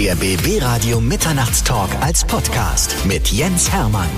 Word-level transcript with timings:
Der 0.00 0.14
BB 0.14 0.62
Radio 0.62 0.98
Mitternachtstalk 0.98 1.90
als 2.00 2.24
Podcast 2.24 2.96
mit 3.04 3.28
Jens 3.28 3.70
Hermann. 3.70 4.08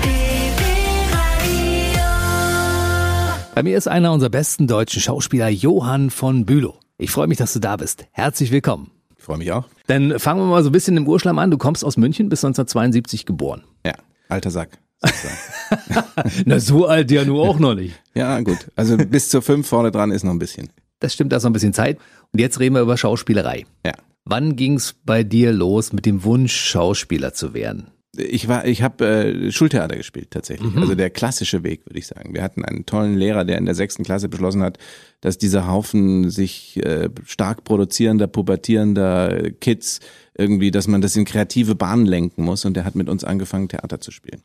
Bei 3.53 3.63
mir 3.63 3.77
ist 3.77 3.89
einer 3.89 4.13
unserer 4.13 4.29
besten 4.29 4.67
deutschen 4.67 5.01
Schauspieler, 5.01 5.49
Johann 5.49 6.09
von 6.09 6.45
Bülow. 6.45 6.75
Ich 6.97 7.11
freue 7.11 7.27
mich, 7.27 7.37
dass 7.37 7.51
du 7.51 7.59
da 7.59 7.75
bist. 7.75 8.05
Herzlich 8.11 8.51
willkommen. 8.51 8.91
Ich 9.17 9.25
freue 9.25 9.37
mich 9.37 9.51
auch. 9.51 9.65
Dann 9.87 10.19
fangen 10.19 10.39
wir 10.39 10.45
mal 10.45 10.63
so 10.63 10.69
ein 10.69 10.71
bisschen 10.71 10.95
im 10.95 11.05
Urschlamm 11.05 11.37
an. 11.37 11.51
Du 11.51 11.57
kommst 11.57 11.83
aus 11.83 11.97
München, 11.97 12.29
bist 12.29 12.45
1972 12.45 13.25
geboren. 13.25 13.65
Ja, 13.85 13.95
alter 14.29 14.51
Sack. 14.51 14.79
Na, 16.45 16.61
so 16.61 16.87
alt 16.87 17.11
ja 17.11 17.25
nur 17.25 17.41
auch 17.41 17.59
noch 17.59 17.75
nicht. 17.75 17.99
ja, 18.15 18.39
gut. 18.39 18.71
Also 18.77 18.95
bis 18.95 19.27
zur 19.27 19.41
fünf 19.41 19.67
vorne 19.67 19.91
dran 19.91 20.11
ist 20.11 20.23
noch 20.23 20.31
ein 20.31 20.39
bisschen. 20.39 20.69
Das 21.01 21.13
stimmt, 21.13 21.33
da 21.33 21.35
ist 21.35 21.43
noch 21.43 21.49
ein 21.49 21.53
bisschen 21.53 21.73
Zeit. 21.73 21.97
Und 22.31 22.39
jetzt 22.39 22.61
reden 22.61 22.73
wir 22.73 22.81
über 22.81 22.95
Schauspielerei. 22.95 23.65
Ja. 23.85 23.91
Wann 24.25 24.55
ging's 24.55 24.95
bei 25.05 25.23
dir 25.23 25.51
los 25.51 25.91
mit 25.93 26.05
dem 26.05 26.23
Wunsch, 26.23 26.55
Schauspieler 26.55 27.33
zu 27.33 27.53
werden? 27.53 27.87
Ich 28.15 28.47
war, 28.47 28.65
ich 28.65 28.83
habe 28.83 29.05
äh, 29.05 29.51
Schultheater 29.51 29.97
gespielt 29.97 30.29
tatsächlich. 30.29 30.71
Mhm. 30.71 30.83
Also 30.83 30.93
der 30.93 31.09
klassische 31.09 31.63
Weg, 31.63 31.87
würde 31.87 31.97
ich 31.97 32.05
sagen. 32.05 32.35
Wir 32.35 32.43
hatten 32.43 32.63
einen 32.63 32.85
tollen 32.85 33.15
Lehrer, 33.15 33.43
der 33.43 33.57
in 33.57 33.65
der 33.65 33.73
sechsten 33.73 34.03
Klasse 34.03 34.29
beschlossen 34.29 34.61
hat, 34.61 34.77
dass 35.21 35.39
dieser 35.39 35.67
Haufen 35.67 36.29
sich 36.29 36.77
äh, 36.85 37.09
stark 37.25 37.63
produzierender, 37.63 38.27
pubertierender 38.27 39.49
Kids 39.59 39.99
irgendwie, 40.37 40.69
dass 40.69 40.87
man 40.87 41.01
das 41.01 41.15
in 41.15 41.25
kreative 41.25 41.73
Bahnen 41.73 42.05
lenken 42.05 42.43
muss. 42.43 42.65
Und 42.65 42.75
der 42.75 42.85
hat 42.85 42.93
mit 42.93 43.09
uns 43.09 43.23
angefangen, 43.23 43.67
Theater 43.67 43.99
zu 43.99 44.11
spielen. 44.11 44.43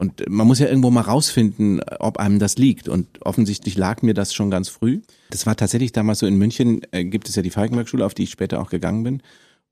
Und 0.00 0.26
man 0.30 0.46
muss 0.46 0.58
ja 0.60 0.66
irgendwo 0.66 0.90
mal 0.90 1.02
rausfinden, 1.02 1.82
ob 1.98 2.18
einem 2.18 2.38
das 2.38 2.56
liegt. 2.56 2.88
Und 2.88 3.06
offensichtlich 3.20 3.76
lag 3.76 4.00
mir 4.00 4.14
das 4.14 4.32
schon 4.32 4.50
ganz 4.50 4.70
früh. 4.70 5.02
Das 5.28 5.44
war 5.44 5.56
tatsächlich 5.56 5.92
damals 5.92 6.20
so 6.20 6.26
in 6.26 6.36
München, 6.36 6.80
äh, 6.90 7.04
gibt 7.04 7.28
es 7.28 7.36
ja 7.36 7.42
die 7.42 7.50
Falkenberg-Schule, 7.50 8.06
auf 8.06 8.14
die 8.14 8.22
ich 8.22 8.30
später 8.30 8.62
auch 8.62 8.70
gegangen 8.70 9.02
bin. 9.02 9.22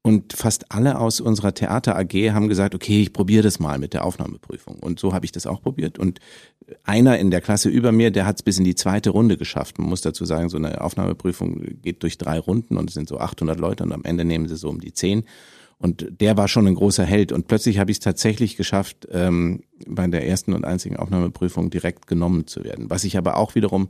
Und 0.03 0.35
fast 0.35 0.71
alle 0.71 0.99
aus 0.99 1.21
unserer 1.23 1.55
Theater 1.55 1.97
AG 1.97 2.13
haben 2.33 2.49
gesagt, 2.49 2.75
okay, 2.75 3.01
ich 3.01 3.15
probiere 3.15 3.43
das 3.43 3.59
mal 3.59 3.79
mit 3.79 3.95
der 3.95 4.05
Aufnahmeprüfung. 4.05 4.79
Und 4.81 5.01
so 5.01 5.15
habe 5.15 5.25
ich 5.25 5.33
das 5.33 5.47
auch 5.47 5.63
probiert. 5.63 5.99
Und 5.99 6.19
einer 6.85 7.19
in 7.19 7.31
der 7.31 7.41
Klasse 7.41 7.71
über 7.71 7.91
mir, 7.91 8.11
der 8.11 8.27
hat 8.27 8.37
es 8.37 8.43
bis 8.43 8.59
in 8.59 8.65
die 8.65 8.75
zweite 8.75 9.09
Runde 9.09 9.39
geschafft. 9.39 9.79
Man 9.79 9.89
muss 9.89 10.03
dazu 10.03 10.27
sagen, 10.27 10.51
so 10.51 10.59
eine 10.59 10.83
Aufnahmeprüfung 10.83 11.81
geht 11.81 12.03
durch 12.03 12.19
drei 12.19 12.39
Runden 12.39 12.77
und 12.77 12.91
es 12.91 12.95
sind 12.95 13.09
so 13.09 13.19
800 13.19 13.59
Leute 13.59 13.83
und 13.83 13.93
am 13.93 14.05
Ende 14.05 14.27
nehmen 14.27 14.47
sie 14.47 14.57
so 14.57 14.69
um 14.69 14.79
die 14.79 14.93
zehn. 14.93 15.25
Und 15.79 16.21
der 16.21 16.37
war 16.37 16.49
schon 16.49 16.67
ein 16.67 16.75
großer 16.75 17.05
Held. 17.05 17.31
Und 17.31 17.47
plötzlich 17.47 17.79
habe 17.79 17.91
ich 17.91 17.97
es 17.99 18.01
tatsächlich 18.01 18.57
geschafft, 18.57 19.07
ähm, 19.13 19.63
bei 19.87 20.07
der 20.09 20.27
ersten 20.27 20.53
und 20.53 20.65
einzigen 20.65 20.97
Aufnahmeprüfung 20.97 21.71
direkt 21.71 22.07
genommen 22.07 22.47
zu 22.47 22.65
werden. 22.65 22.91
Was 22.91 23.05
ich 23.05 23.17
aber 23.17 23.37
auch 23.37 23.55
wiederum, 23.55 23.89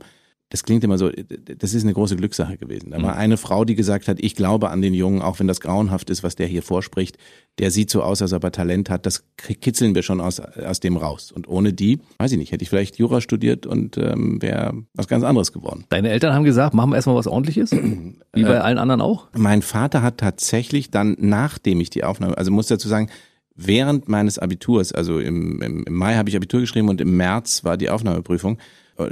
das 0.49 0.63
klingt 0.63 0.83
immer 0.83 0.97
so, 0.97 1.11
das 1.11 1.75
ist 1.75 1.83
eine 1.83 1.93
große 1.93 2.15
Glückssache 2.15 2.57
gewesen. 2.57 2.89
Da 2.89 3.01
war 3.03 3.15
eine 3.15 3.37
Frau, 3.37 3.65
die 3.65 3.75
gesagt 3.75 4.07
hat, 4.07 4.17
ich 4.19 4.35
glaube 4.35 4.71
an 4.71 4.81
den 4.81 4.95
Jungen, 4.95 5.21
auch 5.21 5.39
wenn 5.39 5.47
das 5.47 5.61
grauenhaft 5.61 6.09
ist, 6.09 6.23
was 6.23 6.35
der 6.35 6.47
hier 6.47 6.63
vorspricht. 6.63 7.19
Der 7.59 7.69
sieht 7.69 7.91
so 7.91 8.01
aus, 8.01 8.23
als 8.23 8.33
ob 8.33 8.43
er 8.43 8.51
Talent 8.51 8.89
hat. 8.89 9.05
Das 9.05 9.25
kitzeln 9.37 9.93
wir 9.93 10.01
schon 10.01 10.19
aus, 10.19 10.39
aus 10.39 10.79
dem 10.79 10.97
raus. 10.97 11.31
Und 11.31 11.47
ohne 11.47 11.71
die, 11.71 11.99
weiß 12.17 12.31
ich 12.31 12.39
nicht, 12.39 12.51
hätte 12.51 12.63
ich 12.63 12.69
vielleicht 12.69 12.97
Jura 12.97 13.21
studiert 13.21 13.67
und 13.67 13.97
ähm, 13.97 14.41
wäre 14.41 14.73
was 14.95 15.07
ganz 15.07 15.23
anderes 15.23 15.53
geworden. 15.53 15.85
Deine 15.89 16.09
Eltern 16.09 16.33
haben 16.33 16.45
gesagt, 16.45 16.73
machen 16.73 16.89
wir 16.89 16.95
erstmal 16.95 17.15
was 17.15 17.27
ordentliches? 17.27 17.71
Wie 18.33 18.43
bei 18.43 18.59
allen 18.59 18.79
anderen 18.79 19.01
auch? 19.01 19.27
Mein 19.37 19.61
Vater 19.61 20.01
hat 20.01 20.17
tatsächlich 20.17 20.89
dann, 20.89 21.15
nachdem 21.19 21.79
ich 21.79 21.91
die 21.91 22.03
Aufnahme, 22.03 22.35
also 22.35 22.49
muss 22.49 22.65
dazu 22.65 22.87
sagen, 22.87 23.09
während 23.55 24.09
meines 24.09 24.39
Abiturs, 24.39 24.93
also 24.93 25.19
im, 25.19 25.61
im, 25.61 25.83
im 25.83 25.93
Mai 25.93 26.15
habe 26.15 26.29
ich 26.29 26.35
Abitur 26.35 26.61
geschrieben 26.61 26.89
und 26.89 27.01
im 27.01 27.15
März 27.17 27.63
war 27.63 27.77
die 27.77 27.91
Aufnahmeprüfung. 27.91 28.57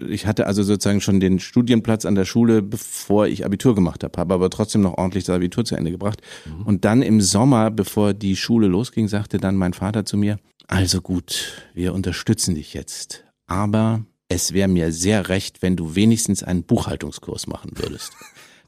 Ich 0.10 0.26
hatte 0.26 0.48
also 0.48 0.64
sozusagen 0.64 1.02
schon 1.02 1.20
den 1.20 1.40
Studienplatz 1.40 2.06
an 2.06 2.16
der 2.16 2.26
Schule, 2.26 2.62
bevor 2.62 3.28
ich 3.28 3.46
Abitur 3.46 3.76
gemacht 3.76 4.04
habe, 4.04 4.20
habe 4.20 4.34
aber 4.34 4.50
trotzdem 4.50 4.82
noch 4.82 4.98
ordentlich 4.98 5.24
das 5.26 5.36
Abitur 5.36 5.66
zu 5.66 5.76
Ende 5.76 5.92
gebracht. 5.92 6.22
Und 6.66 6.86
dann 6.86 7.02
im 7.02 7.22
Sommer, 7.22 7.72
bevor 7.72 8.14
die 8.14 8.36
Schule 8.36 8.68
losging, 8.68 9.08
sagte 9.08 9.38
dann 9.38 9.56
mein 9.56 9.74
Vater 9.74 10.06
zu 10.06 10.18
mir, 10.18 10.38
also 10.68 11.02
gut, 11.02 11.54
wir 11.74 11.94
unterstützen 11.94 12.56
dich 12.56 12.74
jetzt, 12.74 13.24
aber 13.46 14.06
es 14.28 14.52
wäre 14.52 14.68
mir 14.68 14.92
sehr 14.92 15.30
recht, 15.30 15.62
wenn 15.62 15.78
du 15.78 15.96
wenigstens 15.96 16.44
einen 16.44 16.64
Buchhaltungskurs 16.64 17.48
machen 17.48 17.72
würdest 17.76 18.12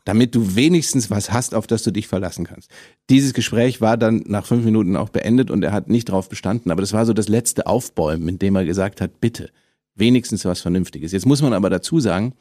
damit 0.06 0.34
du 0.34 0.56
wenigstens 0.56 1.12
was 1.12 1.32
hast, 1.32 1.54
auf 1.54 1.68
das 1.68 1.84
du 1.84 1.92
dich 1.92 2.08
verlassen 2.08 2.46
kannst. 2.46 2.72
Dieses 3.12 3.34
Gespräch 3.34 3.80
war 3.80 3.96
dann 3.96 4.24
nach 4.26 4.46
fünf 4.46 4.66
Minuten 4.66 4.96
auch 4.96 5.10
beendet 5.10 5.52
und 5.52 5.64
er 5.64 5.72
hat 5.72 5.88
nicht 5.88 6.10
darauf 6.10 6.30
bestanden, 6.30 6.72
aber 6.72 6.82
das 6.82 6.94
war 6.94 7.06
so 7.06 7.14
das 7.14 7.28
letzte 7.28 7.68
Aufbäumen, 7.68 8.28
in 8.28 8.40
dem 8.40 8.56
er 8.56 8.66
gesagt 8.66 9.02
hat, 9.02 9.22
bitte, 9.22 9.52
wenigstens 10.00 10.46
was 10.46 10.62
Vernünftiges. 10.62 11.12
Jetzt 11.12 11.26
muss 11.26 11.42
man 11.42 11.54
aber 11.54 11.70
dazu 11.70 12.00
sagen, 12.00 12.34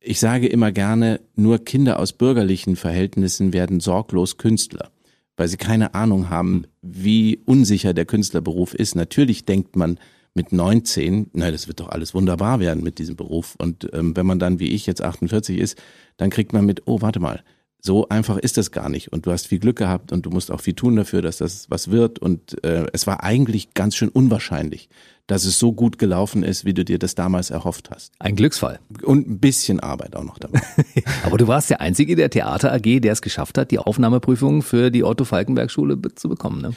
ich 0.00 0.20
sage 0.20 0.46
immer 0.46 0.72
gerne, 0.72 1.20
nur 1.34 1.58
Kinder 1.58 1.98
aus 1.98 2.12
bürgerlichen 2.12 2.76
Verhältnissen 2.76 3.52
werden 3.52 3.80
sorglos 3.80 4.36
Künstler, 4.36 4.90
weil 5.36 5.48
sie 5.48 5.56
keine 5.56 5.94
Ahnung 5.94 6.30
haben, 6.30 6.66
wie 6.82 7.40
unsicher 7.44 7.94
der 7.94 8.04
Künstlerberuf 8.04 8.74
ist. 8.74 8.94
Natürlich 8.94 9.44
denkt 9.44 9.76
man, 9.76 9.98
mit 10.34 10.52
19, 10.52 11.30
na, 11.32 11.50
das 11.50 11.66
wird 11.66 11.80
doch 11.80 11.88
alles 11.88 12.14
wunderbar 12.14 12.60
werden 12.60 12.84
mit 12.84 12.98
diesem 12.98 13.16
Beruf. 13.16 13.56
Und 13.58 13.88
ähm, 13.92 14.16
wenn 14.16 14.26
man 14.26 14.38
dann 14.38 14.60
wie 14.60 14.68
ich 14.68 14.86
jetzt 14.86 15.02
48 15.02 15.58
ist, 15.58 15.76
dann 16.16 16.30
kriegt 16.30 16.52
man 16.52 16.64
mit, 16.64 16.82
oh, 16.86 17.00
warte 17.00 17.18
mal, 17.18 17.42
so 17.80 18.08
einfach 18.08 18.38
ist 18.38 18.56
das 18.56 18.70
gar 18.70 18.88
nicht. 18.88 19.12
Und 19.12 19.26
du 19.26 19.32
hast 19.32 19.48
viel 19.48 19.58
Glück 19.58 19.76
gehabt 19.76 20.12
und 20.12 20.26
du 20.26 20.30
musst 20.30 20.50
auch 20.50 20.60
viel 20.60 20.74
tun 20.74 20.96
dafür, 20.96 21.22
dass 21.22 21.38
das 21.38 21.68
was 21.70 21.90
wird. 21.90 22.18
Und 22.18 22.62
äh, 22.64 22.86
es 22.92 23.06
war 23.06 23.22
eigentlich 23.22 23.74
ganz 23.74 23.96
schön 23.96 24.08
unwahrscheinlich, 24.08 24.88
dass 25.28 25.44
es 25.44 25.58
so 25.58 25.72
gut 25.72 25.98
gelaufen 25.98 26.42
ist, 26.42 26.64
wie 26.64 26.74
du 26.74 26.84
dir 26.84 26.98
das 26.98 27.14
damals 27.14 27.50
erhofft 27.50 27.90
hast. 27.90 28.12
Ein 28.18 28.34
Glücksfall. 28.34 28.80
Und 29.04 29.28
ein 29.28 29.38
bisschen 29.38 29.78
Arbeit 29.78 30.16
auch 30.16 30.24
noch 30.24 30.38
dabei. 30.38 30.60
Aber 31.24 31.36
du 31.38 31.46
warst 31.46 31.70
der 31.70 31.80
Einzige 31.80 32.16
der 32.16 32.30
Theater 32.30 32.72
AG, 32.72 33.00
der 33.00 33.12
es 33.12 33.22
geschafft 33.22 33.56
hat, 33.58 33.70
die 33.70 33.78
Aufnahmeprüfung 33.78 34.62
für 34.62 34.90
die 34.90 35.04
Otto 35.04 35.24
Falkenberg 35.24 35.70
Schule 35.70 35.96
be- 35.96 36.14
zu 36.14 36.28
bekommen. 36.28 36.62
Ne? 36.62 36.70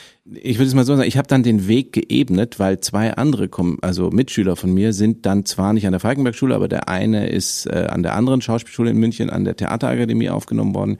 ich 0.44 0.58
würde 0.58 0.68
es 0.68 0.74
mal 0.76 0.86
so 0.86 0.96
sagen, 0.96 1.08
ich 1.08 1.18
habe 1.18 1.28
dann 1.28 1.44
den 1.44 1.68
Weg 1.68 1.94
geebnet, 1.94 2.60
weil 2.60 2.80
zwei 2.82 3.14
andere, 3.14 3.48
kommen, 3.50 3.78
also 3.82 4.10
Mitschüler 4.12 4.56
von 4.56 4.74
mir, 4.74 4.94
sind 4.94 5.26
dann 5.26 5.46
zwar 5.46 5.74
nicht 5.74 5.86
an 5.86 5.94
der 5.94 6.00
Falkenberg-Schule, 6.02 6.54
aber 6.54 6.68
der 6.68 6.90
eine 6.90 7.28
ist 7.30 7.66
äh, 7.68 7.88
an 7.90 8.04
der 8.04 8.16
anderen 8.16 8.42
Schauspielschule 8.42 8.90
in 8.92 8.98
München, 8.98 9.30
an 9.30 9.46
der 9.46 9.56
Theaterakademie 9.56 10.30
aufgenommen 10.30 10.76
worden. 10.76 10.98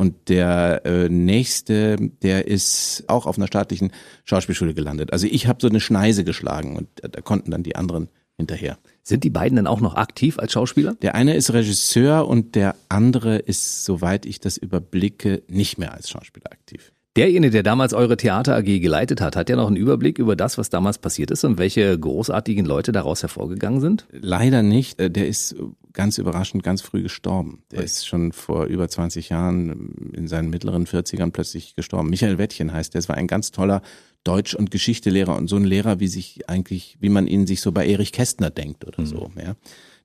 Und 0.00 0.30
der 0.30 0.80
äh, 0.86 1.10
nächste, 1.10 1.96
der 2.22 2.48
ist 2.48 3.04
auch 3.08 3.26
auf 3.26 3.36
einer 3.36 3.48
staatlichen 3.48 3.92
Schauspielschule 4.24 4.72
gelandet. 4.72 5.12
Also 5.12 5.26
ich 5.26 5.46
habe 5.46 5.58
so 5.60 5.68
eine 5.68 5.78
Schneise 5.78 6.24
geschlagen 6.24 6.78
und 6.78 6.88
da, 6.94 7.08
da 7.08 7.20
konnten 7.20 7.50
dann 7.50 7.62
die 7.62 7.76
anderen 7.76 8.08
hinterher. 8.38 8.78
Sind 9.02 9.24
die 9.24 9.28
beiden 9.28 9.56
denn 9.56 9.66
auch 9.66 9.82
noch 9.82 9.96
aktiv 9.96 10.38
als 10.38 10.52
Schauspieler? 10.52 10.94
Der 11.02 11.14
eine 11.14 11.34
ist 11.34 11.52
Regisseur 11.52 12.26
und 12.26 12.54
der 12.54 12.76
andere 12.88 13.36
ist, 13.36 13.84
soweit 13.84 14.24
ich 14.24 14.40
das 14.40 14.56
überblicke, 14.56 15.42
nicht 15.48 15.76
mehr 15.76 15.92
als 15.92 16.08
Schauspieler 16.08 16.50
aktiv. 16.50 16.92
Derjenige, 17.16 17.50
der 17.50 17.62
damals 17.64 17.92
eure 17.92 18.16
Theater 18.16 18.54
AG 18.56 18.78
geleitet 18.80 19.20
hat, 19.20 19.34
hat 19.34 19.50
ja 19.50 19.56
noch 19.56 19.66
einen 19.66 19.76
Überblick 19.76 20.18
über 20.18 20.36
das, 20.36 20.58
was 20.58 20.70
damals 20.70 20.98
passiert 20.98 21.32
ist 21.32 21.42
und 21.42 21.58
welche 21.58 21.98
großartigen 21.98 22.64
Leute 22.64 22.92
daraus 22.92 23.22
hervorgegangen 23.22 23.80
sind? 23.80 24.06
Leider 24.12 24.62
nicht. 24.62 25.00
Äh, 25.00 25.10
Der 25.10 25.26
ist 25.26 25.56
ganz 25.92 26.18
überraschend 26.18 26.62
ganz 26.62 26.82
früh 26.82 27.02
gestorben. 27.02 27.64
Der 27.72 27.82
ist 27.82 28.06
schon 28.06 28.30
vor 28.30 28.66
über 28.66 28.88
20 28.88 29.28
Jahren 29.28 30.12
in 30.14 30.28
seinen 30.28 30.50
mittleren 30.50 30.86
40ern 30.86 31.32
plötzlich 31.32 31.74
gestorben. 31.74 32.10
Michael 32.10 32.38
Wettchen 32.38 32.72
heißt 32.72 32.94
der. 32.94 33.00
Es 33.00 33.08
war 33.08 33.16
ein 33.16 33.26
ganz 33.26 33.50
toller 33.50 33.82
Deutsch- 34.22 34.54
und 34.54 34.70
Geschichtelehrer 34.70 35.36
und 35.36 35.48
so 35.48 35.56
ein 35.56 35.64
Lehrer, 35.64 35.98
wie 35.98 36.06
sich 36.06 36.48
eigentlich, 36.48 36.96
wie 37.00 37.08
man 37.08 37.26
ihn 37.26 37.46
sich 37.48 37.60
so 37.60 37.72
bei 37.72 37.88
Erich 37.88 38.12
Kästner 38.12 38.50
denkt 38.50 38.86
oder 38.86 39.04
so, 39.04 39.32
ja. 39.36 39.56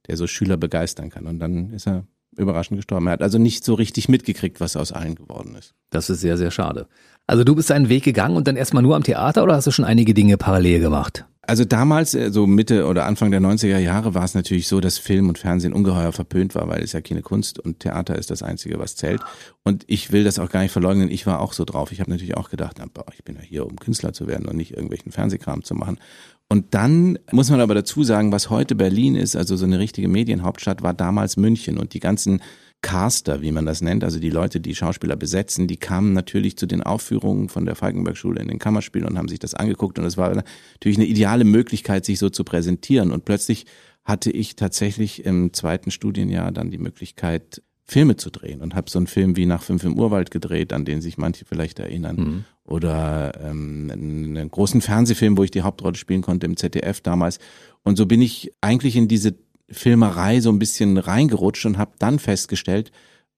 Der 0.07 0.17
so 0.17 0.25
Schüler 0.25 0.57
begeistern 0.57 1.11
kann. 1.11 1.27
Und 1.27 1.37
dann 1.39 1.71
ist 1.71 1.87
er 1.87 2.07
überraschend 2.37 2.77
gestorben. 2.77 3.07
Er 3.07 3.13
hat 3.13 3.21
also 3.21 3.37
nicht 3.37 3.63
so 3.63 3.73
richtig 3.73 4.09
mitgekriegt, 4.09 4.59
was 4.59 4.75
aus 4.75 4.91
allen 4.91 5.15
geworden 5.15 5.55
ist. 5.55 5.73
Das 5.89 6.09
ist 6.09 6.21
sehr, 6.21 6.37
sehr 6.37 6.51
schade. 6.51 6.87
Also 7.27 7.43
du 7.43 7.55
bist 7.55 7.69
deinen 7.69 7.89
Weg 7.89 8.03
gegangen 8.03 8.35
und 8.35 8.47
dann 8.47 8.55
erstmal 8.55 8.83
nur 8.83 8.95
am 8.95 9.03
Theater 9.03 9.43
oder 9.43 9.55
hast 9.55 9.67
du 9.67 9.71
schon 9.71 9.85
einige 9.85 10.13
Dinge 10.13 10.37
parallel 10.37 10.79
gemacht? 10.79 11.25
Also 11.47 11.65
damals, 11.65 12.13
äh, 12.13 12.31
so 12.31 12.47
Mitte 12.47 12.85
oder 12.87 13.05
Anfang 13.05 13.31
der 13.31 13.41
90er 13.41 13.77
Jahre, 13.77 14.13
war 14.13 14.23
es 14.23 14.33
natürlich 14.33 14.67
so, 14.67 14.79
dass 14.79 14.97
Film 14.97 15.29
und 15.29 15.37
Fernsehen 15.37 15.73
ungeheuer 15.73 16.11
verpönt 16.11 16.55
war, 16.55 16.67
weil 16.67 16.83
es 16.83 16.93
ja 16.93 17.01
keine 17.01 17.21
Kunst 17.21 17.59
und 17.59 17.79
Theater 17.79 18.15
ist 18.15 18.31
das 18.31 18.43
Einzige, 18.43 18.79
was 18.79 18.95
zählt. 18.95 19.21
Und 19.63 19.83
ich 19.87 20.11
will 20.11 20.23
das 20.23 20.39
auch 20.39 20.49
gar 20.49 20.61
nicht 20.61 20.71
verleugnen, 20.71 21.09
ich 21.09 21.25
war 21.27 21.39
auch 21.39 21.53
so 21.53 21.65
drauf. 21.65 21.91
Ich 21.91 21.99
habe 21.99 22.09
natürlich 22.09 22.37
auch 22.37 22.49
gedacht, 22.49 22.81
ich 23.13 23.23
bin 23.23 23.35
ja 23.35 23.41
hier, 23.41 23.65
um 23.65 23.75
Künstler 23.75 24.13
zu 24.13 24.27
werden 24.27 24.47
und 24.47 24.57
nicht 24.57 24.71
irgendwelchen 24.71 25.11
Fernsehkram 25.11 25.63
zu 25.63 25.75
machen. 25.75 25.99
Und 26.47 26.73
dann 26.75 27.17
muss 27.31 27.49
man 27.49 27.59
aber 27.59 27.73
dazu 27.73 28.03
sagen, 28.03 28.31
was 28.31 28.49
heute 28.49 28.75
Berlin 28.75 29.15
ist, 29.15 29.35
also 29.35 29.55
so 29.55 29.65
eine 29.65 29.79
richtige 29.79 30.07
Medienhauptstadt, 30.07 30.83
war 30.83 30.93
damals 30.93 31.37
München 31.37 31.77
und 31.77 31.93
die 31.93 31.99
ganzen 31.99 32.41
Caster, 32.85 33.41
wie 33.41 33.51
man 33.51 33.65
das 33.65 33.81
nennt, 33.81 34.03
also 34.03 34.19
die 34.19 34.29
Leute, 34.29 34.59
die 34.59 34.75
Schauspieler 34.75 35.15
besetzen, 35.15 35.65
die 35.67 35.77
kamen 35.77 36.13
natürlich 36.13 36.55
zu 36.55 36.67
den 36.67 36.83
Aufführungen 36.83 37.49
von 37.49 37.65
der 37.65 37.73
Falkenberg-Schule 37.73 38.39
in 38.39 38.47
den 38.47 38.59
Kammerspielen 38.59 39.07
und 39.07 39.17
haben 39.17 39.27
sich 39.27 39.39
das 39.39 39.55
angeguckt 39.55 39.97
und 39.97 40.05
es 40.05 40.17
war 40.17 40.29
natürlich 40.35 40.99
eine 40.99 41.07
ideale 41.07 41.45
Möglichkeit, 41.45 42.05
sich 42.05 42.19
so 42.19 42.29
zu 42.29 42.43
präsentieren 42.43 43.11
und 43.11 43.25
plötzlich 43.25 43.65
hatte 44.03 44.29
ich 44.29 44.55
tatsächlich 44.55 45.25
im 45.25 45.51
zweiten 45.51 45.89
Studienjahr 45.89 46.51
dann 46.51 46.69
die 46.69 46.77
Möglichkeit, 46.77 47.63
Filme 47.87 48.17
zu 48.17 48.29
drehen 48.29 48.61
und 48.61 48.75
habe 48.75 48.87
so 48.87 48.99
einen 48.99 49.07
Film 49.07 49.35
wie 49.35 49.47
nach 49.47 49.63
fünf 49.63 49.83
im 49.83 49.97
Urwald 49.97 50.29
gedreht, 50.29 50.71
an 50.71 50.85
den 50.85 51.01
sich 51.01 51.17
manche 51.17 51.45
vielleicht 51.45 51.79
erinnern. 51.79 52.15
Mhm. 52.15 52.45
Oder 52.65 53.33
ähm, 53.43 53.89
einen, 53.91 54.37
einen 54.37 54.51
großen 54.51 54.81
Fernsehfilm, 54.81 55.37
wo 55.37 55.43
ich 55.43 55.51
die 55.51 55.61
Hauptrolle 55.63 55.95
spielen 55.95 56.21
konnte 56.21 56.45
im 56.45 56.57
ZDF 56.57 57.01
damals. 57.01 57.39
Und 57.83 57.97
so 57.97 58.05
bin 58.05 58.21
ich 58.21 58.51
eigentlich 58.61 58.95
in 58.95 59.07
diese 59.07 59.35
Filmerei 59.69 60.39
so 60.41 60.49
ein 60.49 60.59
bisschen 60.59 60.97
reingerutscht 60.97 61.65
und 61.65 61.77
habe 61.77 61.93
dann 61.99 62.19
festgestellt, 62.19 62.91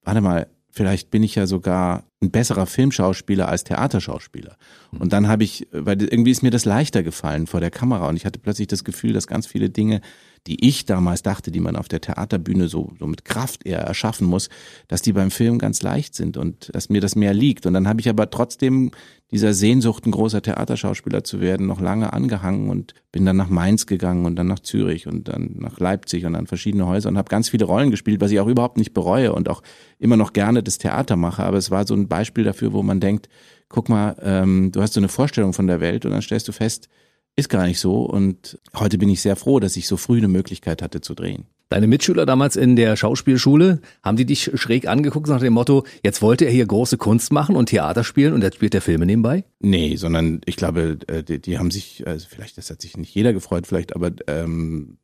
warte 0.04 0.22
mal, 0.22 0.48
vielleicht 0.70 1.10
bin 1.10 1.24
ich 1.24 1.36
ja 1.36 1.48
sogar 1.48 2.04
ein 2.22 2.32
besserer 2.32 2.66
Filmschauspieler 2.66 3.48
als 3.48 3.64
Theaterschauspieler. 3.64 4.58
Und 4.98 5.14
dann 5.14 5.28
habe 5.28 5.44
ich, 5.44 5.68
weil 5.72 6.02
irgendwie 6.02 6.32
ist 6.32 6.42
mir 6.42 6.50
das 6.50 6.66
leichter 6.66 7.04
gefallen 7.04 7.46
vor 7.46 7.60
der 7.60 7.70
Kamera 7.70 8.10
und 8.10 8.16
ich 8.16 8.26
hatte 8.26 8.40
plötzlich 8.40 8.68
das 8.68 8.84
Gefühl, 8.84 9.14
dass 9.14 9.28
ganz 9.28 9.46
viele 9.46 9.70
Dinge, 9.70 10.02
die 10.48 10.66
ich 10.66 10.86
damals 10.86 11.22
dachte, 11.22 11.52
die 11.52 11.60
man 11.60 11.76
auf 11.76 11.88
der 11.90 12.02
Theaterbühne 12.02 12.70
so, 12.70 12.94
so 12.98 13.06
mit 13.06 13.26
Kraft 13.26 13.66
eher 13.66 13.82
erschaffen 13.82 14.26
muss, 14.26 14.50
dass 14.88 15.02
die 15.02 15.14
beim 15.14 15.30
Film 15.30 15.60
ganz 15.60 15.82
leicht 15.82 16.16
sind 16.16 16.38
und 16.38 16.74
dass 16.74 16.90
mir 16.90 17.02
das 17.02 17.16
mehr 17.16 17.34
liegt. 17.34 17.66
Und 17.66 17.74
dann 17.74 17.88
habe 17.88 18.00
ich 18.00 18.10
aber 18.10 18.30
trotzdem 18.30 18.92
dieser 19.32 19.54
Sehnsucht, 19.54 20.06
ein 20.06 20.12
großer 20.12 20.42
Theaterschauspieler 20.42 21.24
zu 21.24 21.42
werden, 21.42 21.68
noch 21.68 21.82
lange 21.82 22.14
angehangen 22.14 22.70
und 22.70 22.94
bin 23.12 23.26
dann 23.26 23.36
nach 23.36 23.50
Mainz 23.50 23.86
gegangen 23.86 24.26
und 24.26 24.38
dann 24.38 24.48
nach 24.48 24.60
Zürich 24.60 25.06
und 25.06 25.28
dann 25.28 25.56
nach 25.58 25.80
Leipzig 25.80 26.26
und 26.26 26.34
dann 26.34 26.48
verschiedene 26.48 26.88
Häuser 26.88 27.10
und 27.10 27.18
habe 27.18 27.30
ganz 27.30 27.50
viele 27.50 27.66
Rollen 27.66 27.92
gespielt, 27.92 28.22
was 28.22 28.32
ich 28.32 28.40
auch 28.40 28.48
überhaupt 28.48 28.78
nicht 28.78 28.94
bereue 28.94 29.34
und 29.34 29.50
auch 29.50 29.62
immer 30.00 30.16
noch 30.16 30.32
gerne 30.32 30.64
das 30.64 30.78
Theater 30.78 31.18
mache. 31.18 31.44
Aber 31.44 31.58
es 31.58 31.72
war 31.72 31.86
so 31.86 31.94
ein 31.94 32.07
Beispiel 32.08 32.44
dafür, 32.44 32.74
wo 32.74 32.84
man 32.84 33.00
denkt, 33.00 33.30
guck 33.70 33.90
mal, 33.90 34.16
ähm, 34.22 34.72
du 34.72 34.82
hast 34.82 34.94
so 34.94 35.00
eine 35.00 35.10
Vorstellung 35.10 35.54
von 35.54 35.68
der 35.68 35.80
Welt 35.80 36.06
und 36.06 36.12
dann 36.12 36.22
stellst 36.22 36.48
du 36.48 36.52
fest, 36.52 36.90
ist 37.36 37.50
gar 37.50 37.66
nicht 37.66 37.80
so. 37.80 38.02
Und 38.02 38.60
heute 38.76 38.98
bin 38.98 39.10
ich 39.10 39.22
sehr 39.22 39.36
froh, 39.36 39.60
dass 39.60 39.78
ich 39.78 39.88
so 39.88 39.98
früh 39.98 40.18
eine 40.18 40.28
Möglichkeit 40.28 40.82
hatte 40.82 41.02
zu 41.02 41.14
drehen. 41.14 41.46
Deine 41.70 41.88
Mitschüler 41.88 42.26
damals 42.26 42.56
in 42.56 42.78
der 42.78 42.96
Schauspielschule, 42.96 43.82
haben 44.02 44.16
die 44.16 44.26
dich 44.26 44.52
schräg 44.54 44.88
angeguckt 44.88 45.28
nach 45.28 45.42
dem 45.42 45.52
Motto, 45.52 45.86
jetzt 46.02 46.22
wollte 46.22 46.46
er 46.46 46.52
hier 46.52 46.66
große 46.66 46.98
Kunst 46.98 47.34
machen 47.34 47.58
und 47.58 47.68
Theater 47.68 48.06
spielen 48.06 48.34
und 48.34 48.42
jetzt 48.42 48.56
spielt 48.56 48.74
er 48.74 48.80
Filme 48.80 49.06
nebenbei? 49.06 49.44
Nee, 49.60 49.98
sondern 49.98 50.40
ich 50.46 50.56
glaube, 50.56 50.98
äh, 51.08 51.24
die, 51.24 51.42
die 51.42 51.60
haben 51.60 51.70
sich, 51.70 52.08
also 52.08 52.26
vielleicht, 52.30 52.58
das 52.58 52.70
hat 52.70 52.82
sich 52.82 52.96
nicht 52.96 53.14
jeder 53.14 53.34
gefreut, 53.34 53.68
vielleicht, 53.68 53.98
aber 53.98 54.12
ähm, 54.28 54.98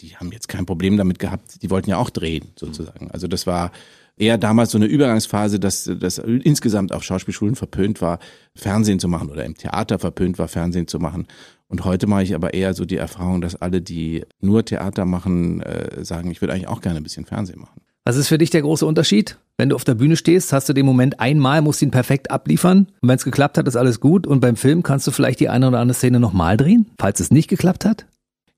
die 0.00 0.16
haben 0.16 0.30
jetzt 0.30 0.46
kein 0.46 0.64
Problem 0.64 0.96
damit 0.96 1.18
gehabt, 1.18 1.60
die 1.62 1.70
wollten 1.70 1.90
ja 1.90 1.96
auch 1.96 2.10
drehen, 2.10 2.52
sozusagen. 2.56 3.10
Also 3.10 3.26
das 3.26 3.48
war 3.48 3.72
eher 4.16 4.38
damals 4.38 4.70
so 4.70 4.78
eine 4.78 4.86
Übergangsphase, 4.86 5.60
dass 5.60 5.90
das 5.98 6.18
insgesamt 6.18 6.92
auf 6.92 7.02
Schauspielschulen 7.02 7.54
verpönt 7.54 8.00
war, 8.00 8.18
Fernsehen 8.54 8.98
zu 8.98 9.08
machen 9.08 9.30
oder 9.30 9.44
im 9.44 9.56
Theater 9.56 9.98
verpönt 9.98 10.38
war, 10.38 10.48
Fernsehen 10.48 10.88
zu 10.88 10.98
machen. 10.98 11.26
Und 11.68 11.84
heute 11.84 12.06
mache 12.06 12.22
ich 12.22 12.34
aber 12.34 12.54
eher 12.54 12.74
so 12.74 12.84
die 12.84 12.96
Erfahrung, 12.96 13.40
dass 13.40 13.56
alle, 13.56 13.82
die 13.82 14.24
nur 14.40 14.64
Theater 14.64 15.04
machen, 15.04 15.60
äh, 15.62 16.04
sagen, 16.04 16.30
ich 16.30 16.40
würde 16.40 16.52
eigentlich 16.52 16.68
auch 16.68 16.80
gerne 16.80 16.98
ein 16.98 17.02
bisschen 17.02 17.26
Fernsehen 17.26 17.60
machen. 17.60 17.80
Was 18.04 18.16
ist 18.16 18.28
für 18.28 18.38
dich 18.38 18.50
der 18.50 18.62
große 18.62 18.86
Unterschied? 18.86 19.36
Wenn 19.58 19.70
du 19.70 19.74
auf 19.74 19.82
der 19.82 19.96
Bühne 19.96 20.16
stehst, 20.16 20.52
hast 20.52 20.68
du 20.68 20.72
den 20.72 20.86
Moment 20.86 21.18
einmal, 21.18 21.60
musst 21.60 21.82
ihn 21.82 21.90
perfekt 21.90 22.30
abliefern. 22.30 22.86
Und 23.00 23.08
wenn 23.08 23.16
es 23.16 23.24
geklappt 23.24 23.58
hat, 23.58 23.66
ist 23.66 23.74
alles 23.74 23.98
gut. 23.98 24.28
Und 24.28 24.38
beim 24.38 24.54
Film 24.54 24.84
kannst 24.84 25.08
du 25.08 25.10
vielleicht 25.10 25.40
die 25.40 25.48
eine 25.48 25.66
oder 25.66 25.80
andere 25.80 25.96
Szene 25.96 26.20
nochmal 26.20 26.56
drehen, 26.56 26.86
falls 27.00 27.18
es 27.18 27.32
nicht 27.32 27.48
geklappt 27.48 27.84
hat? 27.84 28.06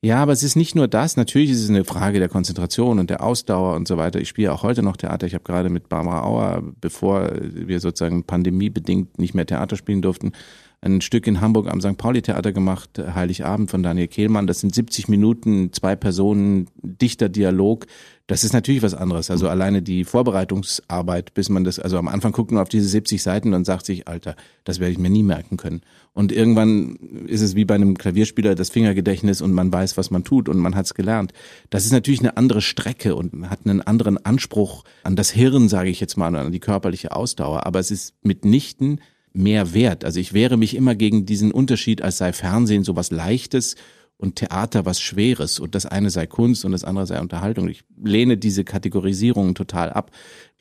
Ja, 0.00 0.22
aber 0.22 0.30
es 0.32 0.44
ist 0.44 0.54
nicht 0.54 0.76
nur 0.76 0.86
das. 0.86 1.16
Natürlich 1.16 1.50
ist 1.50 1.62
es 1.64 1.70
eine 1.70 1.84
Frage 1.84 2.20
der 2.20 2.28
Konzentration 2.28 3.00
und 3.00 3.10
der 3.10 3.20
Ausdauer 3.20 3.74
und 3.74 3.88
so 3.88 3.96
weiter. 3.96 4.20
Ich 4.20 4.28
spiele 4.28 4.52
auch 4.52 4.62
heute 4.62 4.80
noch 4.84 4.96
Theater. 4.96 5.26
Ich 5.26 5.34
habe 5.34 5.42
gerade 5.42 5.70
mit 5.70 5.88
Barbara 5.88 6.22
Auer, 6.22 6.62
bevor 6.80 7.32
wir 7.42 7.80
sozusagen 7.80 8.22
pandemiebedingt 8.22 9.18
nicht 9.18 9.34
mehr 9.34 9.46
Theater 9.46 9.74
spielen 9.76 10.00
durften, 10.00 10.32
ein 10.80 11.00
Stück 11.00 11.26
in 11.26 11.40
Hamburg 11.40 11.68
am 11.68 11.80
St. 11.80 11.96
Pauli 11.96 12.22
Theater 12.22 12.52
gemacht, 12.52 12.98
Heiligabend 12.98 13.70
von 13.70 13.82
Daniel 13.82 14.06
Kehlmann. 14.06 14.46
Das 14.46 14.60
sind 14.60 14.72
70 14.72 15.08
Minuten, 15.08 15.72
zwei 15.72 15.96
Personen, 15.96 16.68
dichter 16.82 17.28
Dialog. 17.28 17.86
Das 18.28 18.44
ist 18.44 18.52
natürlich 18.52 18.82
was 18.82 18.94
anderes. 18.94 19.30
Also 19.30 19.48
alleine 19.48 19.82
die 19.82 20.04
Vorbereitungsarbeit, 20.04 21.34
bis 21.34 21.48
man 21.48 21.64
das, 21.64 21.80
also 21.80 21.98
am 21.98 22.06
Anfang 22.06 22.30
guckt 22.30 22.52
man 22.52 22.62
auf 22.62 22.68
diese 22.68 22.86
70 22.86 23.22
Seiten 23.22 23.54
und 23.54 23.64
sagt 23.64 23.86
sich, 23.86 24.06
Alter, 24.06 24.36
das 24.64 24.78
werde 24.78 24.92
ich 24.92 24.98
mir 24.98 25.10
nie 25.10 25.22
merken 25.24 25.56
können. 25.56 25.80
Und 26.12 26.30
irgendwann 26.30 26.96
ist 27.26 27.40
es 27.40 27.56
wie 27.56 27.64
bei 27.64 27.74
einem 27.74 27.96
Klavierspieler 27.96 28.54
das 28.54 28.70
Fingergedächtnis 28.70 29.40
und 29.40 29.52
man 29.52 29.72
weiß, 29.72 29.96
was 29.96 30.10
man 30.10 30.22
tut 30.22 30.48
und 30.48 30.58
man 30.58 30.76
hat 30.76 30.84
es 30.84 30.94
gelernt. 30.94 31.32
Das 31.70 31.86
ist 31.86 31.92
natürlich 31.92 32.20
eine 32.20 32.36
andere 32.36 32.60
Strecke 32.60 33.16
und 33.16 33.50
hat 33.50 33.60
einen 33.64 33.80
anderen 33.80 34.24
Anspruch 34.24 34.84
an 35.02 35.16
das 35.16 35.30
Hirn, 35.30 35.68
sage 35.68 35.90
ich 35.90 35.98
jetzt 35.98 36.16
mal, 36.16 36.34
an 36.36 36.52
die 36.52 36.60
körperliche 36.60 37.16
Ausdauer. 37.16 37.66
Aber 37.66 37.80
es 37.80 37.90
ist 37.90 38.14
mitnichten 38.22 39.00
mehr 39.38 39.72
wert. 39.72 40.04
Also 40.04 40.20
ich 40.20 40.32
wehre 40.32 40.56
mich 40.56 40.74
immer 40.74 40.94
gegen 40.94 41.24
diesen 41.24 41.52
Unterschied, 41.52 42.02
als 42.02 42.18
sei 42.18 42.32
Fernsehen 42.32 42.84
so 42.84 42.96
was 42.96 43.10
Leichtes 43.10 43.76
und 44.16 44.36
Theater 44.36 44.84
was 44.84 45.00
Schweres 45.00 45.60
und 45.60 45.74
das 45.74 45.86
eine 45.86 46.10
sei 46.10 46.26
Kunst 46.26 46.64
und 46.64 46.72
das 46.72 46.84
andere 46.84 47.06
sei 47.06 47.20
Unterhaltung. 47.20 47.68
Ich 47.68 47.84
lehne 48.02 48.36
diese 48.36 48.64
Kategorisierungen 48.64 49.54
total 49.54 49.92
ab. 49.92 50.10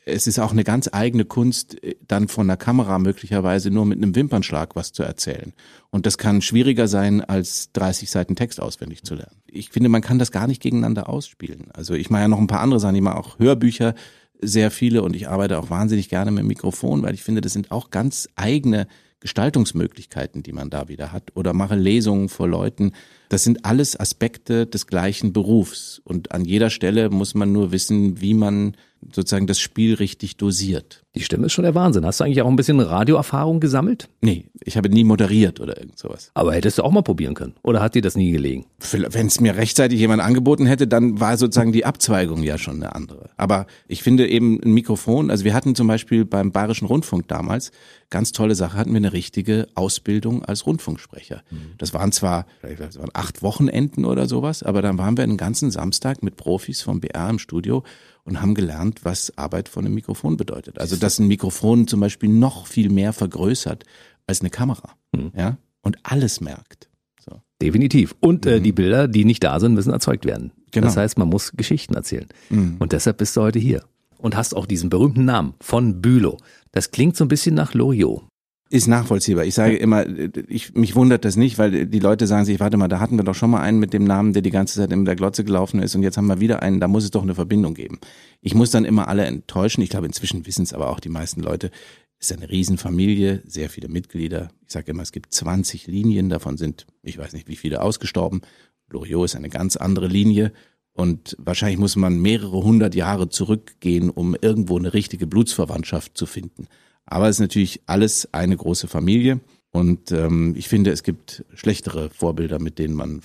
Es 0.05 0.25
ist 0.25 0.39
auch 0.39 0.51
eine 0.51 0.63
ganz 0.63 0.89
eigene 0.93 1.25
Kunst, 1.25 1.83
äh, 1.83 1.95
dann 2.07 2.29
von 2.29 2.47
der 2.47 2.55
Kamera 2.55 2.97
möglicherweise 2.99 3.71
nur 3.71 3.85
mit 3.85 3.97
einem 3.97 4.15
Wimpernschlag 4.15 4.75
was 4.75 4.93
zu 4.93 5.03
erzählen. 5.03 5.53
Und 5.89 6.05
das 6.05 6.17
kann 6.17 6.41
schwieriger 6.41 6.87
sein, 6.87 7.21
als 7.21 7.71
30 7.73 8.09
Seiten 8.09 8.35
Text 8.35 8.61
auswendig 8.61 9.03
zu 9.03 9.15
lernen. 9.15 9.41
Ich 9.47 9.69
finde, 9.69 9.89
man 9.89 10.01
kann 10.01 10.19
das 10.19 10.31
gar 10.31 10.47
nicht 10.47 10.61
gegeneinander 10.61 11.09
ausspielen. 11.09 11.71
Also 11.73 11.93
ich 11.95 12.09
mache 12.09 12.21
ja 12.21 12.27
noch 12.29 12.39
ein 12.39 12.47
paar 12.47 12.61
andere 12.61 12.79
Sachen, 12.79 12.95
ich 12.95 13.01
mache 13.01 13.17
auch 13.17 13.39
Hörbücher, 13.39 13.95
sehr 14.41 14.71
viele 14.71 15.01
und 15.01 15.15
ich 15.15 15.29
arbeite 15.29 15.59
auch 15.59 15.69
wahnsinnig 15.69 16.09
gerne 16.09 16.31
mit 16.31 16.45
Mikrofon, 16.45 17.01
weil 17.03 17.13
ich 17.13 17.23
finde, 17.23 17.41
das 17.41 17.53
sind 17.53 17.71
auch 17.71 17.89
ganz 17.89 18.27
eigene 18.35 18.87
Gestaltungsmöglichkeiten, 19.19 20.43
die 20.43 20.53
man 20.53 20.69
da 20.69 20.89
wieder 20.89 21.11
hat. 21.11 21.31
Oder 21.35 21.53
mache 21.53 21.75
Lesungen 21.75 22.29
vor 22.29 22.47
Leuten. 22.47 22.91
Das 23.29 23.43
sind 23.43 23.65
alles 23.65 23.99
Aspekte 23.99 24.67
des 24.67 24.87
gleichen 24.87 25.33
Berufs. 25.33 25.99
Und 26.03 26.31
an 26.31 26.45
jeder 26.45 26.69
Stelle 26.69 27.09
muss 27.09 27.33
man 27.33 27.51
nur 27.51 27.71
wissen, 27.71 28.21
wie 28.21 28.35
man 28.35 28.77
sozusagen 29.13 29.47
das 29.47 29.59
Spiel 29.59 29.95
richtig 29.95 30.37
dosiert. 30.37 31.03
Die 31.15 31.23
Stimme 31.23 31.47
ist 31.47 31.53
schon 31.53 31.63
der 31.63 31.73
Wahnsinn. 31.73 32.05
Hast 32.05 32.19
du 32.19 32.23
eigentlich 32.23 32.41
auch 32.41 32.47
ein 32.47 32.55
bisschen 32.55 32.79
Radioerfahrung 32.79 33.59
gesammelt? 33.59 34.07
Nee, 34.21 34.45
ich 34.63 34.77
habe 34.77 34.89
nie 34.89 35.03
moderiert 35.03 35.59
oder 35.59 35.77
irgend 35.77 35.97
sowas. 35.97 36.29
Aber 36.35 36.53
hättest 36.53 36.77
du 36.77 36.83
auch 36.83 36.91
mal 36.91 37.01
probieren 37.01 37.33
können. 37.33 37.55
Oder 37.63 37.81
hat 37.81 37.95
dir 37.95 38.03
das 38.03 38.15
nie 38.15 38.31
gelegen? 38.31 38.65
Wenn 38.91 39.27
es 39.27 39.39
mir 39.39 39.55
rechtzeitig 39.55 39.99
jemand 39.99 40.21
angeboten 40.21 40.67
hätte, 40.67 40.87
dann 40.87 41.19
war 41.19 41.37
sozusagen 41.37 41.71
die 41.71 41.85
Abzweigung 41.85 42.43
ja 42.43 42.57
schon 42.57 42.75
eine 42.75 42.93
andere. 42.93 43.31
Aber 43.35 43.65
ich 43.87 44.03
finde 44.03 44.27
eben 44.27 44.61
ein 44.63 44.73
Mikrofon, 44.73 45.31
also 45.31 45.43
wir 45.43 45.55
hatten 45.55 45.73
zum 45.73 45.87
Beispiel 45.87 46.23
beim 46.23 46.51
Bayerischen 46.51 46.85
Rundfunk 46.85 47.27
damals, 47.27 47.71
ganz 48.09 48.31
tolle 48.31 48.53
Sache, 48.53 48.77
hatten 48.77 48.91
wir 48.91 48.97
eine 48.97 49.13
richtige 49.13 49.67
Ausbildung 49.73 50.45
als 50.45 50.67
Rundfunksprecher. 50.67 51.41
Mhm. 51.49 51.73
Das 51.77 51.93
waren 51.93 52.11
zwar, 52.11 52.45
das 52.61 52.99
waren 52.99 53.09
acht 53.13 53.41
Wochenenden 53.41 54.05
oder 54.05 54.27
sowas, 54.27 54.61
aber 54.61 54.81
dann 54.83 54.97
waren 54.97 55.17
wir 55.17 55.23
einen 55.23 55.37
ganzen 55.37 55.71
Samstag 55.71 56.21
mit 56.21 56.35
Profis 56.35 56.81
vom 56.81 56.99
BR 56.99 57.29
im 57.29 57.39
Studio 57.39 57.83
und 58.27 58.41
haben 58.41 58.53
gelernt, 58.53 58.99
was 59.03 59.35
Arbeit 59.37 59.69
von 59.69 59.85
einem 59.85 59.95
Mikrofon 59.95 60.37
bedeutet. 60.37 60.79
Also 60.79 60.97
dass 60.97 61.17
ein 61.17 61.27
Mikrofon 61.27 61.87
zum 61.87 62.01
Beispiel 62.01 62.29
noch 62.29 62.67
viel 62.67 62.89
mehr 62.89 63.13
vergrößert 63.13 63.85
als 64.27 64.41
eine 64.41 64.49
Kamera, 64.49 64.95
mhm. 65.13 65.31
ja, 65.35 65.57
und 65.81 65.97
alles 66.03 66.41
merkt. 66.41 66.89
So. 67.19 67.41
Definitiv. 67.61 68.15
Und 68.19 68.45
äh, 68.45 68.59
mhm. 68.59 68.63
die 68.63 68.71
Bilder, 68.73 69.07
die 69.07 69.23
nicht 69.23 69.43
da 69.43 69.59
sind, 69.61 69.73
müssen 69.73 69.93
erzeugt 69.93 70.25
werden. 70.25 70.51
Genau. 70.71 70.85
Das 70.85 70.97
heißt, 70.97 71.17
man 71.17 71.29
muss 71.29 71.53
Geschichten 71.53 71.93
erzählen. 71.93 72.27
Mhm. 72.49 72.75
Und 72.79 72.91
deshalb 72.91 73.17
bist 73.17 73.37
du 73.37 73.41
heute 73.41 73.59
hier 73.59 73.83
und 74.17 74.35
hast 74.35 74.53
auch 74.53 74.65
diesen 74.65 74.89
berühmten 74.89 75.23
Namen 75.23 75.53
von 75.61 76.01
Bülow. 76.01 76.37
Das 76.73 76.91
klingt 76.91 77.15
so 77.15 77.23
ein 77.23 77.29
bisschen 77.29 77.55
nach 77.55 77.73
Loriot. 77.73 78.23
Ist 78.69 78.87
nachvollziehbar. 78.87 79.45
Ich 79.45 79.53
sage 79.53 79.77
immer, 79.77 80.05
ich, 80.49 80.73
mich 80.75 80.93
wundert 80.95 81.23
das 81.23 81.37
nicht, 81.37 81.57
weil 81.57 81.85
die 81.85 81.99
Leute 81.99 82.27
sagen 82.27 82.43
sich, 82.43 82.59
warte 82.59 82.75
mal, 82.75 82.89
da 82.89 82.99
hatten 82.99 83.15
wir 83.15 83.23
doch 83.23 83.35
schon 83.35 83.49
mal 83.49 83.61
einen 83.61 83.79
mit 83.79 83.93
dem 83.93 84.03
Namen, 84.03 84.33
der 84.33 84.41
die 84.41 84.51
ganze 84.51 84.79
Zeit 84.79 84.91
in 84.91 85.05
der 85.05 85.15
Glotze 85.15 85.45
gelaufen 85.45 85.81
ist 85.81 85.95
und 85.95 86.03
jetzt 86.03 86.17
haben 86.17 86.27
wir 86.27 86.41
wieder 86.41 86.61
einen, 86.61 86.81
da 86.81 86.89
muss 86.89 87.05
es 87.05 87.11
doch 87.11 87.23
eine 87.23 87.35
Verbindung 87.35 87.75
geben. 87.75 87.99
Ich 88.41 88.55
muss 88.55 88.71
dann 88.71 88.83
immer 88.83 89.07
alle 89.07 89.25
enttäuschen. 89.25 89.81
Ich 89.81 89.89
glaube, 89.89 90.05
inzwischen 90.05 90.45
wissen 90.45 90.63
es 90.63 90.73
aber 90.73 90.89
auch 90.89 90.99
die 90.99 91.09
meisten 91.09 91.41
Leute. 91.41 91.71
Es 92.19 92.29
ist 92.31 92.37
eine 92.37 92.49
Riesenfamilie, 92.49 93.41
sehr 93.45 93.69
viele 93.69 93.87
Mitglieder. 93.87 94.49
Ich 94.65 94.73
sage 94.73 94.91
immer, 94.91 95.03
es 95.03 95.13
gibt 95.13 95.33
20 95.33 95.87
Linien, 95.87 96.29
davon 96.29 96.57
sind, 96.57 96.87
ich 97.03 97.17
weiß 97.17 97.33
nicht 97.33 97.47
wie 97.47 97.55
viele 97.55 97.81
ausgestorben. 97.81 98.41
Loriot 98.89 99.25
ist 99.25 99.35
eine 99.35 99.49
ganz 99.49 99.77
andere 99.77 100.07
Linie. 100.07 100.51
Und 100.91 101.37
wahrscheinlich 101.39 101.77
muss 101.77 101.95
man 101.95 102.19
mehrere 102.19 102.63
hundert 102.63 102.95
Jahre 102.95 103.29
zurückgehen, 103.29 104.09
um 104.09 104.35
irgendwo 104.41 104.77
eine 104.77 104.93
richtige 104.93 105.27
Blutsverwandtschaft 105.27 106.17
zu 106.17 106.25
finden. 106.25 106.67
Aber 107.07 107.27
es 107.27 107.37
ist 107.37 107.41
natürlich 107.41 107.81
alles 107.87 108.31
eine 108.33 108.55
große 108.55 108.87
Familie. 108.87 109.39
Und 109.71 110.11
ähm, 110.11 110.53
ich 110.57 110.67
finde, 110.67 110.91
es 110.91 111.03
gibt 111.03 111.43
schlechtere 111.53 112.09
Vorbilder, 112.09 112.59
mit 112.59 112.79
denen 112.79 112.93
man 112.93 113.21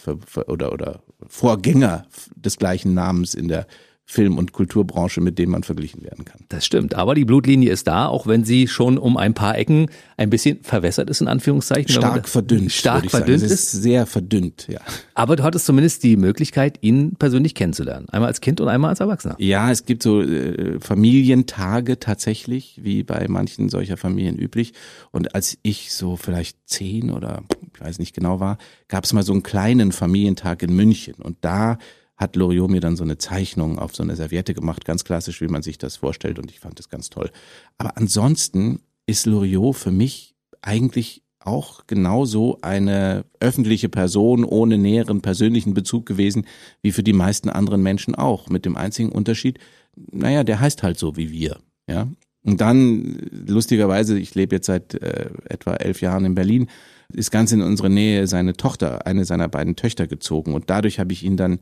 oder 0.47 0.73
oder 0.73 1.03
Vorgänger 1.27 2.07
des 2.35 2.59
gleichen 2.59 2.95
Namens 2.95 3.35
in 3.35 3.49
der 3.49 3.67
Film- 4.05 4.37
und 4.37 4.53
Kulturbranche, 4.53 5.21
mit 5.21 5.39
denen 5.39 5.53
man 5.53 5.63
verglichen 5.63 6.03
werden 6.03 6.25
kann. 6.25 6.41
Das 6.49 6.67
stimmt. 6.67 6.95
Aber 6.95 7.15
die 7.15 7.25
Blutlinie 7.25 7.73
ist 7.73 7.87
da, 7.87 8.07
auch 8.07 8.27
wenn 8.27 8.45
sie 8.45 8.69
schon 8.69 8.99
um 8.99 9.17
ein 9.17 9.33
paar 9.33 9.57
Ecken 9.57 9.87
ein 10.17 10.29
bisschen 10.29 10.63
verwässert 10.63 11.09
ist, 11.09 11.21
in 11.21 11.29
Anführungszeichen. 11.29 11.89
Stark 11.89 12.29
verdünnt. 12.29 12.73
Stark 12.73 13.11
verdünnt 13.11 13.43
ist. 13.43 13.71
Sehr 13.71 14.07
verdünnt, 14.07 14.67
ja. 14.69 14.81
Aber 15.15 15.37
du 15.37 15.45
hattest 15.45 15.67
zumindest 15.67 16.03
die 16.03 16.17
Möglichkeit, 16.17 16.79
ihn 16.83 17.15
persönlich 17.17 17.55
kennenzulernen. 17.55 18.09
Einmal 18.11 18.29
als 18.29 18.41
Kind 18.41 18.61
und 18.61 18.69
einmal 18.69 18.91
als 18.91 19.01
Erwachsener. 19.01 19.37
Ja, 19.39 19.71
es 19.71 19.87
gibt 19.87 20.03
so 20.03 20.21
äh, 20.21 20.79
Familientage 20.81 21.99
tatsächlich, 21.99 22.81
wie 22.83 23.05
bei 23.05 23.27
manchen 23.29 23.69
solcher 23.69 23.97
Familien 23.97 24.37
üblich. 24.37 24.73
Und 25.11 25.35
als 25.35 25.59
ich 25.63 25.95
so 25.95 26.17
vielleicht 26.17 26.59
zehn 26.67 27.11
oder 27.11 27.45
ich 27.75 27.81
weiß 27.81 27.99
nicht 27.99 28.15
genau 28.15 28.41
war, 28.41 28.59
gab 28.89 29.05
es 29.05 29.13
mal 29.13 29.23
so 29.23 29.33
einen 29.33 29.43
kleinen 29.43 29.93
Familientag 29.93 30.63
in 30.63 30.75
München. 30.75 31.15
Und 31.15 31.39
da 31.41 31.79
hat 32.23 32.37
Loriot 32.37 32.71
mir 32.71 32.81
dann 32.81 32.97
so 32.97 33.05
eine 33.05 33.19
Zeichnung 33.19 33.79
auf 33.79 33.95
so 33.95 34.03
eine 34.03 34.17
Serviette 34.17 34.55
gemacht, 34.55 34.85
ganz 34.85 35.05
klassisch, 35.05 35.41
wie 35.41 35.49
man 35.49 35.63
sich 35.63 35.77
das 35.77 35.97
vorstellt 35.97 36.39
und 36.39 36.51
ich 36.51 36.61
fand 36.61 36.79
das 36.79 36.89
ganz 36.89 37.11
toll. 37.11 37.31
Aber 37.77 37.97
ansonsten 37.97 38.81
ist 39.07 39.27
Loriot 39.27 39.77
für 39.77 39.91
mich 39.91 40.35
eigentlich 40.63 41.23
auch 41.41 41.87
genauso 41.87 42.59
eine 42.63 43.25
öffentliche 43.41 43.89
Person 43.89 44.45
ohne 44.45 44.79
näheren 44.79 45.21
persönlichen 45.21 45.75
Bezug 45.75 46.07
gewesen, 46.07 46.47
wie 46.83 46.93
für 46.93 47.03
die 47.03 47.13
meisten 47.13 47.51
anderen 47.51 47.83
Menschen 47.83 48.15
auch, 48.15 48.49
mit 48.49 48.65
dem 48.65 48.77
einzigen 48.77 49.11
Unterschied, 49.11 49.59
naja, 49.97 50.45
der 50.45 50.61
heißt 50.61 50.83
halt 50.83 50.99
so 50.99 51.17
wie 51.17 51.33
wir, 51.33 51.59
ja. 51.89 52.09
Und 52.45 52.61
dann, 52.61 53.19
lustigerweise, 53.47 54.19
ich 54.19 54.35
lebe 54.35 54.57
jetzt 54.57 54.67
seit 54.67 54.95
äh, 54.95 55.31
etwa 55.49 55.75
elf 55.75 56.01
Jahren 56.01 56.25
in 56.25 56.35
Berlin, 56.35 56.69
ist 57.13 57.31
ganz 57.31 57.53
in 57.53 57.63
unsere 57.63 57.89
Nähe 57.89 58.27
seine 58.27 58.55
Tochter, 58.55 59.07
eine 59.07 59.25
seiner 59.25 59.47
beiden 59.47 59.77
Töchter 59.77 60.09
gezogen. 60.09 60.55
Und 60.55 60.69
dadurch 60.69 60.99
habe 60.99 61.13
ich 61.13 61.23
ihn 61.23 61.37
dann 61.37 61.61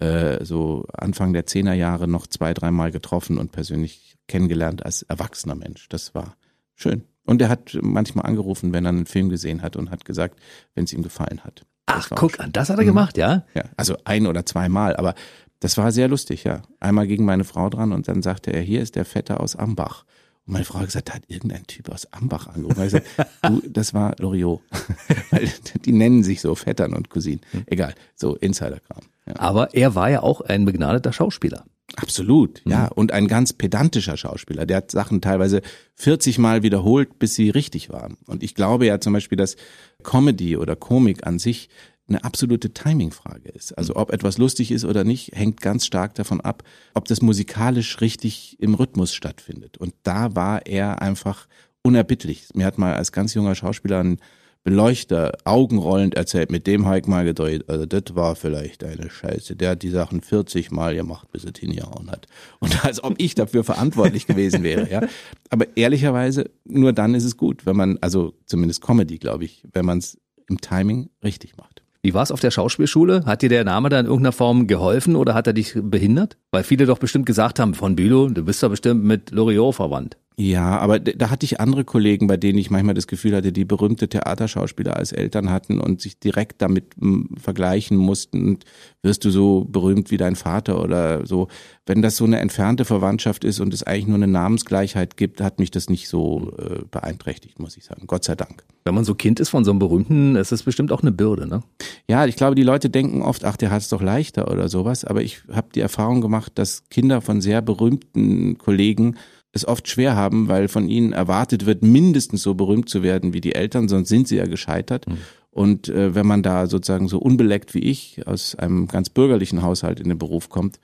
äh, 0.00 0.44
so 0.44 0.86
Anfang 0.92 1.32
der 1.32 1.46
Zehnerjahre 1.46 2.08
noch 2.08 2.26
zwei, 2.26 2.54
dreimal 2.54 2.90
getroffen 2.90 3.38
und 3.38 3.52
persönlich 3.52 4.16
kennengelernt 4.28 4.84
als 4.84 5.02
erwachsener 5.02 5.54
Mensch. 5.54 5.88
Das 5.88 6.14
war 6.14 6.36
schön. 6.74 7.04
Und 7.24 7.42
er 7.42 7.48
hat 7.48 7.78
manchmal 7.80 8.26
angerufen, 8.26 8.72
wenn 8.72 8.84
er 8.84 8.90
einen 8.90 9.06
Film 9.06 9.28
gesehen 9.28 9.62
hat 9.62 9.76
und 9.76 9.90
hat 9.90 10.04
gesagt, 10.04 10.40
wenn 10.74 10.84
es 10.84 10.92
ihm 10.92 11.02
gefallen 11.02 11.40
hat. 11.44 11.64
Ach, 11.86 12.08
guck 12.14 12.40
an, 12.40 12.52
das 12.52 12.70
hat 12.70 12.78
er 12.78 12.84
gemacht, 12.84 13.16
ja? 13.16 13.44
Ja, 13.54 13.64
also 13.76 13.96
ein 14.04 14.26
oder 14.26 14.46
zweimal, 14.46 14.96
aber 14.96 15.14
das 15.58 15.76
war 15.76 15.92
sehr 15.92 16.08
lustig, 16.08 16.44
ja. 16.44 16.62
Einmal 16.78 17.06
gegen 17.06 17.24
meine 17.24 17.44
Frau 17.44 17.68
dran 17.68 17.92
und 17.92 18.08
dann 18.08 18.22
sagte 18.22 18.52
er, 18.52 18.62
hier 18.62 18.80
ist 18.80 18.96
der 18.96 19.04
Vetter 19.04 19.40
aus 19.40 19.56
Ambach. 19.56 20.04
Und 20.50 20.54
meine 20.54 20.64
Frau 20.64 20.80
hat 20.80 20.86
gesagt, 20.86 21.10
da 21.10 21.14
hat 21.14 21.22
irgendein 21.28 21.64
Typ 21.68 21.90
aus 21.90 22.12
Ambach 22.12 22.48
angerufen. 22.48 22.80
Ich 22.80 22.92
gesagt, 22.92 23.06
du, 23.42 23.62
das 23.68 23.94
war 23.94 24.16
Loriot. 24.18 24.60
Weil 25.30 25.48
die 25.84 25.92
nennen 25.92 26.24
sich 26.24 26.40
so 26.40 26.56
Vettern 26.56 26.92
und 26.92 27.08
Cousinen. 27.08 27.40
Hm. 27.52 27.62
Egal, 27.66 27.94
so 28.16 28.34
Insiderkram. 28.34 29.04
Ja. 29.26 29.34
Aber 29.38 29.74
er 29.74 29.94
war 29.94 30.10
ja 30.10 30.24
auch 30.24 30.40
ein 30.40 30.64
begnadeter 30.64 31.12
Schauspieler. 31.12 31.66
Absolut, 31.94 32.62
ja. 32.64 32.86
Mhm. 32.86 32.88
Und 32.96 33.12
ein 33.12 33.28
ganz 33.28 33.52
pedantischer 33.52 34.16
Schauspieler. 34.16 34.66
Der 34.66 34.78
hat 34.78 34.90
Sachen 34.90 35.20
teilweise 35.20 35.62
40 35.94 36.38
Mal 36.38 36.64
wiederholt, 36.64 37.20
bis 37.20 37.36
sie 37.36 37.50
richtig 37.50 37.90
waren. 37.90 38.16
Und 38.26 38.42
ich 38.42 38.56
glaube 38.56 38.86
ja 38.86 39.00
zum 39.00 39.12
Beispiel, 39.12 39.38
dass 39.38 39.54
Comedy 40.02 40.56
oder 40.56 40.74
Komik 40.74 41.28
an 41.28 41.38
sich 41.38 41.68
eine 42.10 42.24
absolute 42.24 42.74
Timingfrage 42.74 43.48
ist. 43.48 43.76
Also 43.78 43.96
ob 43.96 44.12
etwas 44.12 44.36
lustig 44.36 44.70
ist 44.70 44.84
oder 44.84 45.04
nicht, 45.04 45.32
hängt 45.34 45.60
ganz 45.60 45.86
stark 45.86 46.14
davon 46.14 46.40
ab, 46.40 46.62
ob 46.94 47.06
das 47.06 47.22
musikalisch 47.22 48.00
richtig 48.00 48.56
im 48.60 48.74
Rhythmus 48.74 49.14
stattfindet. 49.14 49.78
Und 49.78 49.94
da 50.02 50.34
war 50.34 50.66
er 50.66 51.00
einfach 51.00 51.46
unerbittlich. 51.82 52.48
Mir 52.54 52.66
hat 52.66 52.78
mal 52.78 52.94
als 52.94 53.12
ganz 53.12 53.34
junger 53.34 53.54
Schauspieler 53.54 54.02
ein 54.02 54.18
Beleuchter 54.62 55.38
augenrollend 55.44 56.14
erzählt, 56.14 56.50
mit 56.50 56.66
dem 56.66 56.86
Heik 56.86 57.08
mal 57.08 57.24
gedreht, 57.24 57.64
also 57.70 57.86
das 57.86 58.14
war 58.14 58.36
vielleicht 58.36 58.84
eine 58.84 59.08
Scheiße. 59.08 59.56
Der 59.56 59.70
hat 59.70 59.82
die 59.82 59.88
Sachen 59.88 60.20
40 60.20 60.70
Mal 60.70 60.94
gemacht, 60.94 61.32
bis 61.32 61.44
er 61.44 61.52
hingehauen 61.58 62.10
hat. 62.10 62.26
Und 62.58 62.84
als 62.84 63.02
ob 63.02 63.14
ich 63.16 63.34
dafür 63.34 63.64
verantwortlich 63.64 64.26
gewesen 64.26 64.62
wäre, 64.62 64.90
ja. 64.90 65.08
Aber 65.48 65.66
ehrlicherweise, 65.78 66.50
nur 66.64 66.92
dann 66.92 67.14
ist 67.14 67.24
es 67.24 67.38
gut, 67.38 67.64
wenn 67.64 67.76
man, 67.76 67.96
also 68.02 68.34
zumindest 68.44 68.82
Comedy, 68.82 69.18
glaube 69.18 69.46
ich, 69.46 69.64
wenn 69.72 69.86
man 69.86 69.98
es 69.98 70.18
im 70.46 70.60
Timing 70.60 71.08
richtig 71.24 71.56
macht. 71.56 71.79
Wie 72.02 72.14
war 72.14 72.22
es 72.22 72.32
auf 72.32 72.40
der 72.40 72.50
Schauspielschule? 72.50 73.24
Hat 73.26 73.42
dir 73.42 73.50
der 73.50 73.64
Name 73.64 73.90
da 73.90 74.00
in 74.00 74.06
irgendeiner 74.06 74.32
Form 74.32 74.66
geholfen 74.66 75.16
oder 75.16 75.34
hat 75.34 75.46
er 75.46 75.52
dich 75.52 75.74
behindert? 75.76 76.38
Weil 76.50 76.64
viele 76.64 76.86
doch 76.86 76.98
bestimmt 76.98 77.26
gesagt 77.26 77.58
haben, 77.58 77.74
von 77.74 77.94
Bülow, 77.94 78.28
du 78.28 78.42
bist 78.42 78.62
doch 78.62 78.70
bestimmt 78.70 79.04
mit 79.04 79.32
Loriot 79.32 79.74
verwandt. 79.74 80.16
Ja, 80.36 80.78
aber 80.78 80.98
da 81.00 81.28
hatte 81.28 81.44
ich 81.44 81.60
andere 81.60 81.84
Kollegen, 81.84 82.26
bei 82.26 82.38
denen 82.38 82.58
ich 82.58 82.70
manchmal 82.70 82.94
das 82.94 83.06
Gefühl 83.06 83.36
hatte, 83.36 83.52
die 83.52 83.66
berühmte 83.66 84.08
Theaterschauspieler 84.08 84.96
als 84.96 85.12
Eltern 85.12 85.50
hatten 85.50 85.80
und 85.80 86.00
sich 86.00 86.18
direkt 86.18 86.62
damit 86.62 86.94
vergleichen 87.36 87.98
mussten. 87.98 88.48
Und 88.48 88.64
wirst 89.02 89.24
du 89.24 89.30
so 89.30 89.66
berühmt 89.68 90.10
wie 90.10 90.16
dein 90.16 90.36
Vater 90.36 90.82
oder 90.82 91.26
so. 91.26 91.48
Wenn 91.84 92.00
das 92.00 92.16
so 92.16 92.24
eine 92.24 92.38
entfernte 92.40 92.86
Verwandtschaft 92.86 93.44
ist 93.44 93.60
und 93.60 93.74
es 93.74 93.82
eigentlich 93.82 94.06
nur 94.06 94.16
eine 94.16 94.28
Namensgleichheit 94.28 95.18
gibt, 95.18 95.42
hat 95.42 95.58
mich 95.58 95.70
das 95.70 95.90
nicht 95.90 96.08
so 96.08 96.52
äh, 96.58 96.84
beeinträchtigt, 96.90 97.58
muss 97.58 97.76
ich 97.76 97.84
sagen. 97.84 98.04
Gott 98.06 98.24
sei 98.24 98.34
Dank. 98.34 98.64
Wenn 98.84 98.94
man 98.94 99.04
so 99.04 99.14
Kind 99.14 99.40
ist 99.40 99.50
von 99.50 99.64
so 99.64 99.72
einem 99.72 99.78
Berühmten, 99.78 100.36
ist 100.36 100.52
das 100.52 100.62
bestimmt 100.62 100.90
auch 100.90 101.02
eine 101.02 101.12
Bürde, 101.12 101.46
ne? 101.46 101.62
Ja, 102.08 102.24
ich 102.24 102.36
glaube, 102.36 102.54
die 102.54 102.62
Leute 102.62 102.88
denken 102.88 103.20
oft, 103.20 103.44
ach, 103.44 103.56
der 103.56 103.70
hat 103.70 103.82
es 103.82 103.88
doch 103.88 104.00
leichter 104.00 104.50
oder 104.50 104.68
sowas. 104.68 105.04
Aber 105.04 105.22
ich 105.22 105.42
habe 105.52 105.68
die 105.74 105.80
Erfahrung 105.80 106.20
gemacht, 106.22 106.52
dass 106.54 106.88
Kinder 106.88 107.20
von 107.20 107.40
sehr 107.42 107.60
berühmten 107.60 108.56
Kollegen 108.56 109.16
es 109.52 109.66
oft 109.66 109.88
schwer 109.88 110.16
haben, 110.16 110.48
weil 110.48 110.68
von 110.68 110.88
ihnen 110.88 111.12
erwartet 111.12 111.66
wird, 111.66 111.82
mindestens 111.82 112.42
so 112.42 112.54
berühmt 112.54 112.88
zu 112.88 113.02
werden 113.02 113.32
wie 113.32 113.40
die 113.40 113.54
Eltern, 113.54 113.88
sonst 113.88 114.08
sind 114.08 114.28
sie 114.28 114.36
ja 114.36 114.46
gescheitert. 114.46 115.08
Mhm. 115.08 115.18
Und 115.50 115.88
äh, 115.88 116.14
wenn 116.14 116.26
man 116.26 116.42
da 116.42 116.66
sozusagen 116.66 117.08
so 117.08 117.18
unbeleckt 117.18 117.74
wie 117.74 117.80
ich 117.80 118.26
aus 118.26 118.54
einem 118.54 118.86
ganz 118.86 119.10
bürgerlichen 119.10 119.62
Haushalt 119.62 119.98
in 119.98 120.08
den 120.08 120.18
Beruf 120.18 120.48
kommt, 120.48 120.78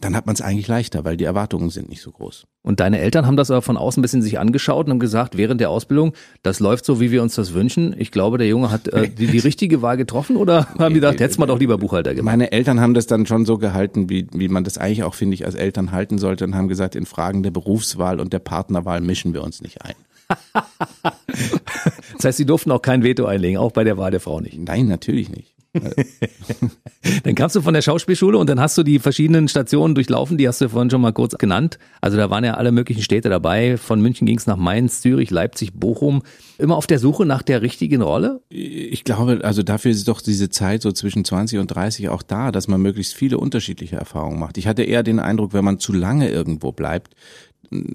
dann 0.00 0.16
hat 0.16 0.26
man 0.26 0.34
es 0.34 0.40
eigentlich 0.40 0.68
leichter, 0.68 1.04
weil 1.04 1.16
die 1.16 1.24
Erwartungen 1.24 1.70
sind 1.70 1.88
nicht 1.88 2.02
so 2.02 2.10
groß. 2.10 2.46
Und 2.62 2.80
deine 2.80 2.98
Eltern 2.98 3.26
haben 3.26 3.36
das 3.36 3.50
aber 3.50 3.62
von 3.62 3.76
außen 3.76 4.00
ein 4.00 4.02
bisschen 4.02 4.22
sich 4.22 4.38
angeschaut 4.38 4.86
und 4.86 4.92
haben 4.92 4.98
gesagt, 4.98 5.36
während 5.36 5.60
der 5.60 5.70
Ausbildung, 5.70 6.12
das 6.42 6.60
läuft 6.60 6.84
so, 6.84 7.00
wie 7.00 7.10
wir 7.10 7.22
uns 7.22 7.34
das 7.34 7.54
wünschen. 7.54 7.94
Ich 7.98 8.10
glaube, 8.10 8.38
der 8.38 8.48
Junge 8.48 8.70
hat 8.70 8.88
äh, 8.88 9.08
die, 9.16 9.26
die 9.26 9.38
richtige 9.38 9.82
Wahl 9.82 9.96
getroffen 9.96 10.36
oder 10.36 10.66
haben 10.78 10.94
die 10.94 11.00
gedacht, 11.00 11.20
hättest 11.20 11.38
mal 11.38 11.46
doch 11.46 11.58
lieber 11.58 11.78
Buchhalter 11.78 12.14
gemacht? 12.14 12.32
Meine 12.32 12.52
Eltern 12.52 12.80
haben 12.80 12.94
das 12.94 13.06
dann 13.06 13.26
schon 13.26 13.44
so 13.44 13.58
gehalten, 13.58 14.08
wie, 14.08 14.26
wie 14.32 14.48
man 14.48 14.64
das 14.64 14.78
eigentlich 14.78 15.04
auch, 15.04 15.14
finde 15.14 15.34
ich, 15.34 15.46
als 15.46 15.54
Eltern 15.54 15.92
halten 15.92 16.18
sollte 16.18 16.44
und 16.44 16.54
haben 16.54 16.68
gesagt, 16.68 16.96
in 16.96 17.06
Fragen 17.06 17.42
der 17.42 17.50
Berufswahl 17.50 18.20
und 18.20 18.32
der 18.32 18.40
Partnerwahl 18.40 19.00
mischen 19.00 19.34
wir 19.34 19.42
uns 19.42 19.62
nicht 19.62 19.82
ein. 19.82 19.94
das 22.16 22.24
heißt, 22.24 22.38
sie 22.38 22.46
durften 22.46 22.70
auch 22.70 22.82
kein 22.82 23.02
Veto 23.02 23.26
einlegen, 23.26 23.58
auch 23.58 23.72
bei 23.72 23.84
der 23.84 23.98
Wahl 23.98 24.10
der 24.10 24.20
Frau 24.20 24.40
nicht. 24.40 24.58
Nein, 24.58 24.86
natürlich 24.86 25.28
nicht. 25.28 25.54
dann 27.24 27.34
kamst 27.34 27.56
du 27.56 27.60
von 27.60 27.74
der 27.74 27.82
Schauspielschule 27.82 28.38
und 28.38 28.48
dann 28.48 28.60
hast 28.60 28.76
du 28.78 28.82
die 28.82 28.98
verschiedenen 28.98 29.48
Stationen 29.48 29.94
durchlaufen, 29.94 30.38
die 30.38 30.48
hast 30.48 30.60
du 30.60 30.68
vorhin 30.68 30.90
schon 30.90 31.00
mal 31.00 31.12
kurz 31.12 31.36
genannt. 31.38 31.78
Also 32.00 32.16
da 32.16 32.30
waren 32.30 32.44
ja 32.44 32.54
alle 32.54 32.72
möglichen 32.72 33.02
Städte 33.02 33.28
dabei. 33.28 33.76
Von 33.76 34.00
München 34.00 34.26
ging 34.26 34.38
es 34.38 34.46
nach 34.46 34.56
Mainz, 34.56 35.00
Zürich, 35.00 35.30
Leipzig, 35.30 35.72
Bochum. 35.74 36.22
Immer 36.58 36.76
auf 36.76 36.86
der 36.86 36.98
Suche 36.98 37.26
nach 37.26 37.42
der 37.42 37.62
richtigen 37.62 38.02
Rolle? 38.02 38.40
Ich 38.48 39.04
glaube, 39.04 39.40
also 39.42 39.62
dafür 39.62 39.90
ist 39.90 40.06
doch 40.08 40.20
diese 40.20 40.48
Zeit 40.48 40.82
so 40.82 40.92
zwischen 40.92 41.24
20 41.24 41.58
und 41.58 41.68
30 41.68 42.08
auch 42.08 42.22
da, 42.22 42.52
dass 42.52 42.68
man 42.68 42.80
möglichst 42.80 43.14
viele 43.14 43.38
unterschiedliche 43.38 43.96
Erfahrungen 43.96 44.38
macht. 44.38 44.58
Ich 44.58 44.66
hatte 44.66 44.82
eher 44.82 45.02
den 45.02 45.18
Eindruck, 45.18 45.52
wenn 45.52 45.64
man 45.64 45.78
zu 45.78 45.92
lange 45.92 46.30
irgendwo 46.30 46.72
bleibt, 46.72 47.14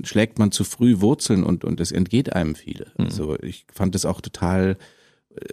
schlägt 0.04 0.40
man 0.40 0.52
zu 0.52 0.64
früh 0.64 1.02
Wurzeln 1.02 1.44
und, 1.44 1.64
und 1.64 1.80
es 1.80 1.92
entgeht 1.92 2.34
einem 2.34 2.56
viele. 2.56 2.88
Mhm. 2.98 3.06
Also 3.06 3.38
ich 3.42 3.66
fand 3.72 3.96
das 3.96 4.06
auch 4.06 4.22
total 4.22 4.78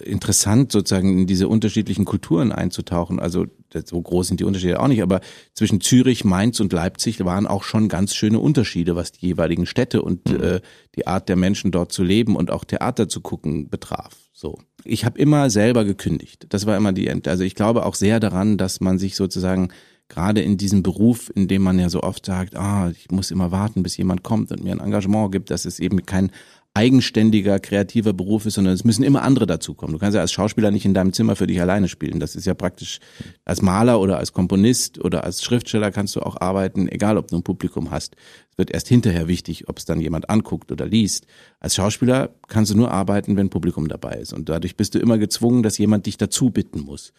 interessant, 0.04 0.72
sozusagen 0.72 1.18
in 1.18 1.26
diese 1.26 1.48
unterschiedlichen 1.48 2.04
Kulturen 2.04 2.52
einzutauchen. 2.52 3.20
Also 3.20 3.46
so 3.84 4.00
groß 4.00 4.28
sind 4.28 4.40
die 4.40 4.44
Unterschiede 4.44 4.80
auch 4.80 4.88
nicht, 4.88 5.02
aber 5.02 5.20
zwischen 5.52 5.80
Zürich, 5.80 6.24
Mainz 6.24 6.60
und 6.60 6.72
Leipzig 6.72 7.24
waren 7.24 7.46
auch 7.46 7.64
schon 7.64 7.88
ganz 7.88 8.14
schöne 8.14 8.38
Unterschiede, 8.38 8.96
was 8.96 9.12
die 9.12 9.26
jeweiligen 9.26 9.66
Städte 9.66 10.02
und 10.02 10.30
mhm. 10.30 10.42
äh, 10.42 10.60
die 10.94 11.06
Art 11.06 11.28
der 11.28 11.36
Menschen 11.36 11.72
dort 11.72 11.92
zu 11.92 12.02
leben 12.02 12.36
und 12.36 12.50
auch 12.50 12.64
Theater 12.64 13.08
zu 13.08 13.20
gucken 13.20 13.68
betraf. 13.68 14.16
So. 14.32 14.58
Ich 14.84 15.04
habe 15.04 15.18
immer 15.18 15.50
selber 15.50 15.84
gekündigt. 15.84 16.46
Das 16.50 16.66
war 16.66 16.76
immer 16.76 16.92
die 16.92 17.08
End. 17.08 17.26
Also 17.28 17.44
ich 17.44 17.54
glaube 17.54 17.86
auch 17.86 17.94
sehr 17.94 18.20
daran, 18.20 18.58
dass 18.58 18.80
man 18.80 18.98
sich 18.98 19.16
sozusagen 19.16 19.70
gerade 20.08 20.42
in 20.42 20.56
diesem 20.56 20.82
Beruf, 20.82 21.32
in 21.34 21.48
dem 21.48 21.62
man 21.62 21.78
ja 21.78 21.88
so 21.88 22.02
oft 22.02 22.26
sagt, 22.26 22.56
ah, 22.56 22.90
ich 22.90 23.10
muss 23.10 23.30
immer 23.30 23.50
warten, 23.50 23.82
bis 23.82 23.96
jemand 23.96 24.22
kommt 24.22 24.52
und 24.52 24.62
mir 24.62 24.72
ein 24.72 24.80
Engagement 24.80 25.32
gibt, 25.32 25.50
dass 25.50 25.64
es 25.64 25.80
eben 25.80 26.04
kein 26.04 26.30
eigenständiger, 26.76 27.60
kreativer 27.60 28.12
Beruf 28.12 28.46
ist, 28.46 28.54
sondern 28.54 28.74
es 28.74 28.82
müssen 28.82 29.04
immer 29.04 29.22
andere 29.22 29.46
dazukommen. 29.46 29.92
Du 29.92 30.00
kannst 30.00 30.16
ja 30.16 30.20
als 30.20 30.32
Schauspieler 30.32 30.72
nicht 30.72 30.84
in 30.84 30.92
deinem 30.92 31.12
Zimmer 31.12 31.36
für 31.36 31.46
dich 31.46 31.60
alleine 31.60 31.86
spielen. 31.86 32.18
Das 32.18 32.34
ist 32.34 32.46
ja 32.46 32.54
praktisch 32.54 32.98
als 33.44 33.62
Maler 33.62 34.00
oder 34.00 34.18
als 34.18 34.32
Komponist 34.32 34.98
oder 34.98 35.22
als 35.22 35.44
Schriftsteller 35.44 35.92
kannst 35.92 36.16
du 36.16 36.20
auch 36.20 36.40
arbeiten, 36.40 36.88
egal 36.88 37.16
ob 37.16 37.28
du 37.28 37.36
ein 37.36 37.44
Publikum 37.44 37.92
hast. 37.92 38.16
Es 38.50 38.58
wird 38.58 38.72
erst 38.72 38.88
hinterher 38.88 39.28
wichtig, 39.28 39.68
ob 39.68 39.78
es 39.78 39.84
dann 39.84 40.00
jemand 40.00 40.28
anguckt 40.30 40.72
oder 40.72 40.84
liest. 40.84 41.28
Als 41.60 41.76
Schauspieler 41.76 42.34
kannst 42.48 42.72
du 42.72 42.76
nur 42.76 42.90
arbeiten, 42.90 43.36
wenn 43.36 43.50
Publikum 43.50 43.86
dabei 43.86 44.16
ist. 44.16 44.32
Und 44.32 44.48
dadurch 44.48 44.76
bist 44.76 44.96
du 44.96 44.98
immer 44.98 45.18
gezwungen, 45.18 45.62
dass 45.62 45.78
jemand 45.78 46.06
dich 46.06 46.16
dazu 46.16 46.50
bitten 46.50 46.80
muss. 46.80 47.12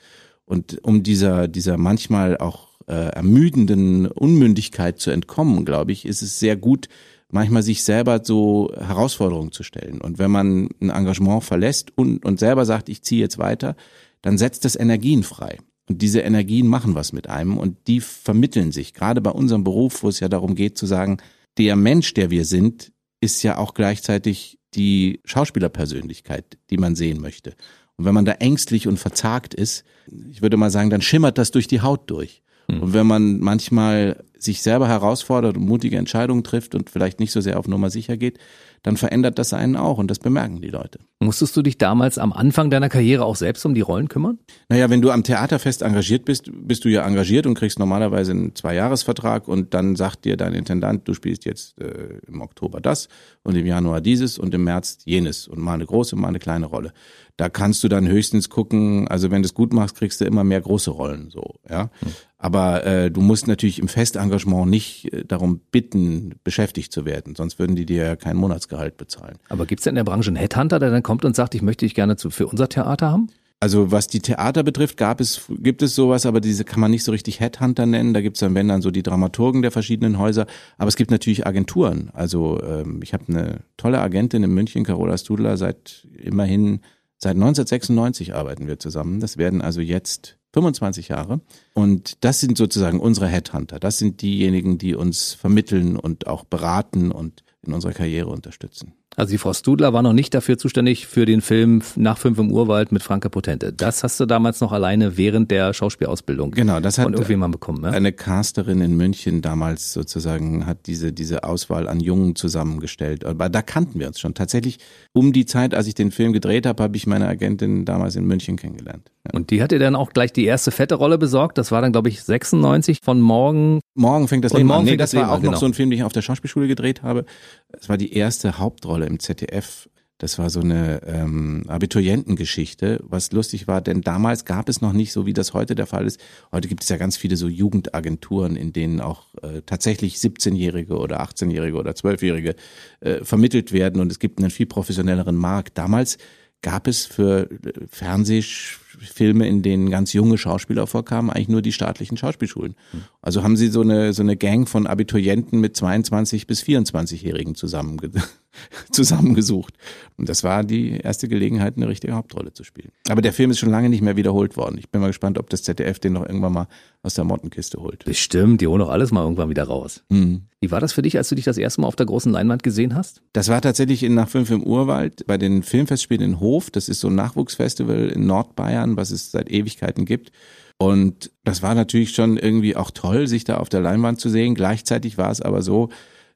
Und 0.43 0.83
um 0.83 1.01
dieser, 1.01 1.47
dieser 1.47 1.77
manchmal 1.77 2.38
auch 2.38 2.67
äh, 2.88 2.93
ermüdenden 2.93 4.07
Unmündigkeit 4.07 5.00
zu 5.00 5.12
entkommen, 5.12 5.63
glaube 5.63 5.93
ich, 5.93 6.05
ist 6.05 6.21
es 6.21 6.39
sehr 6.39 6.57
gut, 6.57 6.89
manchmal 7.32 7.63
sich 7.63 7.84
selber 7.84 8.22
so 8.24 8.72
Herausforderungen 8.77 9.51
zu 9.51 9.63
stellen. 9.63 10.01
Und 10.01 10.20
wenn 10.20 10.32
man 10.32 10.70
ein 10.79 10.89
Engagement 10.89 11.44
verlässt 11.44 11.91
und, 11.98 12.24
und 12.25 12.39
selber 12.39 12.65
sagt, 12.65 12.89
ich 12.89 13.03
ziehe 13.03 13.22
jetzt 13.22 13.38
weiter, 13.38 13.75
dann 14.22 14.38
setzt 14.38 14.65
das 14.65 14.75
Energien 14.75 15.24
frei. 15.24 15.58
Und 15.88 16.01
diese 16.01 16.22
Energien 16.22 16.67
machen 16.67 16.96
was 16.96 17.13
mit 17.13 17.29
einem 17.29 17.58
und 17.58 17.88
die 17.88 18.00
vermitteln 18.00 18.72
sich. 18.72 18.94
Gerade 18.94 19.22
bei 19.22 19.32
unserem 19.32 19.63
Beruf, 19.63 20.01
wo 20.03 20.10
es 20.10 20.20
ja 20.20 20.29
darum 20.29 20.55
geht 20.55 20.77
zu 20.77 20.86
sagen, 20.88 21.17
der 21.58 21.75
Mensch, 21.75 22.13
der 22.13 22.32
wir 22.32 22.46
sind, 22.46 22.91
ist 23.22 23.44
ja 23.44 23.58
auch 23.58 23.74
gleichzeitig 23.74 24.60
die 24.74 25.22
Schauspielerpersönlichkeit, 25.25 26.58
die 26.70 26.77
man 26.77 26.96
sehen 26.96 27.22
möchte. 27.22 27.55
Und 27.98 28.05
wenn 28.05 28.13
man 28.13 28.25
da 28.25 28.34
ängstlich 28.34 28.88
und 28.88 28.98
verzagt 28.98 29.53
ist, 29.53 29.86
ich 30.29 30.41
würde 30.41 30.58
mal 30.58 30.70
sagen, 30.70 30.89
dann 30.89 31.01
schimmert 31.01 31.38
das 31.38 31.51
durch 31.51 31.67
die 31.67 31.82
Haut 31.82 32.10
durch. 32.10 32.44
Mhm. 32.67 32.81
Und 32.81 32.93
wenn 32.93 33.07
man 33.07 33.39
manchmal 33.39 34.24
sich 34.38 34.62
selber 34.62 34.88
herausfordert 34.88 35.57
und 35.57 35.65
mutige 35.65 35.98
Entscheidungen 35.98 36.43
trifft 36.43 36.75
und 36.75 36.89
vielleicht 36.89 37.19
nicht 37.19 37.31
so 37.31 37.41
sehr 37.41 37.60
auf 37.60 37.67
Nummer 37.67 37.89
sicher 37.89 38.17
geht, 38.17 38.39
dann 38.84 38.98
verändert 38.98 39.39
das 39.39 39.51
einen 39.51 39.75
auch 39.75 39.98
und 39.98 40.12
das 40.12 40.19
bemerken 40.19 40.62
die 40.62 40.69
Leute. 40.69 41.00
Musstest 41.19 41.57
du 41.57 41.63
dich 41.63 41.79
damals 41.79 42.19
am 42.19 42.31
Anfang 42.31 42.69
deiner 42.69 42.88
Karriere 42.88 43.25
auch 43.25 43.36
selbst 43.36 43.65
um 43.65 43.74
die 43.74 43.81
Rollen 43.81 44.10
kümmern? 44.10 44.38
Naja, 44.69 44.91
wenn 44.91 45.01
du 45.01 45.10
am 45.10 45.24
Theaterfest 45.24 45.81
engagiert 45.81 46.24
bist, 46.25 46.51
bist 46.53 46.86
du 46.86 46.89
ja 46.89 47.03
engagiert 47.03 47.48
und 47.48 47.55
kriegst 47.55 47.79
normalerweise 47.79 48.31
einen 48.31 48.53
Zweijahresvertrag 48.53 49.48
und 49.48 49.74
dann 49.74 49.95
sagt 49.95 50.25
dir 50.25 50.38
dein 50.38 50.53
Intendant, 50.53 51.07
du 51.07 51.15
spielst 51.15 51.45
jetzt 51.45 51.81
äh, 51.81 52.19
im 52.27 52.41
Oktober 52.41 52.79
das 52.79 53.10
und 53.43 53.55
im 53.55 53.65
Januar 53.65 54.01
dieses 54.01 54.38
und 54.38 54.53
im 54.53 54.63
März 54.65 55.00
jenes 55.05 55.48
und 55.48 55.60
mal 55.60 55.74
eine 55.74 55.88
große, 55.88 56.15
mal 56.15 56.27
eine 56.27 56.39
kleine 56.39 56.67
Rolle. 56.67 56.93
Da 57.38 57.50
kannst 57.50 57.84
du 57.84 57.89
dann 57.89 58.08
höchstens 58.08 58.50
gucken, 58.50 59.08
also 59.10 59.30
wenn 59.30 59.42
du 59.42 59.48
es 59.48 59.54
gut 59.54 59.74
machst, 59.74 59.98
kriegst 59.98 60.22
du 60.22 60.25
immer 60.25 60.44
mehr 60.44 60.62
große 60.62 60.92
Rollen 60.92 61.30
so, 61.30 61.56
ja. 61.70 61.89
Hm. 62.00 62.13
Aber 62.38 62.86
äh, 62.86 63.10
du 63.10 63.22
musst 63.22 63.48
natürlich 63.48 63.80
im 63.80 63.88
Fest 63.88 64.18
Engagement 64.18 64.70
nicht 64.70 65.12
äh, 65.12 65.25
darum 65.25 65.62
bitten, 65.72 66.36
beschäftigt 66.44 66.92
zu 66.92 67.04
werden. 67.04 67.36
Sonst 67.36 67.58
würden 67.60 67.75
die 67.75 67.86
dir 67.86 68.06
ja 68.06 68.15
kein 68.15 68.38
Monatsgehalt 68.38 68.98
bezahlen. 68.98 69.38
Aber 69.50 69.65
gibt 69.65 69.80
es 69.80 69.86
denn 69.86 69.92
in 69.92 69.96
der 69.96 70.04
Branche 70.04 70.30
einen 70.30 70.38
Headhunter, 70.38 70.80
der 70.80 70.92
dann 70.92 71.04
kommt 71.04 71.25
und 71.25 71.36
sagt, 71.36 71.56
ich 71.56 71.62
möchte 71.62 71.86
dich 71.86 71.96
gerne 71.96 72.18
zu, 72.18 72.30
für 72.30 72.48
unser 72.48 72.70
Theater 72.70 73.10
haben? 73.10 73.30
Also 73.62 73.92
was 73.92 74.08
die 74.08 74.20
Theater 74.20 74.63
betrifft, 74.63 74.98
gab 74.98 75.20
es, 75.20 75.46
gibt 75.50 75.82
es 75.82 75.96
sowas, 75.96 76.25
aber 76.25 76.39
diese 76.39 76.65
kann 76.65 76.82
man 76.82 76.92
nicht 76.92 77.04
so 77.04 77.12
richtig 77.12 77.39
Headhunter 77.39 77.86
nennen. 77.86 78.13
Da 78.13 78.22
gibt 78.22 78.36
es 78.36 78.42
dann, 78.42 78.54
wenn 78.54 78.68
dann 78.68 78.82
so 78.82 78.92
die 78.92 79.01
Dramaturgen 79.01 79.62
der 79.62 79.72
verschiedenen 79.72 80.20
Häuser. 80.20 80.46
Aber 80.77 80.89
es 80.89 80.98
gibt 80.98 81.10
natürlich 81.10 81.48
Agenturen. 81.48 82.12
Also 82.13 82.62
ähm, 82.62 83.00
ich 83.01 83.13
habe 83.13 83.24
eine 83.27 83.62
tolle 83.75 84.01
Agentin 84.01 84.44
in 84.44 84.54
München, 84.54 84.84
Carola 84.84 85.18
Studler, 85.18 85.58
seit 85.58 86.08
immerhin 86.15 86.82
seit 87.17 87.36
1996 87.36 88.36
arbeiten 88.36 88.67
wir 88.67 88.79
zusammen. 88.79 89.19
Das 89.19 89.38
werden 89.38 89.62
also 89.62 89.81
jetzt 89.81 90.38
25 90.53 91.10
Jahre. 91.10 91.41
Und 91.74 92.24
das 92.24 92.39
sind 92.39 92.57
sozusagen 92.57 93.00
unsere 93.00 93.27
Headhunter. 93.27 93.79
Das 93.79 93.98
sind 93.98 94.22
diejenigen, 94.22 94.77
die 94.77 94.95
uns 94.95 95.34
vermitteln 95.34 95.98
und 95.98 96.27
auch 96.27 96.45
beraten 96.45 97.12
und 97.12 97.43
in 97.62 97.74
unserer 97.74 97.93
Karriere 97.93 98.29
unterstützen. 98.29 98.93
Also 99.15 99.31
die 99.31 99.38
Frau 99.38 99.53
Studler 99.53 99.93
war 99.93 100.01
noch 100.01 100.13
nicht 100.13 100.34
dafür 100.34 100.57
zuständig 100.57 101.07
für 101.07 101.25
den 101.25 101.41
Film 101.41 101.81
Nach 101.95 102.17
fünf 102.17 102.38
im 102.38 102.51
Urwald 102.51 102.91
mit 102.91 103.03
Franka 103.03 103.29
Potente. 103.29 103.72
Das 103.72 104.03
hast 104.03 104.19
du 104.19 104.25
damals 104.25 104.62
noch 104.62 104.72
alleine 104.72 105.17
während 105.17 105.51
der 105.51 105.74
Schauspielausbildung 105.74 106.51
genau, 106.51 106.79
das 106.79 106.98
hat 106.98 107.05
von 107.05 107.13
irgendjemandem 107.13 107.60
bekommen. 107.60 107.81
Ne? 107.81 107.91
Eine 107.91 108.12
Casterin 108.12 108.81
in 108.81 108.95
München 108.98 109.41
damals 109.41 109.93
sozusagen 109.93 110.65
hat 110.65 110.88
diese, 110.88 111.13
diese 111.13 111.43
Auswahl 111.43 111.88
an 111.88 112.00
Jungen 112.00 112.36
zusammengestellt. 112.36 113.25
Aber 113.25 113.50
da 113.50 113.62
kannten 113.62 114.00
wir 114.00 114.07
uns 114.07 114.19
schon. 114.19 114.34
Tatsächlich 114.34 114.79
um 115.13 115.34
die 115.34 115.45
Zeit, 115.45 115.74
als 115.74 115.88
ich 115.88 115.95
den 115.95 116.12
Film 116.12 116.34
gedreht 116.34 116.65
habe, 116.65 116.84
habe 116.84 116.98
ich 116.98 117.07
meine 117.07 117.27
Agentin 117.27 117.86
damals 117.86 118.15
in 118.15 118.25
München 118.25 118.57
kennengelernt. 118.57 119.12
Ja. 119.25 119.31
Und 119.34 119.50
die 119.50 119.62
hat 119.62 119.72
dir 119.72 119.79
dann 119.79 119.95
auch 119.95 120.12
gleich 120.12 120.34
die 120.34 120.45
erste 120.45 120.72
fette 120.72 120.95
Rolle 120.95 121.17
besorgt. 121.17 121.57
Das 121.57 121.72
war 121.72 121.81
dann, 121.81 121.91
glaube 121.91 122.10
ich, 122.10 122.24
96 122.24 123.00
von 123.03 123.22
Morgen. 123.22 123.79
Morgen 123.95 124.27
fängt 124.27 124.45
das 124.45 124.53
Leben 124.53 124.72
an. 124.72 124.86
Nee, 124.86 124.98
das, 124.98 125.12
das 125.12 125.22
war 125.22 125.29
auch 125.29 125.36
an, 125.36 125.41
noch 125.41 125.51
genau. 125.51 125.60
so 125.60 125.65
ein 125.65 125.74
Film, 125.74 125.89
den 125.89 126.00
ich 126.00 126.03
auf 126.03 126.13
der 126.13 126.22
Schauspielschule 126.22 126.67
gedreht 126.67 127.01
habe. 127.01 127.25
Es 127.72 127.89
war 127.89 127.98
die 127.98 128.13
erste 128.13 128.57
Hauptrolle 128.57 129.04
im 129.05 129.19
ZDF. 129.19 129.89
Das 130.17 130.39
war 130.39 130.50
so 130.50 130.62
eine 130.62 131.01
ähm, 131.05 131.65
Abiturientengeschichte, 131.67 133.01
was 133.03 133.33
lustig 133.33 133.67
war, 133.67 133.81
denn 133.81 134.00
damals 134.00 134.45
gab 134.45 134.69
es 134.69 134.79
noch 134.79 134.93
nicht 134.93 135.12
so, 135.12 135.25
wie 135.25 135.33
das 135.33 135.53
heute 135.53 135.75
der 135.75 135.88
Fall 135.88 136.05
ist. 136.05 136.21
Heute 136.53 136.69
gibt 136.69 136.83
es 136.83 136.89
ja 136.89 136.95
ganz 136.95 137.17
viele 137.17 137.35
so 137.35 137.50
Jugendagenturen, 137.50 138.55
in 138.55 138.71
denen 138.71 139.01
auch 139.01 139.25
äh, 139.41 139.62
tatsächlich 139.65 140.15
17-Jährige 140.15 140.97
oder 140.97 141.21
18-Jährige 141.21 141.75
oder 141.75 141.91
12-Jährige 141.91 142.55
äh, 143.01 143.25
vermittelt 143.25 143.74
werden 143.74 144.00
und 144.00 144.09
es 144.09 144.19
gibt 144.19 144.39
einen 144.39 144.51
viel 144.51 144.67
professionelleren 144.67 145.35
Markt. 145.35 145.77
Damals 145.77 146.17
gab 146.62 146.88
es 146.88 147.05
für 147.05 147.50
äh, 147.51 147.74
Fernsehfilme, 147.89 149.47
in 149.47 149.62
denen 149.63 149.89
ganz 149.89 150.13
junge 150.13 150.38
Schauspieler 150.38 150.88
vorkamen, 150.88 151.29
eigentlich 151.29 151.50
nur 151.50 151.62
die 151.62 151.74
staatlichen 151.74 152.17
Schauspielschulen. 152.17 152.75
Hm. 152.91 153.03
Also 153.21 153.43
haben 153.43 153.57
sie 153.57 153.67
so 153.67 153.81
eine, 153.81 154.13
so 154.13 154.24
eine 154.24 154.38
Gang 154.38 154.67
von 154.67 154.88
Abiturienten 154.88 155.59
mit 155.59 155.75
22 155.75 156.47
bis 156.47 156.63
24-Jährigen 156.63 157.55
zusammen 157.55 158.00
zusammengesucht. 158.91 159.74
Und 160.17 160.29
das 160.29 160.43
war 160.43 160.63
die 160.63 160.97
erste 160.97 161.27
Gelegenheit, 161.27 161.77
eine 161.77 161.88
richtige 161.88 162.13
Hauptrolle 162.13 162.53
zu 162.53 162.63
spielen. 162.63 162.91
Aber 163.09 163.21
der 163.21 163.33
Film 163.33 163.51
ist 163.51 163.59
schon 163.59 163.69
lange 163.69 163.89
nicht 163.89 164.01
mehr 164.01 164.15
wiederholt 164.15 164.57
worden. 164.57 164.77
Ich 164.77 164.89
bin 164.89 165.01
mal 165.01 165.07
gespannt, 165.07 165.38
ob 165.38 165.50
das 165.50 165.63
ZDF 165.63 166.00
den 166.00 166.13
noch 166.13 166.25
irgendwann 166.25 166.53
mal 166.53 166.67
aus 167.03 167.13
der 167.13 167.24
Mottenkiste 167.24 167.79
holt. 167.79 168.05
Bestimmt, 168.05 168.62
die 168.62 168.67
holen 168.67 168.79
doch 168.79 168.89
alles 168.89 169.12
mal 169.12 169.24
irgendwann 169.24 169.50
wieder 169.50 169.63
raus. 169.63 170.03
Mhm. 170.09 170.43
Wie 170.59 170.71
war 170.71 170.79
das 170.79 170.93
für 170.93 171.01
dich, 171.01 171.17
als 171.17 171.29
du 171.29 171.35
dich 171.35 171.45
das 171.45 171.57
erste 171.57 171.81
Mal 171.81 171.88
auf 171.88 171.95
der 171.95 172.07
großen 172.07 172.31
Leinwand 172.31 172.63
gesehen 172.63 172.95
hast? 172.95 173.21
Das 173.33 173.50
war 173.50 173.62
tatsächlich 173.62 174.03
in 174.03 174.15
nach 174.15 174.29
fünf 174.29 174.50
im 174.50 174.63
Urwald 174.63 175.27
bei 175.27 175.38
den 175.38 175.62
Filmfestspielen 175.63 176.24
in 176.24 176.39
Hof. 176.39 176.71
Das 176.71 176.89
ist 176.89 177.01
so 177.01 177.09
ein 177.09 177.15
Nachwuchsfestival 177.15 178.07
in 178.09 178.25
Nordbayern, 178.25 178.97
was 178.97 179.12
es 179.12 179.31
seit 179.31 179.51
Ewigkeiten 179.51 180.05
gibt. 180.05 180.31
Und 180.77 181.31
das 181.43 181.62
war 181.62 181.75
natürlich 181.75 182.13
schon 182.13 182.38
irgendwie 182.38 182.75
auch 182.75 182.91
toll, 182.91 183.27
sich 183.27 183.43
da 183.43 183.57
auf 183.57 183.69
der 183.69 183.81
Leinwand 183.81 184.19
zu 184.19 184.29
sehen. 184.29 184.55
Gleichzeitig 184.55 185.17
war 185.17 185.31
es 185.31 185.41
aber 185.41 185.62
so, 185.62 185.89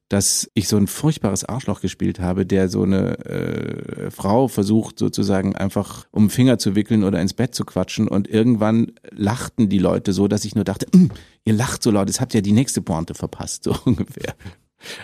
dass 0.09 0.49
ich 0.55 0.67
so 0.67 0.75
ein 0.75 0.87
furchtbares 0.87 1.45
Arschloch 1.45 1.81
gespielt 1.81 2.19
habe, 2.19 2.45
der 2.45 2.67
so 2.67 2.81
eine 2.81 3.19
äh, 3.25 4.11
Frau 4.11 4.47
versucht 4.47 4.97
sozusagen 4.97 5.55
einfach 5.55 6.07
um 6.11 6.25
den 6.25 6.29
Finger 6.31 6.57
zu 6.57 6.75
wickeln 6.75 7.03
oder 7.03 7.21
ins 7.21 7.35
Bett 7.35 7.53
zu 7.53 7.63
quatschen 7.63 8.07
und 8.07 8.27
irgendwann 8.27 8.91
lachten 9.11 9.69
die 9.69 9.77
Leute 9.77 10.11
so, 10.11 10.27
dass 10.27 10.45
ich 10.45 10.55
nur 10.55 10.63
dachte, 10.63 10.87
mm, 10.97 11.11
ihr 11.45 11.53
lacht 11.53 11.83
so 11.83 11.91
laut, 11.91 12.09
es 12.09 12.19
habt 12.19 12.33
ja 12.33 12.41
die 12.41 12.51
nächste 12.51 12.81
Pointe 12.81 13.13
verpasst, 13.13 13.63
so 13.65 13.75
ungefähr. 13.85 14.33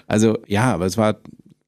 Also 0.07 0.39
ja, 0.47 0.73
aber 0.73 0.87
es 0.87 0.97
war, 0.97 1.19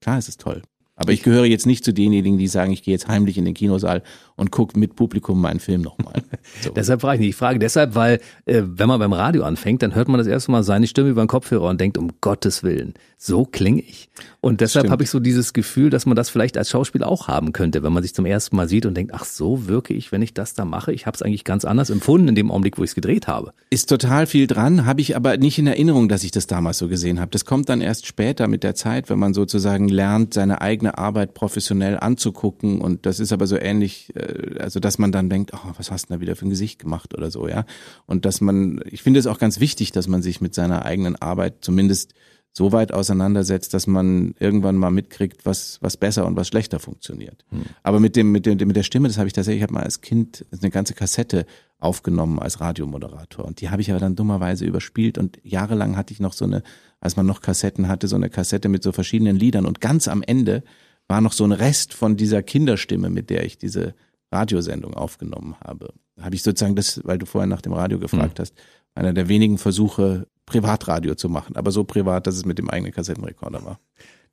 klar, 0.02 0.18
es 0.18 0.28
ist 0.28 0.42
toll. 0.42 0.64
Aber 0.96 1.14
ich 1.14 1.22
gehöre 1.22 1.46
jetzt 1.46 1.68
nicht 1.68 1.86
zu 1.86 1.94
denjenigen, 1.94 2.40
die 2.40 2.48
sagen, 2.48 2.72
ich 2.72 2.82
gehe 2.82 2.94
jetzt 2.94 3.08
heimlich 3.08 3.38
in 3.38 3.46
den 3.46 3.54
Kinosaal 3.54 4.02
und 4.38 4.52
gucke 4.52 4.80
mit 4.80 4.96
Publikum 4.96 5.42
meinen 5.42 5.60
Film 5.60 5.82
nochmal. 5.82 6.22
So. 6.62 6.70
deshalb 6.76 7.02
frage 7.02 7.16
ich 7.16 7.20
nicht. 7.22 7.30
Ich 7.32 7.36
frage 7.36 7.60
deshalb, 7.60 7.96
weil 7.96 8.20
äh, 8.46 8.62
wenn 8.64 8.88
man 8.88 9.00
beim 9.00 9.12
Radio 9.12 9.44
anfängt, 9.44 9.82
dann 9.82 9.96
hört 9.96 10.08
man 10.08 10.20
das 10.20 10.28
erste 10.28 10.52
Mal 10.52 10.64
seine 10.64 10.88
Stimme 10.88 11.10
über 11.10 11.24
den 11.24 11.28
Kopfhörer 11.28 11.68
und 11.68 11.82
denkt, 11.82 11.98
um 11.98 12.12
Gottes 12.22 12.64
Willen, 12.64 12.94
so 13.18 13.46
klinge 13.46 13.82
ich. 13.82 14.10
Und 14.42 14.62
deshalb 14.62 14.90
habe 14.90 15.04
ich 15.04 15.10
so 15.10 15.20
dieses 15.20 15.54
Gefühl, 15.54 15.90
dass 15.90 16.06
man 16.06 16.16
das 16.16 16.30
vielleicht 16.30 16.58
als 16.58 16.70
Schauspieler 16.70 17.08
auch 17.08 17.28
haben 17.28 17.52
könnte, 17.52 17.82
wenn 17.82 17.92
man 17.92 18.04
sich 18.04 18.14
zum 18.14 18.26
ersten 18.26 18.56
Mal 18.56 18.70
sieht 18.70 18.86
und 18.86 18.96
denkt, 18.96 19.14
ach 19.14 19.26
so 19.26 19.68
wirke 19.68 19.94
ich, 19.94 20.12
wenn 20.12 20.22
ich 20.22 20.34
das 20.34 20.54
da 20.54 20.66
mache. 20.66 20.94
Ich 20.94 21.08
habe 21.08 21.16
es 21.16 21.24
eigentlich 21.24 21.44
ganz 21.44 21.66
anders 21.66 21.90
empfunden 21.90 22.30
in 22.30 22.36
dem 22.36 22.52
Augenblick, 22.52 22.78
wo 22.78 22.84
ich 22.84 22.92
es 22.92 22.96
gedreht 22.96 23.28
habe. 23.28 23.54
Ist 23.72 23.90
total 23.90 24.28
viel 24.28 24.46
dran, 24.46 24.86
habe 24.86 25.02
ich 25.02 25.16
aber 25.16 25.38
nicht 25.38 25.58
in 25.58 25.66
Erinnerung, 25.66 26.10
dass 26.10 26.24
ich 26.24 26.32
das 26.32 26.46
damals 26.46 26.78
so 26.78 26.88
gesehen 26.88 27.20
habe. 27.20 27.32
Das 27.32 27.46
kommt 27.46 27.70
dann 27.70 27.82
erst 27.82 28.06
später 28.06 28.48
mit 28.48 28.64
der 28.64 28.76
Zeit, 28.76 29.10
wenn 29.10 29.20
man 29.20 29.34
sozusagen 29.34 29.90
lernt, 29.90 30.36
seine 30.36 30.62
eigene 30.62 30.98
Arbeit 30.98 31.34
professionell 31.34 32.00
anzugucken. 32.00 32.80
Und 32.80 33.06
das 33.08 33.20
ist 33.20 33.34
aber 33.34 33.48
so 33.48 33.58
ähnlich, 33.58 34.14
äh, 34.28 34.60
also 34.60 34.80
dass 34.80 34.98
man 34.98 35.12
dann 35.12 35.30
denkt, 35.30 35.52
oh, 35.54 35.72
was 35.78 35.92
hast 35.92 36.10
du 36.10 36.16
da 36.16 36.22
wieder 36.22 36.36
für 36.36 36.46
ein 36.46 36.50
Gesicht 36.50 36.80
gemacht 36.80 37.16
oder 37.18 37.32
so, 37.32 37.48
ja. 37.48 37.66
Und 38.06 38.26
dass 38.26 38.42
man, 38.42 38.82
ich 38.86 39.04
finde 39.04 39.20
es 39.20 39.28
auch 39.28 39.40
ganz 39.40 39.60
wichtig, 39.60 39.92
dass 39.92 40.08
man 40.08 40.22
sich 40.22 40.42
mit 40.42 40.54
seiner 40.54 40.86
eigenen 40.86 41.16
Arbeit 41.16 41.58
zumindest 41.62 42.14
so 42.58 42.72
weit 42.72 42.92
auseinandersetzt, 42.92 43.76
dass 43.76 43.86
man 43.86 44.34
irgendwann 44.40 44.78
mal 44.78 44.90
mitkriegt, 44.90 45.46
was, 45.46 45.78
was 45.82 45.96
besser 45.96 46.26
und 46.26 46.36
was 46.36 46.48
schlechter 46.48 46.80
funktioniert. 46.80 47.46
Hm. 47.50 47.66
Aber 47.84 48.00
mit 48.00 48.16
dem, 48.16 48.32
mit 48.32 48.48
dem, 48.48 48.58
mit 48.58 48.76
der 48.76 48.82
Stimme, 48.82 49.08
das 49.08 49.20
habe 49.20 49.28
ich 49.28 49.34
tatsächlich, 49.34 49.60
ich 49.60 49.64
habe 49.64 49.76
mal 49.76 49.84
als 49.84 50.02
Kind 50.02 50.44
eine 50.52 50.72
ganze 50.72 50.96
Kassette 50.96 51.46
aufgenommen 51.78 52.40
als 52.40 52.60
Radiomoderator. 52.60 53.46
Und 53.46 53.62
die 53.62 53.70
habe 53.70 53.82
ich 53.82 53.92
aber 53.92 54.00
dann 54.00 54.16
dummerweise 54.16 54.66
überspielt 54.66 55.20
und 55.20 55.38
jahrelang 55.44 55.96
hatte 55.96 56.14
ich 56.14 56.20
noch 56.20 56.34
so 56.34 56.46
eine, 56.46 56.64
als 57.00 57.16
man 57.16 57.28
noch 57.28 57.42
Kassetten 57.42 57.88
hatte, 57.88 58.08
so 58.08 58.16
eine 58.16 58.32
Kassette 58.32 58.70
mit 58.70 58.82
so 58.82 58.92
verschiedenen 58.92 59.36
Liedern. 59.36 59.68
Und 59.68 59.80
ganz 59.80 60.08
am 60.08 60.24
Ende 60.24 60.64
war 61.08 61.22
noch 61.22 61.34
so 61.34 61.44
ein 61.44 61.52
Rest 61.52 61.94
von 61.94 62.18
dieser 62.18 62.42
Kinderstimme, 62.42 63.12
mit 63.12 63.30
der 63.30 63.46
ich 63.46 63.60
diese 63.60 63.94
Radiosendung 64.32 64.94
aufgenommen 64.94 65.56
habe. 65.64 65.94
Habe 66.20 66.36
ich 66.36 66.44
sozusagen 66.44 66.76
das, 66.76 67.02
weil 67.04 67.18
du 67.18 67.26
vorher 67.26 67.48
nach 67.48 67.62
dem 67.62 67.74
Radio 67.74 68.00
gefragt 68.00 68.40
mhm. 68.40 68.42
hast, 68.42 68.54
einer 68.96 69.14
der 69.14 69.28
wenigen 69.28 69.58
Versuche, 69.58 70.28
Privatradio 70.46 71.16
zu 71.16 71.30
machen, 71.30 71.56
aber 71.56 71.72
so 71.72 71.84
privat, 71.84 72.26
dass 72.26 72.36
es 72.36 72.46
mit 72.46 72.58
dem 72.58 72.70
eigenen 72.70 72.94
Kassettenrekorder 72.94 73.64
war. 73.64 73.80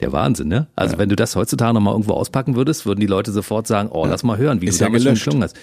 Der 0.00 0.12
Wahnsinn, 0.12 0.48
ne? 0.48 0.66
Also 0.74 0.94
ja. 0.94 0.98
wenn 0.98 1.08
du 1.08 1.16
das 1.16 1.36
heutzutage 1.36 1.72
nochmal 1.72 1.94
irgendwo 1.94 2.14
auspacken 2.14 2.56
würdest, 2.56 2.84
würden 2.84 3.00
die 3.00 3.06
Leute 3.06 3.32
sofort 3.32 3.66
sagen, 3.66 3.90
oh, 3.92 4.04
ja. 4.04 4.10
lass 4.10 4.22
mal 4.24 4.38
hören, 4.38 4.60
wie 4.60 4.66
Ist 4.66 4.80
du 4.80 4.84
damals 4.84 5.04
schon 5.04 5.14
geklungen 5.14 5.42
hast. 5.44 5.56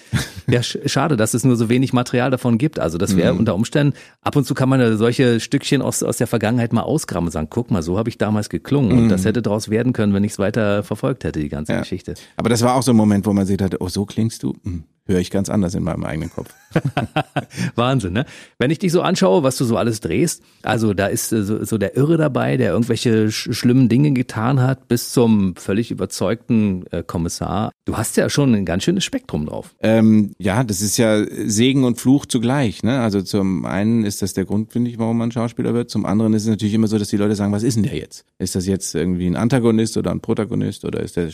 Ja, 0.48 0.64
schade, 0.64 1.18
dass 1.18 1.34
es 1.34 1.44
nur 1.44 1.56
so 1.56 1.70
wenig 1.70 1.94
Material 1.94 2.32
davon 2.32 2.58
gibt. 2.58 2.80
Also 2.80 2.98
das 2.98 3.16
wäre 3.16 3.34
mhm. 3.34 3.40
unter 3.40 3.56
Umständen, 3.56 3.96
ab 4.22 4.36
und 4.36 4.46
zu 4.46 4.54
kann 4.54 4.70
man 4.70 4.80
ja 4.80 4.96
solche 4.98 5.40
Stückchen 5.40 5.82
aus, 5.82 6.04
aus 6.04 6.18
der 6.18 6.28
Vergangenheit 6.28 6.74
mal 6.74 6.82
ausgraben 6.82 7.28
und 7.28 7.32
sagen, 7.32 7.48
guck 7.50 7.72
mal, 7.72 7.84
so 7.84 7.98
habe 7.98 8.10
ich 8.10 8.18
damals 8.18 8.50
geklungen. 8.50 8.94
Mhm. 8.94 9.04
Und 9.04 9.10
das 9.10 9.24
hätte 9.26 9.42
daraus 9.42 9.70
werden 9.70 9.94
können, 9.94 10.14
wenn 10.14 10.24
ich 10.24 10.34
es 10.34 10.40
weiter 10.40 10.84
verfolgt 10.84 11.24
hätte, 11.24 11.40
die 11.40 11.50
ganze 11.50 11.74
ja. 11.74 11.80
Geschichte. 11.80 12.16
Aber 12.38 12.50
das 12.50 12.62
war 12.64 12.76
auch 12.76 12.84
so 12.84 12.92
ein 12.92 12.98
Moment, 12.98 13.26
wo 13.26 13.34
man 13.34 13.46
sich 13.46 13.58
dachte, 13.58 13.78
oh, 13.80 13.90
so 13.90 14.06
klingst 14.06 14.44
du? 14.44 14.56
Hm 14.64 14.84
höre 15.12 15.20
ich 15.20 15.32
ganz 15.32 15.50
anders 15.50 15.76
in 15.76 15.84
meinem 15.84 16.04
eigenen 16.04 16.32
Kopf. 16.32 16.54
Wahnsinn, 17.76 18.14
ne? 18.14 18.26
Wenn 18.60 18.72
ich 18.72 18.80
dich 18.80 18.92
so 18.92 19.02
anschaue, 19.02 19.44
was 19.44 19.58
du 19.58 19.66
so 19.66 19.78
alles 19.78 20.00
drehst, 20.00 20.44
also 20.64 20.94
da 20.94 21.08
ist 21.08 21.32
äh, 21.32 21.44
so, 21.44 21.64
so 21.64 21.78
der 21.78 21.96
Irre 21.96 22.18
dabei, 22.18 22.58
der 22.58 22.72
irgendwelche 22.72 23.32
sch 23.32 23.50
schlimmen 23.52 23.90
Dinge 23.90 24.12
getan 24.12 24.62
hat, 24.62 24.88
bis 24.88 25.12
zum 25.12 25.56
völlig 25.56 25.92
überzeugten 25.92 26.86
äh, 26.92 27.04
Kommissar. 27.04 27.72
Du 27.86 27.98
hast 27.98 28.18
ja 28.18 28.30
schon 28.30 28.54
ein 28.54 28.66
ganz 28.66 28.84
schönes 28.84 29.04
Spektrum 29.04 29.46
drauf. 29.46 29.76
Ähm, 29.82 30.34
ja, 30.38 30.64
das 30.64 30.82
ist 30.82 30.98
ja 30.98 31.24
Segen 31.46 31.84
und 31.84 32.00
Fluch 32.00 32.26
zugleich. 32.26 32.84
Ne? 32.84 33.02
Also 33.02 33.22
zum 33.22 33.66
einen 33.66 34.04
ist 34.04 34.22
das 34.22 34.34
der 34.34 34.46
Grund, 34.46 34.72
finde 34.72 34.90
ich, 34.90 35.00
warum 35.00 35.18
man 35.18 35.32
Schauspieler 35.32 35.74
wird. 35.74 35.90
Zum 35.90 36.06
anderen 36.06 36.34
ist 36.34 36.44
es 36.44 36.50
natürlich 36.50 36.74
immer 36.74 36.88
so, 36.88 36.98
dass 36.98 37.10
die 37.10 37.18
Leute 37.18 37.36
sagen, 37.36 37.52
was 37.52 37.64
ist 37.64 37.76
denn 37.76 37.84
der 37.84 37.96
jetzt? 37.96 38.26
Ist 38.40 38.56
das 38.56 38.68
jetzt 38.68 38.96
irgendwie 38.96 39.28
ein 39.28 39.36
Antagonist 39.36 39.98
oder 39.98 40.12
ein 40.12 40.22
Protagonist 40.22 40.86
oder 40.86 41.02
ist 41.02 41.18
der 41.18 41.30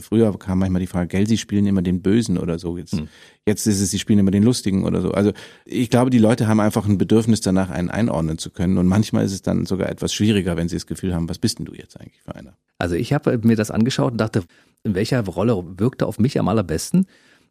früher 0.00 0.36
kam 0.38 0.58
manchmal 0.58 0.80
die 0.80 0.86
Frage, 0.86 1.08
gell, 1.08 1.26
sie 1.26 1.38
spielen 1.38 1.66
immer 1.66 1.82
den 1.82 2.02
Bösen 2.02 2.38
oder 2.38 2.58
so. 2.58 2.78
Jetzt 2.78 2.92
hm. 2.92 3.08
Jetzt 3.46 3.66
ist 3.66 3.82
es, 3.82 3.90
sie 3.90 3.98
spielen 3.98 4.18
immer 4.18 4.30
den 4.30 4.42
Lustigen 4.42 4.63
oder 4.72 5.00
so. 5.00 5.12
Also 5.12 5.32
ich 5.64 5.90
glaube, 5.90 6.10
die 6.10 6.18
Leute 6.18 6.46
haben 6.48 6.60
einfach 6.60 6.86
ein 6.86 6.98
Bedürfnis 6.98 7.40
danach, 7.40 7.70
einen 7.70 7.90
einordnen 7.90 8.38
zu 8.38 8.50
können. 8.50 8.78
Und 8.78 8.86
manchmal 8.86 9.24
ist 9.24 9.32
es 9.32 9.42
dann 9.42 9.66
sogar 9.66 9.88
etwas 9.88 10.14
schwieriger, 10.14 10.56
wenn 10.56 10.68
sie 10.68 10.76
das 10.76 10.86
Gefühl 10.86 11.14
haben, 11.14 11.28
was 11.28 11.38
bist 11.38 11.58
denn 11.58 11.66
du 11.66 11.74
jetzt 11.74 12.00
eigentlich 12.00 12.22
für 12.22 12.34
einer? 12.34 12.56
Also 12.78 12.94
ich 12.94 13.12
habe 13.12 13.38
mir 13.42 13.56
das 13.56 13.70
angeschaut 13.70 14.12
und 14.12 14.18
dachte, 14.18 14.42
in 14.82 14.94
welcher 14.94 15.24
Rolle 15.24 15.62
wirkte 15.78 16.06
auf 16.06 16.18
mich 16.18 16.38
am 16.38 16.48
allerbesten? 16.48 17.06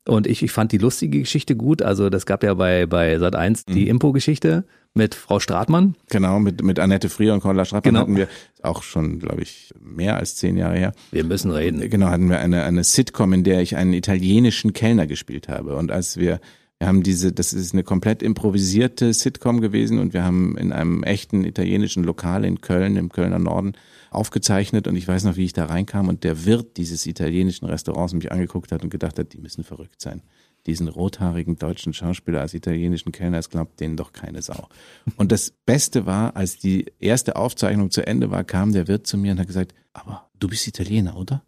Und 0.05 0.27
ich, 0.27 0.43
ich 0.43 0.51
fand 0.51 0.71
die 0.71 0.77
lustige 0.77 1.19
Geschichte 1.19 1.55
gut. 1.55 1.81
Also 1.81 2.09
das 2.09 2.25
gab 2.25 2.43
ja 2.43 2.53
bei, 2.55 2.85
bei 2.85 3.17
Sat 3.19 3.35
1 3.35 3.65
die 3.65 3.83
mhm. 3.83 3.91
Impo-Geschichte 3.91 4.65
mit 4.93 5.15
Frau 5.15 5.39
Stratmann. 5.39 5.95
Genau, 6.09 6.39
mit, 6.39 6.61
mit 6.63 6.77
Annette 6.77 7.09
Frier 7.09 7.33
und 7.33 7.39
Conrad 7.39 7.67
Stratmann 7.67 7.93
genau. 7.93 8.01
hatten 8.01 8.17
wir 8.17 8.27
auch 8.61 8.83
schon, 8.83 9.19
glaube 9.19 9.41
ich, 9.41 9.73
mehr 9.79 10.17
als 10.17 10.35
zehn 10.35 10.57
Jahre 10.57 10.77
her. 10.77 10.91
Wir 11.11 11.23
müssen 11.23 11.51
reden. 11.51 11.89
Genau, 11.89 12.07
hatten 12.07 12.29
wir 12.29 12.39
eine, 12.39 12.63
eine 12.63 12.83
Sitcom, 12.83 13.33
in 13.33 13.43
der 13.43 13.61
ich 13.61 13.75
einen 13.77 13.93
italienischen 13.93 14.73
Kellner 14.73 15.07
gespielt 15.07 15.47
habe. 15.47 15.75
Und 15.75 15.91
als 15.91 16.17
wir 16.17 16.39
Wir 16.83 16.89
haben 16.89 17.01
diese, 17.01 17.31
das 17.31 17.53
ist 17.53 17.71
eine 17.71 17.83
komplett 17.83 18.21
improvisierte 18.21 19.13
Sitcom 19.13 19.61
gewesen 19.61 19.99
und 19.99 20.13
wir 20.13 20.25
haben 20.25 20.57
in 20.57 20.73
einem 20.73 21.01
echten 21.03 21.45
italienischen 21.45 22.03
Lokal 22.03 22.43
in 22.43 22.59
Köln, 22.59 22.97
im 22.97 23.07
Kölner 23.07 23.39
Norden, 23.39 23.71
aufgezeichnet 24.11 24.89
und 24.89 24.97
ich 24.97 25.07
weiß 25.07 25.23
noch, 25.23 25.37
wie 25.37 25.45
ich 25.45 25.53
da 25.53 25.67
reinkam 25.67 26.09
und 26.09 26.25
der 26.25 26.43
Wirt 26.43 26.75
dieses 26.75 27.05
italienischen 27.05 27.67
Restaurants 27.67 28.11
mich 28.13 28.33
angeguckt 28.33 28.73
hat 28.73 28.83
und 28.83 28.89
gedacht 28.89 29.17
hat, 29.17 29.31
die 29.31 29.37
müssen 29.37 29.63
verrückt 29.63 30.01
sein. 30.01 30.23
Diesen 30.65 30.89
rothaarigen 30.89 31.57
deutschen 31.57 31.93
Schauspieler 31.93 32.41
als 32.41 32.53
italienischen 32.53 33.13
Kellner, 33.13 33.37
es 33.37 33.49
glaubt 33.49 33.79
denen 33.79 33.95
doch 33.95 34.11
keine 34.11 34.41
Sau. 34.41 34.67
Und 35.15 35.31
das 35.31 35.51
Beste 35.65 36.05
war, 36.05 36.35
als 36.35 36.57
die 36.57 36.87
erste 36.99 37.37
Aufzeichnung 37.37 37.91
zu 37.91 38.05
Ende 38.05 38.29
war, 38.29 38.43
kam 38.43 38.73
der 38.73 38.89
Wirt 38.89 39.07
zu 39.07 39.17
mir 39.17 39.31
und 39.31 39.39
hat 39.39 39.47
gesagt, 39.47 39.73
aber 39.93 40.29
du 40.37 40.49
bist 40.49 40.67
Italiener, 40.67 41.15
oder? 41.15 41.45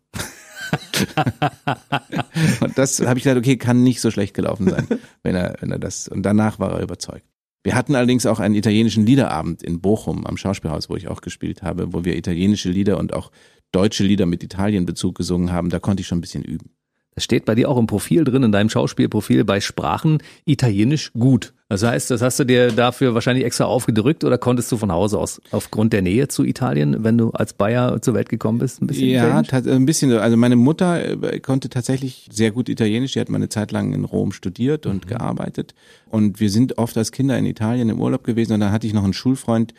und 2.62 2.78
das 2.78 3.00
habe 3.06 3.18
ich 3.18 3.24
gedacht, 3.24 3.40
okay, 3.40 3.58
kann 3.58 3.84
nicht 3.84 4.02
so 4.02 4.12
schlecht 4.12 4.34
gelaufen 4.34 4.70
sein, 4.70 4.88
wenn 5.24 5.36
er, 5.36 5.56
wenn 5.60 5.72
er 5.72 5.80
das. 5.80 6.08
Und 6.08 6.24
danach 6.24 6.60
war 6.60 6.74
er 6.74 6.82
überzeugt. 6.82 7.26
Wir 7.64 7.74
hatten 7.74 7.96
allerdings 7.96 8.28
auch 8.28 8.40
einen 8.40 8.54
italienischen 8.54 9.08
Liederabend 9.08 9.64
in 9.64 9.82
Bochum 9.82 10.28
am 10.28 10.38
Schauspielhaus, 10.38 10.88
wo 10.90 10.96
ich 10.96 11.08
auch 11.08 11.22
gespielt 11.22 11.64
habe, 11.64 11.94
wo 11.94 12.06
wir 12.06 12.16
italienische 12.16 12.70
Lieder 12.70 13.00
und 13.00 13.14
auch 13.14 13.32
deutsche 13.72 14.04
Lieder 14.04 14.28
mit 14.28 14.44
Italienbezug 14.44 15.16
gesungen 15.16 15.52
haben. 15.52 15.72
Da 15.72 15.80
konnte 15.80 16.02
ich 16.02 16.08
schon 16.08 16.20
ein 16.20 16.22
bisschen 16.22 16.44
üben. 16.44 16.70
Das 17.16 17.24
steht 17.24 17.46
bei 17.46 17.56
dir 17.56 17.70
auch 17.70 17.78
im 17.78 17.88
Profil 17.88 18.24
drin, 18.24 18.44
in 18.44 18.52
deinem 18.52 18.70
Schauspielprofil 18.70 19.46
bei 19.46 19.62
Sprachen 19.62 20.22
Italienisch 20.46 21.12
gut. 21.14 21.55
Das 21.68 21.82
heißt, 21.82 22.12
das 22.12 22.22
hast 22.22 22.40
du 22.40 22.44
dir 22.44 22.72
dafür 22.72 23.16
wahrscheinlich 23.16 23.44
extra 23.44 23.66
aufgedrückt 23.66 24.24
oder 24.24 24.38
konntest 24.38 24.72
du 24.72 24.78
von 24.78 24.92
Hause 24.92 25.18
aus 25.18 25.42
aufgrund 25.50 25.94
der 25.94 26.04
Nähe 26.04 26.28
zu 26.28 26.44
Italien, 26.44 27.04
wenn 27.04 27.18
du 27.18 27.32
als 27.32 27.54
Bayer 27.54 28.00
zur 28.04 28.14
Welt 28.14 28.30
gekommen 28.30 28.60
bist, 28.60 28.84
ein 28.84 28.88
bisschen? 28.88 29.10
Ja, 29.10 29.42
ein 29.42 29.86
bisschen. 29.88 30.12
Also 30.12 30.38
meine 30.38 30.58
Mutter 30.58 31.24
äh, 31.24 31.40
konnte 31.40 31.70
tatsächlich 31.70 32.30
sehr 32.32 32.52
gut 32.52 32.70
Italienisch. 32.70 33.14
Sie 33.14 33.20
hat 33.20 33.30
mal 33.30 33.38
eine 33.38 33.50
Zeit 33.50 33.72
lang 33.72 33.94
in 33.94 34.06
Rom 34.06 34.32
studiert 34.32 34.86
und 34.86 35.06
mhm. 35.06 35.10
gearbeitet. 35.10 35.74
Und 36.08 36.40
wir 36.40 36.52
sind 36.52 36.78
oft 36.78 36.96
als 36.98 37.12
Kinder 37.12 37.36
in 37.36 37.48
Italien 37.48 37.90
im 37.90 38.00
Urlaub 38.00 38.24
gewesen 38.24 38.54
und 38.54 38.60
dann 38.60 38.72
hatte 38.72 38.86
ich 38.86 38.94
noch 38.94 39.04
einen 39.04 39.14
Schulfreund, 39.14 39.74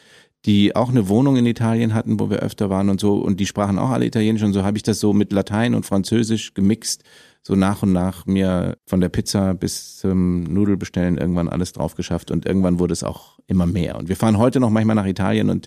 die 0.46 0.76
auch 0.76 0.88
eine 0.88 1.09
Wohnung 1.09 1.37
in 1.37 1.44
Italien 1.44 1.92
hatten, 1.92 2.20
wo 2.20 2.30
wir 2.30 2.38
öfter 2.38 2.70
waren 2.70 2.88
und 2.88 3.00
so, 3.00 3.16
und 3.16 3.40
die 3.40 3.46
sprachen 3.46 3.78
auch 3.78 3.90
alle 3.90 4.06
Italienisch 4.06 4.44
und 4.44 4.52
so 4.52 4.62
habe 4.62 4.76
ich 4.76 4.85
das 4.85 5.00
so 5.00 5.12
mit 5.12 5.32
Latein 5.32 5.74
und 5.74 5.85
Französisch 5.85 6.54
gemixt, 6.54 7.02
so 7.42 7.54
nach 7.54 7.82
und 7.82 7.92
nach 7.92 8.26
mir 8.26 8.76
von 8.87 9.00
der 9.00 9.09
Pizza 9.09 9.54
bis 9.54 9.98
zum 9.98 10.44
Nudelbestellen 10.44 11.18
irgendwann 11.18 11.48
alles 11.48 11.72
drauf 11.72 11.96
geschafft 11.96 12.30
und 12.30 12.46
irgendwann 12.46 12.78
wurde 12.78 12.92
es 12.92 13.02
auch 13.02 13.38
immer 13.46 13.66
mehr. 13.66 13.96
Und 13.96 14.09
wir 14.09 14.16
fahren 14.16 14.38
heute 14.38 14.61
noch 14.61 14.70
manchmal 14.70 14.96
nach 14.96 15.06
Italien 15.06 15.50
und 15.50 15.66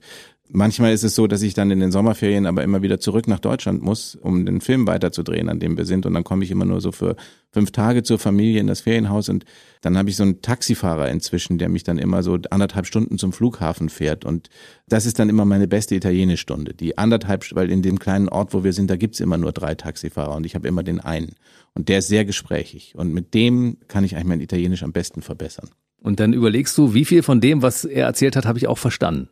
Manchmal 0.52 0.94
ist 0.94 1.04
es 1.04 1.14
so, 1.14 1.28
dass 1.28 1.44
ich 1.44 1.54
dann 1.54 1.70
in 1.70 1.80
den 1.80 1.92
Sommerferien 1.92 2.48
aber 2.48 2.64
immer 2.64 2.82
wieder 2.82 3.00
zurück 3.00 3.28
nach 3.28 3.38
Deutschland 3.38 3.84
muss, 3.84 4.16
um 4.16 4.48
den 4.48 4.62
Film 4.62 4.88
weiterzudrehen, 4.88 5.48
an 5.48 5.60
dem 5.60 5.78
wir 5.78 5.86
sind. 5.86 6.08
Und 6.08 6.16
dann 6.16 6.24
komme 6.24 6.44
ich 6.44 6.50
immer 6.50 6.66
nur 6.66 6.82
so 6.82 6.92
für 6.92 7.18
fünf 7.52 7.70
Tage 7.70 8.02
zur 8.02 8.18
Familie 8.18 8.60
in 8.60 8.66
das 8.66 8.82
Ferienhaus. 8.82 9.30
Und 9.30 9.46
dann 9.82 9.96
habe 9.96 10.10
ich 10.10 10.16
so 10.16 10.24
einen 10.24 10.42
Taxifahrer 10.42 11.08
inzwischen, 11.12 11.60
der 11.60 11.70
mich 11.70 11.84
dann 11.84 12.00
immer 12.00 12.24
so 12.24 12.40
anderthalb 12.50 12.88
Stunden 12.88 13.20
zum 13.20 13.32
Flughafen 13.32 13.90
fährt. 13.90 14.26
Und 14.26 14.50
das 14.88 15.06
ist 15.06 15.20
dann 15.20 15.30
immer 15.30 15.46
meine 15.46 15.68
beste 15.68 15.94
Italienischstunde. 15.94 16.74
Die 16.74 16.98
anderthalb, 16.98 17.46
weil 17.56 17.70
in 17.70 17.84
dem 17.84 18.00
kleinen 18.00 18.28
Ort, 18.28 18.52
wo 18.56 18.64
wir 18.64 18.74
sind, 18.74 18.90
da 18.90 18.96
gibt's 18.96 19.20
immer 19.20 19.38
nur 19.38 19.52
drei 19.52 19.76
Taxifahrer 19.76 20.36
und 20.36 20.48
ich 20.48 20.56
habe 20.56 20.68
immer 20.68 20.82
den 20.82 21.00
einen. 21.00 21.36
Und 21.76 21.90
der 21.90 22.00
ist 22.00 22.08
sehr 22.08 22.26
gesprächig. 22.26 22.96
Und 22.96 23.14
mit 23.14 23.36
dem 23.36 23.78
kann 23.88 24.04
ich 24.04 24.16
eigentlich 24.16 24.28
mein 24.28 24.42
Italienisch 24.42 24.82
am 24.82 24.94
besten 24.94 25.22
verbessern. 25.22 25.70
Und 26.02 26.20
dann 26.20 26.34
überlegst 26.34 26.76
du, 26.76 26.96
wie 26.96 27.06
viel 27.06 27.22
von 27.22 27.40
dem, 27.40 27.62
was 27.62 27.86
er 27.86 28.08
erzählt 28.08 28.36
hat, 28.36 28.48
habe 28.48 28.58
ich 28.58 28.68
auch 28.68 28.80
verstanden. 28.80 29.30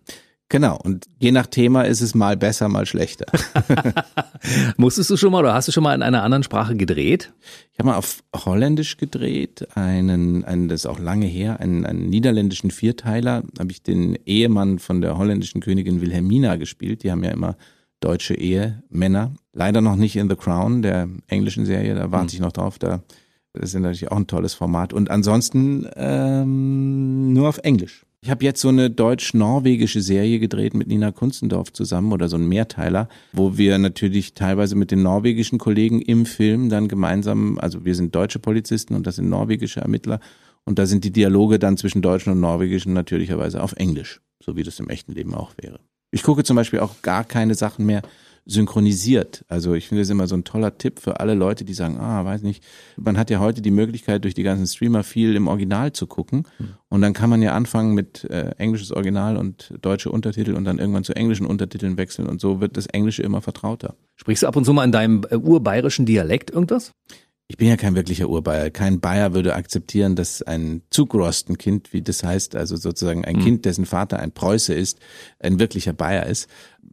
Genau, 0.49 0.79
und 0.81 1.07
je 1.19 1.31
nach 1.33 1.47
Thema 1.47 1.81
ist 1.81 1.99
es 1.99 2.15
mal 2.15 2.37
besser, 2.37 2.69
mal 2.69 2.85
schlechter. 2.85 3.25
Musstest 4.77 5.09
du 5.09 5.17
schon 5.17 5.33
mal 5.33 5.39
oder 5.39 5.53
hast 5.53 5.67
du 5.67 5.73
schon 5.73 5.83
mal 5.83 5.93
in 5.93 6.01
einer 6.01 6.23
anderen 6.23 6.43
Sprache 6.43 6.77
gedreht? 6.77 7.33
Ich 7.73 7.79
habe 7.79 7.89
mal 7.89 7.97
auf 7.97 8.23
Holländisch 8.33 8.95
gedreht, 8.95 9.67
einen, 9.75 10.45
einen 10.45 10.69
das 10.69 10.81
ist 10.81 10.85
auch 10.85 10.99
lange 10.99 11.25
her, 11.25 11.59
einen, 11.59 11.85
einen 11.85 12.09
niederländischen 12.09 12.71
Vierteiler, 12.71 13.43
habe 13.59 13.71
ich 13.71 13.83
den 13.83 14.17
Ehemann 14.25 14.79
von 14.79 15.01
der 15.01 15.17
holländischen 15.17 15.59
Königin 15.59 15.99
Wilhelmina 15.99 16.55
gespielt. 16.55 17.03
Die 17.03 17.11
haben 17.11 17.25
ja 17.25 17.31
immer 17.31 17.57
deutsche 17.99 18.35
Ehemänner. 18.35 19.33
Leider 19.51 19.81
noch 19.81 19.97
nicht 19.97 20.15
in 20.15 20.29
The 20.29 20.35
Crown, 20.37 20.81
der 20.81 21.09
englischen 21.27 21.65
Serie, 21.65 21.93
da 21.93 22.11
warte 22.11 22.31
hm. 22.31 22.35
ich 22.35 22.39
noch 22.39 22.53
drauf. 22.53 22.79
Da 22.79 23.01
das 23.53 23.73
ist 23.73 23.81
natürlich 23.81 24.11
auch 24.11 24.17
ein 24.17 24.27
tolles 24.27 24.53
Format. 24.53 24.93
Und 24.93 25.09
ansonsten 25.09 25.87
ähm, 25.95 27.33
nur 27.33 27.49
auf 27.49 27.57
Englisch. 27.59 28.05
Ich 28.21 28.31
habe 28.31 28.43
jetzt 28.43 28.61
so 28.61 28.69
eine 28.69 28.89
deutsch-norwegische 28.89 30.01
Serie 30.01 30.39
gedreht 30.39 30.73
mit 30.73 30.87
Nina 30.87 31.11
Kunzendorf 31.11 31.71
zusammen 31.71 32.11
oder 32.11 32.27
so 32.27 32.35
ein 32.35 32.47
Mehrteiler, 32.47 33.09
wo 33.31 33.57
wir 33.57 33.77
natürlich 33.77 34.33
teilweise 34.33 34.75
mit 34.75 34.89
den 34.89 35.03
norwegischen 35.03 35.59
Kollegen 35.59 36.01
im 36.01 36.25
Film 36.25 36.69
dann 36.69 36.87
gemeinsam, 36.87 37.59
also 37.59 37.85
wir 37.85 37.93
sind 37.93 38.15
deutsche 38.15 38.39
Polizisten 38.39 38.95
und 38.95 39.05
das 39.05 39.17
sind 39.17 39.29
norwegische 39.29 39.81
Ermittler 39.81 40.19
und 40.65 40.79
da 40.79 40.87
sind 40.87 41.03
die 41.03 41.11
Dialoge 41.11 41.59
dann 41.59 41.77
zwischen 41.77 42.01
Deutschen 42.01 42.33
und 42.33 42.39
Norwegischen 42.39 42.93
natürlicherweise 42.93 43.61
auf 43.61 43.73
Englisch, 43.73 44.19
so 44.43 44.55
wie 44.55 44.63
das 44.63 44.79
im 44.79 44.89
echten 44.89 45.13
Leben 45.13 45.35
auch 45.35 45.51
wäre. 45.61 45.79
Ich 46.09 46.23
gucke 46.23 46.43
zum 46.43 46.55
Beispiel 46.55 46.79
auch 46.79 47.01
gar 47.03 47.23
keine 47.23 47.53
Sachen 47.53 47.85
mehr 47.85 48.01
synchronisiert. 48.47 49.43
Also 49.49 49.73
ich 49.73 49.87
finde 49.87 50.01
das 50.01 50.09
immer 50.09 50.27
so 50.27 50.35
ein 50.35 50.45
toller 50.45 50.77
Tipp 50.77 50.99
für 50.99 51.19
alle 51.19 51.33
Leute, 51.33 51.65
die 51.65 51.73
sagen, 51.73 51.99
ah, 51.99 52.23
weiß 52.23 52.41
nicht, 52.41 52.63
man 52.95 53.17
hat 53.17 53.29
ja 53.29 53.39
heute 53.39 53.61
die 53.61 53.71
Möglichkeit, 53.71 54.23
durch 54.23 54.33
die 54.33 54.43
ganzen 54.43 54.65
Streamer 54.65 55.03
viel 55.03 55.35
im 55.35 55.47
Original 55.47 55.91
zu 55.91 56.07
gucken. 56.07 56.47
Hm. 56.57 56.69
Und 56.89 57.01
dann 57.01 57.13
kann 57.13 57.29
man 57.29 57.41
ja 57.41 57.53
anfangen 57.53 57.93
mit 57.93 58.23
äh, 58.23 58.51
englisches 58.57 58.91
Original 58.91 59.37
und 59.37 59.73
deutsche 59.81 60.09
Untertitel 60.09 60.53
und 60.53 60.63
dann 60.63 60.79
irgendwann 60.79 61.03
zu 61.03 61.15
englischen 61.15 61.45
Untertiteln 61.45 61.97
wechseln. 61.97 62.27
Und 62.27 62.39
so 62.39 62.61
wird 62.61 62.77
das 62.77 62.87
Englische 62.87 63.21
immer 63.21 63.41
vertrauter. 63.41 63.95
Sprichst 64.15 64.43
du 64.43 64.47
ab 64.47 64.55
und 64.55 64.63
zu 64.63 64.73
mal 64.73 64.85
in 64.85 64.91
deinem 64.91 65.23
äh, 65.29 65.35
urbayerischen 65.35 66.05
Dialekt 66.05 66.49
irgendwas? 66.49 66.93
Ich 67.49 67.55
bin 67.55 67.69
ja 67.69 67.77
kein 67.77 67.95
wirklicher 67.95 68.27
Urbayer. 68.27 68.69
Kein 68.71 68.99
Bayer 68.99 69.33
würde 69.33 69.55
akzeptieren, 69.55 70.17
dass 70.17 70.41
ein 70.41 70.81
Zugrostenkind, 70.89 71.93
wie 71.93 72.01
das 72.01 72.21
heißt, 72.21 72.57
also 72.57 72.75
sozusagen 72.75 73.23
ein 73.23 73.37
mhm. 73.37 73.43
Kind, 73.43 73.65
dessen 73.65 73.85
Vater 73.85 74.19
ein 74.19 74.33
Preuße 74.33 74.73
ist, 74.73 74.99
ein 75.39 75.57
wirklicher 75.57 75.93
Bayer 75.93 76.25
ist. 76.25 76.49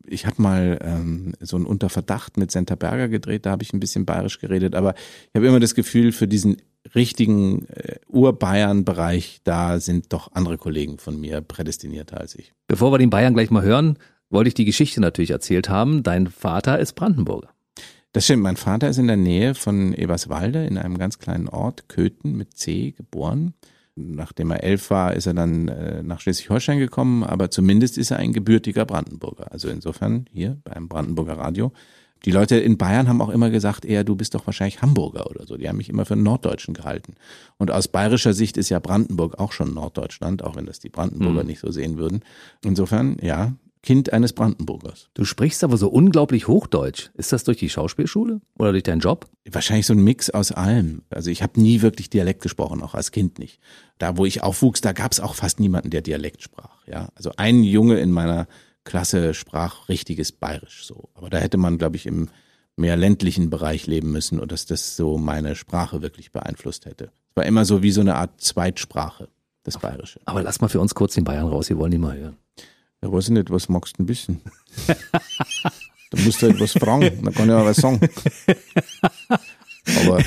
Ich 0.06 0.26
habe 0.26 0.40
mal 0.42 0.78
ähm, 0.82 1.34
so 1.40 1.56
ein 1.56 1.66
Unterverdacht 1.66 2.36
mit 2.36 2.50
Senta 2.50 2.74
Berger 2.74 3.08
gedreht, 3.08 3.46
da 3.46 3.50
habe 3.50 3.62
ich 3.62 3.72
ein 3.72 3.80
bisschen 3.80 4.04
bayerisch 4.04 4.38
geredet, 4.38 4.74
aber 4.74 4.94
ich 4.94 5.34
habe 5.34 5.46
immer 5.46 5.60
das 5.60 5.74
Gefühl, 5.74 6.12
für 6.12 6.28
diesen 6.28 6.58
richtigen 6.94 7.66
äh, 7.68 7.96
Urbayern-Bereich, 8.08 9.40
da 9.44 9.80
sind 9.80 10.12
doch 10.12 10.32
andere 10.32 10.58
Kollegen 10.58 10.98
von 10.98 11.18
mir 11.18 11.40
prädestinierter 11.40 12.20
als 12.20 12.34
ich. 12.34 12.52
Bevor 12.68 12.92
wir 12.92 12.98
den 12.98 13.10
Bayern 13.10 13.34
gleich 13.34 13.50
mal 13.50 13.62
hören, 13.62 13.98
wollte 14.30 14.48
ich 14.48 14.54
die 14.54 14.64
Geschichte 14.64 15.00
natürlich 15.00 15.30
erzählt 15.30 15.68
haben. 15.68 16.02
Dein 16.02 16.26
Vater 16.26 16.78
ist 16.78 16.94
Brandenburger. 16.94 17.50
Das 18.12 18.24
stimmt, 18.24 18.42
mein 18.42 18.56
Vater 18.56 18.88
ist 18.88 18.98
in 18.98 19.08
der 19.08 19.16
Nähe 19.16 19.54
von 19.54 19.92
Eberswalde 19.92 20.66
in 20.66 20.78
einem 20.78 20.98
ganz 20.98 21.18
kleinen 21.18 21.48
Ort, 21.48 21.88
Köthen 21.88 22.36
mit 22.36 22.56
C, 22.56 22.92
geboren. 22.92 23.54
Nachdem 23.96 24.50
er 24.50 24.64
elf 24.64 24.90
war, 24.90 25.14
ist 25.14 25.26
er 25.26 25.34
dann 25.34 25.68
äh, 25.68 26.02
nach 26.02 26.20
Schleswig-Holstein 26.20 26.78
gekommen, 26.78 27.22
aber 27.22 27.50
zumindest 27.50 27.96
ist 27.96 28.10
er 28.10 28.18
ein 28.18 28.32
gebürtiger 28.32 28.84
Brandenburger. 28.84 29.52
Also 29.52 29.68
insofern 29.68 30.26
hier 30.32 30.58
beim 30.64 30.88
Brandenburger 30.88 31.38
Radio. 31.38 31.72
Die 32.24 32.30
Leute 32.30 32.56
in 32.56 32.78
Bayern 32.78 33.06
haben 33.06 33.20
auch 33.20 33.28
immer 33.28 33.50
gesagt, 33.50 33.84
eher 33.84 34.02
du 34.02 34.16
bist 34.16 34.34
doch 34.34 34.46
wahrscheinlich 34.46 34.80
Hamburger 34.80 35.30
oder 35.30 35.46
so. 35.46 35.56
Die 35.58 35.68
haben 35.68 35.76
mich 35.76 35.90
immer 35.90 36.06
für 36.06 36.14
einen 36.14 36.22
Norddeutschen 36.22 36.72
gehalten. 36.72 37.14
Und 37.58 37.70
aus 37.70 37.86
bayerischer 37.86 38.32
Sicht 38.32 38.56
ist 38.56 38.70
ja 38.70 38.78
Brandenburg 38.78 39.38
auch 39.38 39.52
schon 39.52 39.74
Norddeutschland, 39.74 40.42
auch 40.42 40.56
wenn 40.56 40.64
das 40.64 40.78
die 40.78 40.88
Brandenburger 40.88 41.42
mhm. 41.42 41.48
nicht 41.48 41.60
so 41.60 41.70
sehen 41.70 41.98
würden. 41.98 42.22
Insofern, 42.64 43.18
ja, 43.20 43.52
Kind 43.84 44.14
eines 44.14 44.32
Brandenburgers. 44.32 45.10
Du 45.12 45.26
sprichst 45.26 45.62
aber 45.62 45.76
so 45.76 45.88
unglaublich 45.88 46.48
Hochdeutsch. 46.48 47.10
Ist 47.18 47.34
das 47.34 47.44
durch 47.44 47.58
die 47.58 47.68
Schauspielschule 47.68 48.40
oder 48.58 48.72
durch 48.72 48.82
deinen 48.82 49.00
Job? 49.00 49.28
Wahrscheinlich 49.46 49.84
so 49.84 49.92
ein 49.92 50.02
Mix 50.02 50.30
aus 50.30 50.52
allem. 50.52 51.02
Also 51.10 51.28
ich 51.28 51.42
habe 51.42 51.60
nie 51.60 51.82
wirklich 51.82 52.08
Dialekt 52.08 52.40
gesprochen, 52.40 52.82
auch 52.82 52.94
als 52.94 53.12
Kind 53.12 53.38
nicht. 53.38 53.60
Da, 53.98 54.16
wo 54.16 54.24
ich 54.24 54.42
aufwuchs, 54.42 54.80
da 54.80 54.92
gab 54.92 55.12
es 55.12 55.20
auch 55.20 55.34
fast 55.34 55.60
niemanden, 55.60 55.90
der 55.90 56.00
Dialekt 56.00 56.42
sprach. 56.42 56.86
Ja, 56.86 57.10
also 57.14 57.32
ein 57.36 57.62
Junge 57.62 58.00
in 58.00 58.10
meiner 58.10 58.48
Klasse 58.84 59.34
sprach 59.34 59.90
richtiges 59.90 60.32
Bayerisch 60.32 60.86
so. 60.86 61.10
Aber 61.12 61.28
da 61.28 61.36
hätte 61.36 61.58
man, 61.58 61.76
glaube 61.76 61.96
ich, 61.96 62.06
im 62.06 62.30
mehr 62.76 62.96
ländlichen 62.96 63.50
Bereich 63.50 63.86
leben 63.86 64.12
müssen 64.12 64.40
und 64.40 64.50
dass 64.50 64.64
das 64.64 64.96
so 64.96 65.18
meine 65.18 65.56
Sprache 65.56 66.00
wirklich 66.00 66.32
beeinflusst 66.32 66.86
hätte. 66.86 67.10
Es 67.32 67.36
war 67.36 67.44
immer 67.44 67.66
so 67.66 67.82
wie 67.82 67.90
so 67.90 68.00
eine 68.00 68.14
Art 68.14 68.40
Zweitsprache, 68.40 69.28
das 69.62 69.76
Bayerische. 69.76 70.20
Aber 70.24 70.42
lass 70.42 70.62
mal 70.62 70.68
für 70.68 70.80
uns 70.80 70.94
kurz 70.94 71.12
den 71.12 71.24
Bayern 71.24 71.48
raus, 71.48 71.68
wir 71.68 71.76
wollen 71.76 71.90
die 71.90 71.98
mal 71.98 72.16
hören. 72.16 72.38
Ja, 73.04 73.12
weiß 73.12 73.24
ich 73.24 73.30
nicht, 73.32 73.50
was 73.50 73.68
magst 73.68 73.98
du 73.98 74.02
ein 74.02 74.06
bisschen? 74.06 74.40
da 74.86 76.18
musst 76.24 76.40
du 76.40 76.46
halt 76.46 76.58
was 76.58 76.72
fragen, 76.72 77.22
dann 77.22 77.34
kann 77.34 77.50
ich 77.50 77.54
auch 77.54 77.66
was 77.66 77.76
sagen. 77.76 78.00
Aber 80.00 80.24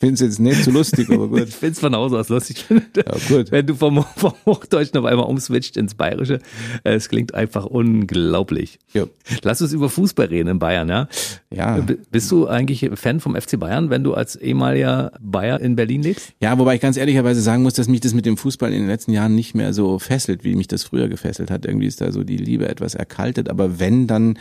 finde 0.00 0.14
es 0.14 0.20
jetzt 0.20 0.40
nicht 0.40 0.64
so 0.64 0.70
lustig, 0.70 1.10
aber 1.10 1.28
gut. 1.28 1.48
Ich 1.48 1.54
finde 1.54 1.72
es 1.72 1.78
von 1.78 1.94
Hause 1.94 2.18
aus 2.18 2.28
lustig. 2.28 2.64
Ja, 2.96 3.14
gut. 3.28 3.52
Wenn 3.52 3.66
du 3.66 3.74
vom, 3.74 4.04
vom 4.16 4.32
Hochdeutschen 4.46 4.98
auf 4.98 5.04
einmal 5.04 5.26
umswitcht 5.26 5.76
ins 5.76 5.94
Bayerische, 5.94 6.40
äh, 6.84 6.94
es 6.94 7.08
klingt 7.08 7.34
einfach 7.34 7.66
unglaublich. 7.66 8.78
Ja. 8.92 9.04
Lass 9.42 9.62
uns 9.62 9.72
über 9.72 9.88
Fußball 9.88 10.26
reden 10.26 10.48
in 10.48 10.58
Bayern, 10.58 10.88
ja? 10.88 11.08
Ja. 11.54 11.84
Bist 12.10 12.30
du 12.30 12.48
eigentlich 12.48 12.88
Fan 12.94 13.20
vom 13.20 13.36
FC 13.36 13.58
Bayern, 13.58 13.90
wenn 13.90 14.02
du 14.02 14.14
als 14.14 14.36
ehemaliger 14.36 15.12
Bayer 15.20 15.60
in 15.60 15.76
Berlin 15.76 16.02
lebst? 16.02 16.32
Ja, 16.40 16.58
wobei 16.58 16.76
ich 16.76 16.80
ganz 16.80 16.96
ehrlicherweise 16.96 17.42
sagen 17.42 17.62
muss, 17.62 17.74
dass 17.74 17.88
mich 17.88 18.00
das 18.00 18.14
mit 18.14 18.26
dem 18.26 18.36
Fußball 18.36 18.72
in 18.72 18.80
den 18.80 18.88
letzten 18.88 19.12
Jahren 19.12 19.34
nicht 19.34 19.54
mehr 19.54 19.72
so 19.72 19.98
fesselt, 19.98 20.42
wie 20.44 20.56
mich 20.56 20.68
das 20.68 20.84
früher 20.84 21.08
gefesselt 21.08 21.50
hat. 21.50 21.66
Irgendwie 21.66 21.86
ist 21.86 22.00
da 22.00 22.10
so 22.10 22.24
die 22.24 22.38
Liebe 22.38 22.68
etwas 22.68 22.94
erkaltet, 22.94 23.48
aber 23.48 23.78
wenn, 23.78 24.06
dann 24.06 24.38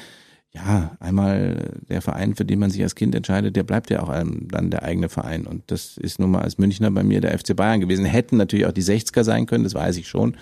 ja, 0.51 0.97
einmal 0.99 1.79
der 1.88 2.01
Verein, 2.01 2.35
für 2.35 2.45
den 2.45 2.59
man 2.59 2.71
sich 2.71 2.81
als 2.81 2.95
Kind 2.95 3.13
entscheidet, 3.13 3.55
der 3.55 3.63
bleibt 3.63 3.91
ja 3.91 4.01
auch 4.01 4.09
dann 4.09 4.71
der 4.71 4.83
eigene 4.83 5.07
Verein. 5.07 5.45
Und 5.45 5.63
das 5.67 5.97
ist 5.97 6.19
nun 6.19 6.31
mal 6.31 6.41
als 6.41 6.57
Münchner 6.57 6.89
bei 6.89 7.03
mir 7.03 7.21
der 7.21 7.38
FC 7.38 7.55
Bayern 7.55 7.79
gewesen. 7.79 8.05
Hätten 8.05 8.38
natürlich 8.38 8.65
auch 8.65 8.71
die 8.71 8.83
60er 8.83 9.23
sein 9.23 9.45
können, 9.45 9.63
das 9.63 9.75
weiß 9.75 9.97
ich 9.97 10.07
schon. 10.07 10.38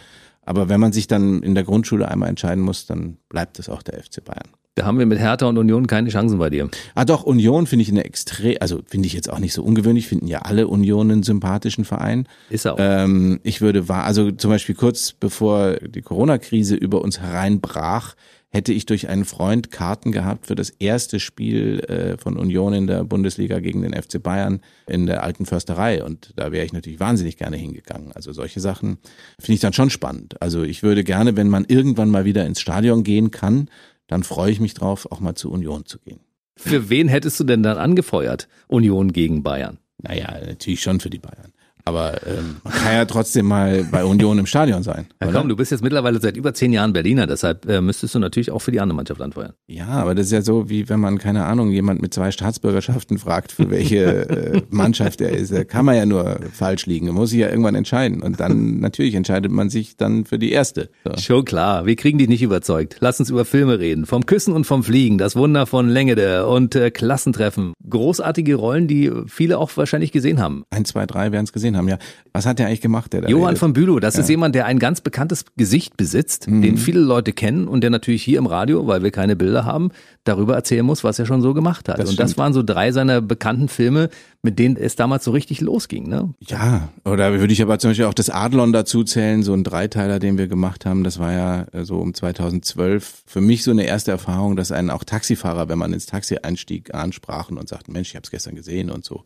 Aber 0.46 0.70
wenn 0.70 0.80
man 0.80 0.94
sich 0.94 1.08
dann 1.08 1.44
in 1.44 1.56
der 1.56 1.66
Grundschule 1.66 2.08
einmal 2.08 2.30
entscheiden 2.30 2.64
muss, 2.64 2.86
dann 2.86 3.18
bleibt 3.28 3.60
es 3.60 3.68
auch 3.68 3.84
der 3.84 4.02
FC 4.02 4.24
Bayern. 4.24 4.48
Da 4.78 4.86
haben 4.86 5.00
wir 5.00 5.08
mit 5.08 5.18
Hertha 5.18 5.48
und 5.48 5.58
Union 5.58 5.88
keine 5.88 6.10
Chancen 6.10 6.38
bei 6.38 6.52
dir. 6.52 6.70
Ah 6.94 7.04
doch, 7.04 7.24
Union 7.24 7.66
finde 7.66 7.82
ich 7.82 7.90
eine 7.90 8.06
extrem, 8.06 8.58
also 8.60 8.82
finde 8.86 9.08
ich 9.08 9.14
jetzt 9.14 9.28
auch 9.28 9.40
nicht 9.40 9.54
so 9.54 9.64
ungewöhnlich, 9.64 10.08
finden 10.08 10.28
ja 10.28 10.44
alle 10.44 10.68
Union 10.68 11.10
einen 11.10 11.24
sympathischen 11.24 11.84
Verein. 11.84 12.28
Ist 12.52 12.66
er 12.66 12.76
auch. 12.76 12.78
Ähm, 12.80 13.40
ich 13.42 13.60
würde, 13.60 13.84
also 13.90 14.32
zum 14.32 14.52
Beispiel 14.52 14.76
kurz 14.76 15.14
bevor 15.14 15.78
die 15.78 16.04
Corona-Krise 16.04 16.76
über 16.76 17.02
uns 17.02 17.20
hereinbrach, 17.20 18.14
hätte 18.50 18.72
ich 18.72 18.86
durch 18.86 19.10
einen 19.10 19.26
Freund 19.26 19.72
Karten 19.72 20.12
gehabt 20.12 20.46
für 20.46 20.54
das 20.54 20.70
erste 20.70 21.20
Spiel 21.20 21.80
äh, 21.88 22.18
von 22.20 22.38
Union 22.38 22.74
in 22.74 22.86
der 22.86 23.04
Bundesliga 23.04 23.60
gegen 23.60 23.82
den 23.82 24.00
FC 24.00 24.22
Bayern 24.22 24.62
in 24.86 25.08
der 25.08 25.24
alten 25.24 25.48
Försterei. 25.48 26.04
Und 26.04 26.34
da 26.36 26.52
wäre 26.52 26.66
ich 26.66 26.72
natürlich 26.72 27.00
wahnsinnig 27.00 27.38
gerne 27.38 27.58
hingegangen. 27.58 28.12
Also 28.12 28.32
solche 28.32 28.60
Sachen 28.60 29.00
finde 29.40 29.54
ich 29.56 29.60
dann 29.60 29.74
schon 29.74 29.90
spannend. 29.90 30.40
Also 30.40 30.62
ich 30.62 30.84
würde 30.84 31.04
gerne, 31.04 31.36
wenn 31.36 31.50
man 31.50 31.66
irgendwann 31.68 32.12
mal 32.12 32.26
wieder 32.26 32.46
ins 32.46 32.62
Stadion 32.62 33.04
gehen 33.04 33.32
kann, 33.32 33.70
dann 34.08 34.24
freue 34.24 34.52
ich 34.52 34.60
mich 34.60 34.74
drauf, 34.74 35.12
auch 35.12 35.20
mal 35.20 35.36
zur 35.36 35.52
Union 35.52 35.86
zu 35.86 36.00
gehen. 36.00 36.20
Für 36.56 36.90
wen 36.90 37.08
hättest 37.08 37.40
du 37.40 37.44
denn 37.44 37.62
dann 37.62 37.78
angefeuert? 37.78 38.48
Union 38.68 39.14
gegen 39.14 39.44
Bayern? 39.44 39.78
Naja, 40.00 40.40
natürlich 40.46 40.82
schon 40.82 41.00
für 41.00 41.10
die 41.10 41.20
Bayern. 41.20 41.54
Aber 41.88 42.28
ähm, 42.28 42.58
man 42.66 42.74
kann 42.74 42.94
ja 42.94 43.06
trotzdem 43.06 43.46
mal 43.46 43.88
bei 43.90 44.04
Union 44.04 44.38
im 44.40 44.46
Stadion 44.46 44.84
sein. 44.84 45.08
Ja, 45.24 45.32
komm, 45.32 45.48
du 45.48 45.56
bist 45.56 45.72
jetzt 45.72 45.82
mittlerweile 45.82 46.20
seit 46.20 46.36
über 46.36 46.54
zehn 46.54 46.74
Jahren 46.74 46.92
Berliner, 46.92 47.28
deshalb 47.28 47.66
äh, 47.66 47.80
müsstest 47.80 48.14
du 48.14 48.20
natürlich 48.20 48.52
auch 48.52 48.60
für 48.60 48.72
die 48.72 48.82
andere 48.82 48.98
Mannschaft 48.98 49.22
anfeuern. 49.22 49.54
Ja, 49.68 49.88
aber 49.88 50.14
das 50.14 50.26
ist 50.26 50.34
ja 50.34 50.42
so, 50.42 50.70
wie 50.70 50.90
wenn 50.90 51.00
man, 51.00 51.18
keine 51.18 51.46
Ahnung, 51.46 51.72
jemand 51.72 52.02
mit 52.02 52.14
zwei 52.14 52.32
Staatsbürgerschaften 52.32 53.20
fragt, 53.20 53.54
für 53.54 53.70
welche 53.70 54.30
äh, 54.30 54.62
Mannschaft 54.70 55.22
er 55.22 55.30
ist. 55.30 55.54
Da 55.54 55.64
kann 55.64 55.86
man 55.86 55.96
ja 55.96 56.06
nur 56.06 56.40
falsch 56.52 56.88
liegen. 56.88 57.06
Man 57.06 57.16
muss 57.16 57.30
sich 57.30 57.40
ja 57.40 57.48
irgendwann 57.50 57.76
entscheiden. 57.76 58.22
Und 58.22 58.42
dann, 58.42 58.80
natürlich 58.82 59.16
entscheidet 59.16 59.54
man 59.54 59.70
sich 59.70 59.96
dann 59.96 60.26
für 60.26 60.40
die 60.40 60.52
erste. 60.52 60.90
So. 61.06 61.18
Schon 61.18 61.46
klar, 61.46 61.86
wir 61.86 61.96
kriegen 61.96 62.18
dich 62.18 62.28
nicht 62.28 62.44
überzeugt. 62.44 62.98
Lass 63.00 63.22
uns 63.22 63.30
über 63.30 63.46
Filme 63.46 63.80
reden. 63.80 64.06
Vom 64.06 64.26
Küssen 64.26 64.54
und 64.54 64.66
vom 64.66 64.84
Fliegen, 64.84 65.18
das 65.18 65.38
Wunder 65.38 65.66
von 65.68 65.88
Längede 65.88 66.48
und 66.48 66.76
äh, 66.76 66.92
Klassentreffen. 66.92 67.72
Großartige 67.90 68.56
Rollen, 68.56 68.90
die 68.90 69.10
viele 69.28 69.58
auch 69.58 69.72
wahrscheinlich 69.78 70.12
gesehen 70.12 70.42
haben. 70.42 70.66
Ein, 70.70 70.84
zwei, 70.84 71.06
drei 71.06 71.32
werden 71.32 71.46
es 71.46 71.54
gesehen 71.54 71.77
haben, 71.77 71.77
ja. 71.86 71.98
Was 72.34 72.46
hat 72.46 72.60
der 72.60 72.68
eigentlich 72.68 72.82
gemacht, 72.82 73.14
der 73.14 73.28
Johann 73.30 73.48
redet? 73.48 73.60
von 73.60 73.74
Bülow, 73.74 74.00
das 74.00 74.16
ja. 74.16 74.22
ist 74.22 74.30
jemand, 74.30 74.54
der 74.54 74.66
ein 74.66 74.78
ganz 74.78 75.02
bekanntes 75.02 75.46
Gesicht 75.56 75.98
besitzt, 75.98 76.48
mhm. 76.48 76.62
den 76.62 76.78
viele 76.78 77.00
Leute 77.00 77.34
kennen 77.34 77.68
und 77.68 77.82
der 77.82 77.90
natürlich 77.90 78.24
hier 78.24 78.38
im 78.38 78.46
Radio, 78.46 78.86
weil 78.86 79.02
wir 79.02 79.12
keine 79.12 79.36
Bilder 79.36 79.66
haben, 79.66 79.90
darüber 80.24 80.56
erzählen 80.56 80.86
muss, 80.86 81.04
was 81.04 81.18
er 81.18 81.26
schon 81.26 81.42
so 81.42 81.54
gemacht 81.54 81.90
hat. 81.90 82.00
Das 82.00 82.10
und 82.10 82.14
stimmt. 82.14 82.30
das 82.30 82.38
waren 82.38 82.54
so 82.54 82.62
drei 82.62 82.92
seiner 82.92 83.22
bekannten 83.22 83.70
Filme, 83.70 84.10
mit 84.44 84.60
denen 84.60 84.78
es 84.78 84.96
damals 84.96 85.24
so 85.24 85.32
richtig 85.32 85.62
losging. 85.62 86.08
Ne? 86.08 86.34
Ja, 86.40 86.90
oder 87.06 87.40
würde 87.40 87.52
ich 87.52 87.62
aber 87.62 87.80
zum 87.80 87.90
Beispiel 87.90 88.06
auch 88.06 88.14
das 88.14 88.30
Adlon 88.30 88.72
dazu 88.72 89.04
zählen, 89.04 89.44
so 89.44 89.54
ein 89.54 89.64
Dreiteiler, 89.64 90.20
den 90.20 90.38
wir 90.38 90.48
gemacht 90.48 90.86
haben. 90.86 91.04
Das 91.04 91.20
war 91.20 91.34
ja 91.34 91.66
äh, 91.74 91.84
so 91.84 91.98
um 91.98 92.14
2012 92.14 93.24
für 93.26 93.42
mich 93.42 93.64
so 93.64 93.72
eine 93.72 93.86
erste 93.86 94.12
Erfahrung, 94.12 94.56
dass 94.56 94.72
einen 94.72 94.90
auch 94.90 95.04
Taxifahrer, 95.04 95.70
wenn 95.70 95.78
man 95.78 95.92
ins 95.92 96.06
Taxi 96.06 96.38
einstieg, 96.42 96.94
ansprachen 96.94 97.58
und 97.58 97.68
sagten, 97.68 97.92
Mensch, 97.94 98.10
ich 98.10 98.16
habe 98.16 98.24
es 98.24 98.32
gestern 98.32 98.56
gesehen 98.56 98.90
und 98.90 99.04
so. 99.04 99.24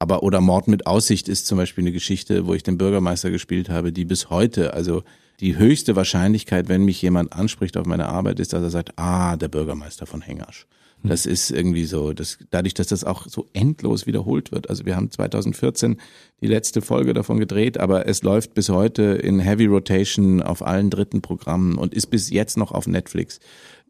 Aber 0.00 0.22
oder 0.22 0.40
Mord 0.40 0.66
mit 0.66 0.86
Aussicht 0.86 1.28
ist 1.28 1.46
zum 1.46 1.58
Beispiel 1.58 1.84
eine 1.84 1.92
Geschichte, 1.92 2.46
wo 2.46 2.54
ich 2.54 2.62
den 2.62 2.78
Bürgermeister 2.78 3.30
gespielt 3.30 3.68
habe, 3.68 3.92
die 3.92 4.06
bis 4.06 4.30
heute, 4.30 4.72
also 4.72 5.02
die 5.40 5.58
höchste 5.58 5.94
Wahrscheinlichkeit, 5.94 6.68
wenn 6.68 6.84
mich 6.84 7.00
jemand 7.02 7.34
anspricht 7.34 7.76
auf 7.76 7.86
meine 7.86 8.08
Arbeit, 8.08 8.40
ist, 8.40 8.54
dass 8.54 8.62
er 8.62 8.70
sagt, 8.70 8.98
ah, 8.98 9.36
der 9.36 9.48
Bürgermeister 9.48 10.06
von 10.06 10.22
Hengasch. 10.22 10.66
Das 11.02 11.24
ist 11.24 11.50
irgendwie 11.50 11.84
so, 11.84 12.12
das, 12.12 12.38
dadurch, 12.50 12.74
dass 12.74 12.88
das 12.88 13.04
auch 13.04 13.26
so 13.26 13.46
endlos 13.54 14.06
wiederholt 14.06 14.52
wird. 14.52 14.68
Also 14.68 14.84
wir 14.84 14.96
haben 14.96 15.10
2014 15.10 15.98
die 16.42 16.46
letzte 16.46 16.82
Folge 16.82 17.14
davon 17.14 17.38
gedreht, 17.38 17.78
aber 17.78 18.06
es 18.06 18.22
läuft 18.22 18.52
bis 18.52 18.68
heute 18.68 19.02
in 19.02 19.38
Heavy 19.38 19.66
Rotation 19.66 20.42
auf 20.42 20.62
allen 20.66 20.90
dritten 20.90 21.22
Programmen 21.22 21.78
und 21.78 21.94
ist 21.94 22.08
bis 22.08 22.28
jetzt 22.28 22.58
noch 22.58 22.72
auf 22.72 22.86
Netflix. 22.86 23.40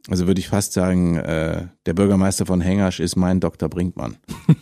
Also 0.08 0.28
würde 0.28 0.40
ich 0.40 0.48
fast 0.48 0.72
sagen, 0.72 1.16
äh, 1.16 1.66
der 1.84 1.94
Bürgermeister 1.94 2.46
von 2.46 2.60
Hengasch 2.60 3.00
ist 3.00 3.16
mein 3.16 3.40
Dr. 3.40 3.68
Brinkmann. 3.68 4.16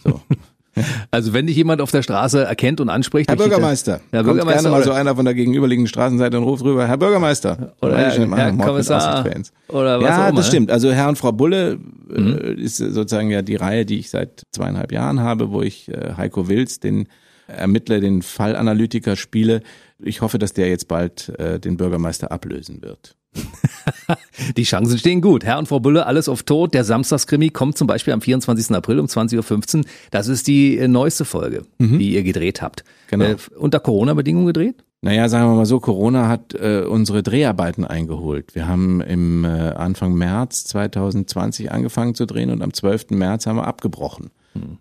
So. 0.05 0.23
Also 1.11 1.33
wenn 1.33 1.47
dich 1.47 1.57
jemand 1.57 1.81
auf 1.81 1.91
der 1.91 2.03
Straße 2.03 2.45
erkennt 2.45 2.81
und 2.81 2.89
anspricht. 2.89 3.29
Herr 3.29 3.37
Bürgermeister. 3.37 4.01
Herr 4.11 4.23
Bürgermeister. 4.23 4.63
gerne 4.63 4.77
mal 4.77 4.85
so 4.85 4.93
einer 4.93 5.17
von 5.17 5.25
der 5.25 5.35
gegenüberliegenden 5.35 5.89
Straßenseite 5.89 6.39
und 6.39 6.45
ruft 6.45 6.65
rüber, 6.65 6.87
Herr 6.87 6.97
Bürgermeister. 6.97 7.75
Oder 7.81 7.99
Herr, 7.99 8.37
Herr 8.37 8.53
Kommissar. 8.53 9.25
Oder 9.69 10.01
was 10.01 10.09
ja, 10.09 10.25
auch 10.25 10.29
immer. 10.29 10.37
das 10.37 10.49
stimmt. 10.49 10.71
Also 10.71 10.93
Herr 10.93 11.09
und 11.09 11.17
Frau 11.17 11.33
Bulle 11.33 11.79
äh, 12.15 12.21
mhm. 12.21 12.59
ist 12.59 12.77
sozusagen 12.77 13.31
ja 13.31 13.43
die 13.43 13.57
Reihe, 13.57 13.85
die 13.87 13.99
ich 13.99 14.11
seit 14.11 14.43
zweieinhalb 14.53 14.93
Jahren 14.93 15.21
habe, 15.21 15.51
wo 15.51 15.63
ich 15.63 15.89
äh, 15.89 16.15
Heiko 16.17 16.49
Wills, 16.49 16.81
den 16.81 17.09
Ermittler, 17.49 18.01
den 18.01 18.23
Fallanalytiker 18.23 19.17
spiele. 19.17 19.63
Ich 19.99 20.21
hoffe, 20.21 20.39
dass 20.39 20.53
der 20.53 20.69
jetzt 20.69 20.87
bald 20.89 21.31
äh, 21.39 21.59
den 21.59 21.77
Bürgermeister 21.77 22.31
ablösen 22.31 22.83
wird. 22.83 23.17
Die 24.57 24.63
Chancen 24.65 24.99
stehen 24.99 25.21
gut. 25.21 25.45
Herr 25.45 25.59
und 25.59 25.69
Frau 25.69 25.81
Bulle, 25.81 26.07
alles 26.07 26.29
auf 26.29 26.43
Tod. 26.43 26.75
Der 26.75 26.85
Samstagskrimi 26.85 27.51
kommt 27.51 27.77
zum 27.77 27.87
Beispiel 27.87 28.13
am 28.13 28.21
24. 28.21 28.75
April 28.75 29.01
um 29.01 29.07
20.15 29.07 29.79
Uhr. 29.79 29.85
Das 30.11 30.29
ist 30.29 30.47
die 30.47 30.79
äh, 30.79 30.89
neueste 30.89 31.25
Folge, 31.25 31.63
mhm. 31.79 31.99
die 31.99 32.13
ihr 32.13 32.23
gedreht 32.23 32.63
habt. 32.63 32.85
Genau. 33.09 33.25
Äh, 33.25 33.37
unter 33.57 33.81
Corona-Bedingungen 33.81 34.47
gedreht? 34.47 34.85
Naja, 35.01 35.29
sagen 35.29 35.49
wir 35.49 35.55
mal 35.55 35.67
so, 35.67 35.79
Corona 35.79 36.29
hat 36.29 36.55
äh, 36.55 36.83
unsere 36.83 37.23
Dreharbeiten 37.23 37.85
eingeholt. 37.85 38.57
Wir 38.57 38.67
haben 38.67 39.01
im 39.01 39.45
äh, 39.45 39.49
Anfang 39.49 40.15
März 40.15 40.65
2020 40.65 41.71
angefangen 41.71 42.17
zu 42.17 42.27
drehen 42.27 42.51
und 42.51 42.63
am 42.63 42.73
12. 42.73 43.11
März 43.11 43.47
haben 43.47 43.57
wir 43.57 43.67
abgebrochen. 43.69 44.31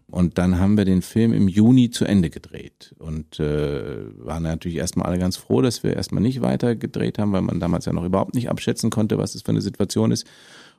Und 0.09 0.37
dann 0.37 0.59
haben 0.59 0.77
wir 0.77 0.85
den 0.85 1.01
Film 1.01 1.33
im 1.33 1.47
Juni 1.47 1.89
zu 1.89 2.05
Ende 2.05 2.29
gedreht 2.29 2.95
und 2.99 3.39
äh, 3.39 4.25
waren 4.25 4.43
natürlich 4.43 4.77
erstmal 4.77 5.07
alle 5.07 5.19
ganz 5.19 5.37
froh, 5.37 5.61
dass 5.61 5.83
wir 5.83 5.93
erstmal 5.93 6.21
nicht 6.21 6.41
weiter 6.41 6.75
gedreht 6.75 7.19
haben, 7.19 7.31
weil 7.33 7.41
man 7.41 7.59
damals 7.59 7.85
ja 7.85 7.93
noch 7.93 8.05
überhaupt 8.05 8.35
nicht 8.35 8.49
abschätzen 8.49 8.89
konnte, 8.89 9.17
was 9.17 9.35
es 9.35 9.41
für 9.41 9.49
eine 9.49 9.61
Situation 9.61 10.11
ist. 10.11 10.25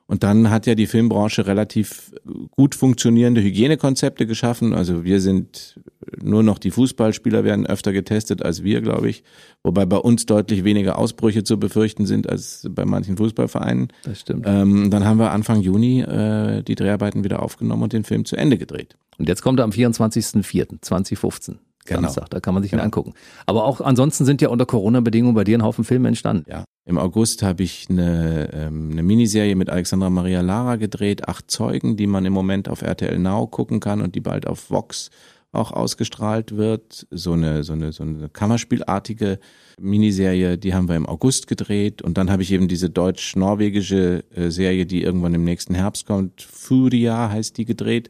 Und 0.09 0.23
dann 0.23 0.49
hat 0.49 0.65
ja 0.65 0.73
die 0.73 0.87
Filmbranche 0.87 1.45
relativ 1.45 2.11
gut 2.49 2.73
funktionierende 2.73 3.43
Hygienekonzepte 3.43 4.25
geschaffen. 4.25 4.73
Also 4.73 5.03
wir 5.03 5.21
sind 5.21 5.79
nur 6.19 6.41
noch 6.41 6.57
die 6.57 6.71
Fußballspieler 6.71 7.43
werden 7.43 7.67
öfter 7.67 7.93
getestet 7.93 8.43
als 8.43 8.63
wir, 8.63 8.81
glaube 8.81 9.07
ich. 9.07 9.23
Wobei 9.61 9.85
bei 9.85 9.97
uns 9.97 10.25
deutlich 10.25 10.63
weniger 10.63 10.97
Ausbrüche 10.97 11.43
zu 11.43 11.59
befürchten 11.59 12.07
sind 12.07 12.27
als 12.27 12.65
bei 12.71 12.85
manchen 12.85 13.17
Fußballvereinen. 13.17 13.89
Das 14.01 14.21
stimmt. 14.21 14.45
Ähm, 14.47 14.89
dann 14.89 15.05
haben 15.05 15.19
wir 15.19 15.29
Anfang 15.29 15.61
Juni 15.61 16.01
äh, 16.01 16.63
die 16.63 16.73
Dreharbeiten 16.73 17.23
wieder 17.23 17.43
aufgenommen 17.43 17.83
und 17.83 17.93
den 17.93 18.03
Film 18.03 18.25
zu 18.25 18.35
Ende 18.35 18.57
gedreht. 18.57 18.97
Und 19.19 19.29
jetzt 19.29 19.43
kommt 19.43 19.59
er 19.59 19.63
am 19.63 19.69
24.04.2015. 19.69 21.57
Genau. 21.89 22.07
Samstag, 22.07 22.29
da 22.29 22.39
kann 22.39 22.53
man 22.53 22.63
sich 22.63 22.71
genau. 22.71 22.83
ihn 22.83 22.85
angucken. 22.85 23.13
Aber 23.45 23.65
auch 23.65 23.81
ansonsten 23.81 24.25
sind 24.25 24.41
ja 24.41 24.49
unter 24.49 24.65
Corona-Bedingungen 24.65 25.35
bei 25.35 25.43
dir 25.43 25.57
ein 25.57 25.63
Haufen 25.63 25.83
Filme 25.83 26.07
entstanden. 26.07 26.45
Ja. 26.49 26.63
Im 26.85 26.97
August 26.97 27.43
habe 27.43 27.63
ich 27.63 27.87
eine, 27.89 28.49
ähm, 28.53 28.89
eine 28.91 29.03
Miniserie 29.03 29.55
mit 29.55 29.69
Alexandra 29.69 30.09
Maria 30.09 30.41
Lara 30.41 30.75
gedreht, 30.77 31.27
acht 31.27 31.51
Zeugen, 31.51 31.97
die 31.97 32.07
man 32.07 32.25
im 32.25 32.33
Moment 32.33 32.67
auf 32.67 32.81
RTL 32.81 33.19
Now 33.19 33.47
gucken 33.47 33.79
kann 33.79 34.01
und 34.01 34.15
die 34.15 34.21
bald 34.21 34.47
auf 34.47 34.71
Vox 34.71 35.09
auch 35.51 35.71
ausgestrahlt 35.71 36.57
wird. 36.57 37.07
So 37.11 37.33
eine, 37.33 37.63
so 37.63 37.73
eine, 37.73 37.91
so 37.91 38.03
eine 38.03 38.29
Kammerspielartige 38.29 39.39
Miniserie, 39.79 40.57
die 40.57 40.73
haben 40.73 40.87
wir 40.87 40.95
im 40.95 41.07
August 41.07 41.47
gedreht. 41.47 42.01
Und 42.01 42.17
dann 42.17 42.29
habe 42.29 42.43
ich 42.43 42.51
eben 42.51 42.67
diese 42.67 42.89
deutsch-norwegische 42.89 44.23
äh, 44.35 44.49
Serie, 44.49 44.85
die 44.85 45.01
irgendwann 45.01 45.33
im 45.33 45.43
nächsten 45.43 45.75
Herbst 45.75 46.05
kommt. 46.05 46.41
Furia 46.41 47.29
heißt 47.29 47.57
die 47.57 47.65
gedreht. 47.65 48.09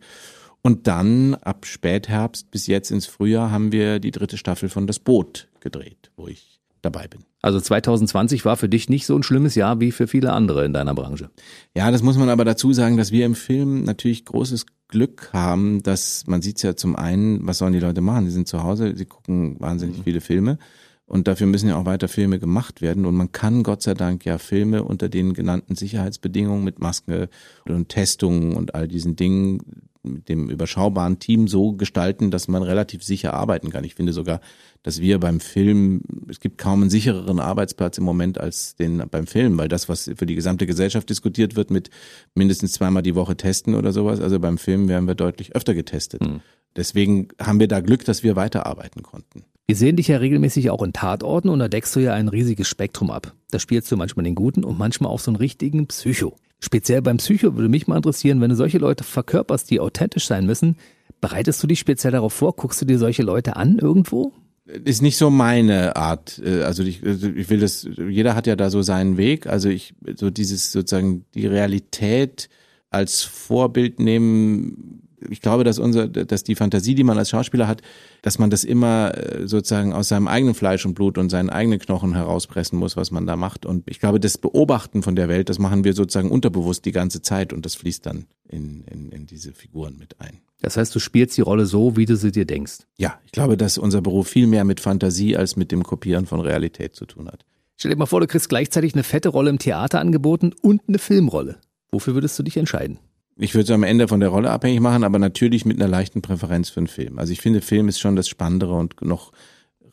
Und 0.61 0.87
dann 0.87 1.35
ab 1.35 1.65
Spätherbst 1.65 2.51
bis 2.51 2.67
jetzt 2.67 2.91
ins 2.91 3.05
Frühjahr 3.05 3.51
haben 3.51 3.71
wir 3.71 3.99
die 3.99 4.11
dritte 4.11 4.37
Staffel 4.37 4.69
von 4.69 4.87
Das 4.87 4.99
Boot 4.99 5.47
gedreht, 5.61 6.11
wo 6.17 6.27
ich 6.27 6.59
dabei 6.81 7.07
bin. 7.07 7.21
Also 7.41 7.59
2020 7.59 8.43
war 8.43 8.57
für 8.57 8.67
dich 8.67 8.89
nicht 8.89 9.05
so 9.05 9.15
ein 9.15 9.23
schlimmes 9.23 9.55
Jahr 9.55 9.79
wie 9.79 9.91
für 9.91 10.07
viele 10.07 10.33
andere 10.33 10.65
in 10.65 10.73
deiner 10.73 10.93
Branche. 10.93 11.29
Ja, 11.75 11.89
das 11.91 12.03
muss 12.03 12.17
man 12.17 12.29
aber 12.29 12.43
dazu 12.43 12.73
sagen, 12.73 12.97
dass 12.97 13.11
wir 13.11 13.25
im 13.25 13.35
Film 13.35 13.83
natürlich 13.83 14.25
großes 14.25 14.65
Glück 14.89 15.29
haben, 15.31 15.81
dass 15.83 16.25
man 16.27 16.41
sieht 16.41 16.61
ja 16.63 16.75
zum 16.75 16.95
einen, 16.95 17.45
was 17.47 17.59
sollen 17.59 17.73
die 17.73 17.79
Leute 17.79 18.01
machen? 18.01 18.25
Sie 18.25 18.31
sind 18.31 18.47
zu 18.47 18.63
Hause, 18.63 18.95
sie 18.95 19.05
gucken 19.05 19.55
wahnsinnig 19.59 19.99
mhm. 19.99 20.03
viele 20.03 20.21
Filme. 20.21 20.57
Und 21.05 21.27
dafür 21.27 21.47
müssen 21.47 21.69
ja 21.69 21.75
auch 21.75 21.85
weiter 21.85 22.07
Filme 22.07 22.37
gemacht 22.37 22.81
werden. 22.81 23.07
Und 23.07 23.15
man 23.15 23.31
kann 23.31 23.63
Gott 23.63 23.81
sei 23.81 23.95
Dank 23.95 24.25
ja 24.25 24.37
Filme 24.37 24.83
unter 24.83 25.09
den 25.09 25.33
genannten 25.33 25.75
Sicherheitsbedingungen 25.75 26.63
mit 26.63 26.79
Maske 26.79 27.29
und 27.67 27.89
Testungen 27.89 28.55
und 28.55 28.75
all 28.75 28.87
diesen 28.87 29.15
Dingen 29.15 29.88
mit 30.03 30.29
dem 30.29 30.49
überschaubaren 30.49 31.19
Team 31.19 31.47
so 31.47 31.73
gestalten, 31.73 32.31
dass 32.31 32.47
man 32.47 32.63
relativ 32.63 33.03
sicher 33.03 33.33
arbeiten 33.33 33.69
kann. 33.69 33.83
Ich 33.83 33.95
finde 33.95 34.13
sogar, 34.13 34.39
dass 34.81 35.01
wir 35.01 35.19
beim 35.19 35.39
Film, 35.39 36.01
es 36.29 36.39
gibt 36.39 36.57
kaum 36.57 36.81
einen 36.81 36.89
sichereren 36.89 37.39
Arbeitsplatz 37.39 37.97
im 37.97 38.05
Moment 38.05 38.39
als 38.39 38.75
den 38.75 39.03
beim 39.11 39.27
Film, 39.27 39.57
weil 39.57 39.67
das, 39.67 39.89
was 39.89 40.09
für 40.15 40.25
die 40.25 40.35
gesamte 40.35 40.65
Gesellschaft 40.65 41.09
diskutiert 41.09 41.55
wird, 41.55 41.69
mit 41.69 41.89
mindestens 42.33 42.73
zweimal 42.73 43.03
die 43.03 43.15
Woche 43.15 43.35
testen 43.35 43.75
oder 43.75 43.91
sowas, 43.91 44.21
also 44.21 44.39
beim 44.39 44.57
Film 44.57 44.87
werden 44.87 45.07
wir 45.07 45.15
deutlich 45.15 45.55
öfter 45.55 45.73
getestet. 45.73 46.23
Hm. 46.23 46.41
Deswegen 46.75 47.29
haben 47.41 47.59
wir 47.59 47.67
da 47.67 47.81
Glück, 47.81 48.05
dass 48.05 48.23
wir 48.23 48.35
weiterarbeiten 48.35 49.03
konnten. 49.03 49.43
Wir 49.67 49.75
sehen 49.75 49.97
dich 49.97 50.07
ja 50.07 50.17
regelmäßig 50.17 50.71
auch 50.71 50.81
in 50.81 50.93
Tatorten 50.93 51.49
und 51.49 51.59
da 51.59 51.67
deckst 51.67 51.95
du 51.95 51.99
ja 51.99 52.13
ein 52.13 52.27
riesiges 52.27 52.67
Spektrum 52.67 53.11
ab. 53.11 53.33
Da 53.51 53.59
spielst 53.59 53.91
du 53.91 53.97
manchmal 53.97 54.23
den 54.23 54.33
Guten 54.33 54.63
und 54.63 54.79
manchmal 54.79 55.11
auch 55.11 55.19
so 55.19 55.29
einen 55.29 55.35
richtigen 55.35 55.87
Psycho. 55.87 56.35
Speziell 56.59 57.01
beim 57.01 57.17
Psycho 57.17 57.55
würde 57.55 57.69
mich 57.69 57.87
mal 57.87 57.97
interessieren, 57.97 58.41
wenn 58.41 58.49
du 58.49 58.55
solche 58.55 58.77
Leute 58.77 59.03
verkörperst, 59.03 59.69
die 59.71 59.79
authentisch 59.79 60.27
sein 60.27 60.45
müssen, 60.45 60.77
bereitest 61.21 61.63
du 61.63 61.67
dich 61.67 61.79
speziell 61.79 62.11
darauf 62.11 62.33
vor? 62.33 62.55
Guckst 62.55 62.81
du 62.81 62.85
dir 62.85 62.99
solche 62.99 63.23
Leute 63.23 63.55
an 63.55 63.79
irgendwo? 63.79 64.33
ist 64.69 65.01
nicht 65.01 65.17
so 65.17 65.29
meine 65.29 65.95
Art. 65.95 66.41
Äh, 66.43 66.61
also 66.63 66.83
ich, 66.83 67.03
also 67.03 67.27
ich 67.29 67.49
will 67.49 67.59
das, 67.59 67.87
jeder 68.07 68.35
hat 68.35 68.47
ja 68.47 68.55
da 68.55 68.69
so 68.69 68.81
seinen 68.81 69.17
Weg. 69.17 69.47
Also 69.47 69.69
ich, 69.69 69.93
so 70.15 70.29
dieses 70.29 70.71
sozusagen 70.71 71.25
die 71.33 71.47
Realität 71.47 72.49
als 72.89 73.23
Vorbild 73.23 73.99
nehmen. 73.99 75.08
Ich 75.29 75.41
glaube, 75.41 75.63
dass 75.63 75.79
unser, 75.79 76.07
dass 76.07 76.43
die 76.43 76.55
Fantasie, 76.55 76.95
die 76.95 77.03
man 77.03 77.17
als 77.17 77.29
Schauspieler 77.29 77.67
hat, 77.67 77.81
dass 78.21 78.39
man 78.39 78.49
das 78.49 78.63
immer 78.63 79.17
äh, 79.17 79.47
sozusagen 79.47 79.93
aus 79.93 80.09
seinem 80.09 80.27
eigenen 80.27 80.55
Fleisch 80.55 80.85
und 80.85 80.93
Blut 80.93 81.17
und 81.17 81.29
seinen 81.29 81.49
eigenen 81.49 81.79
Knochen 81.79 82.13
herauspressen 82.13 82.77
muss, 82.79 82.97
was 82.97 83.11
man 83.11 83.25
da 83.25 83.35
macht. 83.35 83.65
Und 83.65 83.89
ich 83.89 83.99
glaube, 83.99 84.19
das 84.19 84.37
Beobachten 84.37 85.03
von 85.03 85.15
der 85.15 85.29
Welt, 85.29 85.49
das 85.49 85.59
machen 85.59 85.83
wir 85.83 85.93
sozusagen 85.93 86.31
unterbewusst 86.31 86.85
die 86.85 86.91
ganze 86.91 87.21
Zeit 87.21 87.53
und 87.53 87.65
das 87.65 87.75
fließt 87.75 88.05
dann 88.05 88.25
in, 88.47 88.83
in, 88.85 89.09
in 89.11 89.25
diese 89.25 89.53
Figuren 89.53 89.97
mit 89.97 90.19
ein. 90.19 90.39
Das 90.61 90.75
heißt, 90.75 90.93
du 90.93 90.99
spielst 90.99 91.37
die 91.37 91.41
Rolle 91.41 91.65
so, 91.65 91.95
wie 91.95 92.05
du 92.05 92.17
sie 92.17 92.31
dir 92.31 92.45
denkst. 92.45 92.79
Ja, 92.97 93.19
ich 93.25 93.31
glaube, 93.31 93.55
dass 93.55 93.77
unser 93.77 94.01
Beruf 94.01 94.27
viel 94.27 94.47
mehr 94.47 94.65
mit 94.65 94.79
Fantasie 94.79 95.37
als 95.37 95.55
mit 95.55 95.71
dem 95.71 95.83
Kopieren 95.83 96.25
von 96.25 96.41
Realität 96.41 96.95
zu 96.95 97.05
tun 97.05 97.27
hat. 97.27 97.45
Stell 97.77 97.91
dir 97.91 97.97
mal 97.97 98.07
vor, 98.07 98.19
du 98.19 98.27
kriegst 98.27 98.49
gleichzeitig 98.49 98.93
eine 98.93 99.03
fette 99.03 99.29
Rolle 99.29 99.49
im 99.49 99.57
Theater 99.57 100.01
angeboten 100.01 100.51
und 100.61 100.81
eine 100.87 100.99
Filmrolle. 100.99 101.59
Wofür 101.91 102.13
würdest 102.13 102.37
du 102.37 102.43
dich 102.43 102.57
entscheiden? 102.57 102.99
Ich 103.41 103.53
würde 103.55 103.63
es 103.63 103.71
am 103.71 103.83
Ende 103.83 104.07
von 104.07 104.19
der 104.19 104.29
Rolle 104.29 104.51
abhängig 104.51 104.81
machen, 104.81 105.03
aber 105.03 105.17
natürlich 105.17 105.65
mit 105.65 105.79
einer 105.79 105.89
leichten 105.89 106.21
Präferenz 106.21 106.69
für 106.69 106.81
einen 106.81 106.87
Film. 106.87 107.19
Also 107.19 107.31
ich 107.31 107.41
finde, 107.41 107.61
Film 107.61 107.87
ist 107.87 107.99
schon 107.99 108.17
das 108.17 108.27
spannendere 108.27 108.73
und 108.73 109.01
noch 109.01 109.31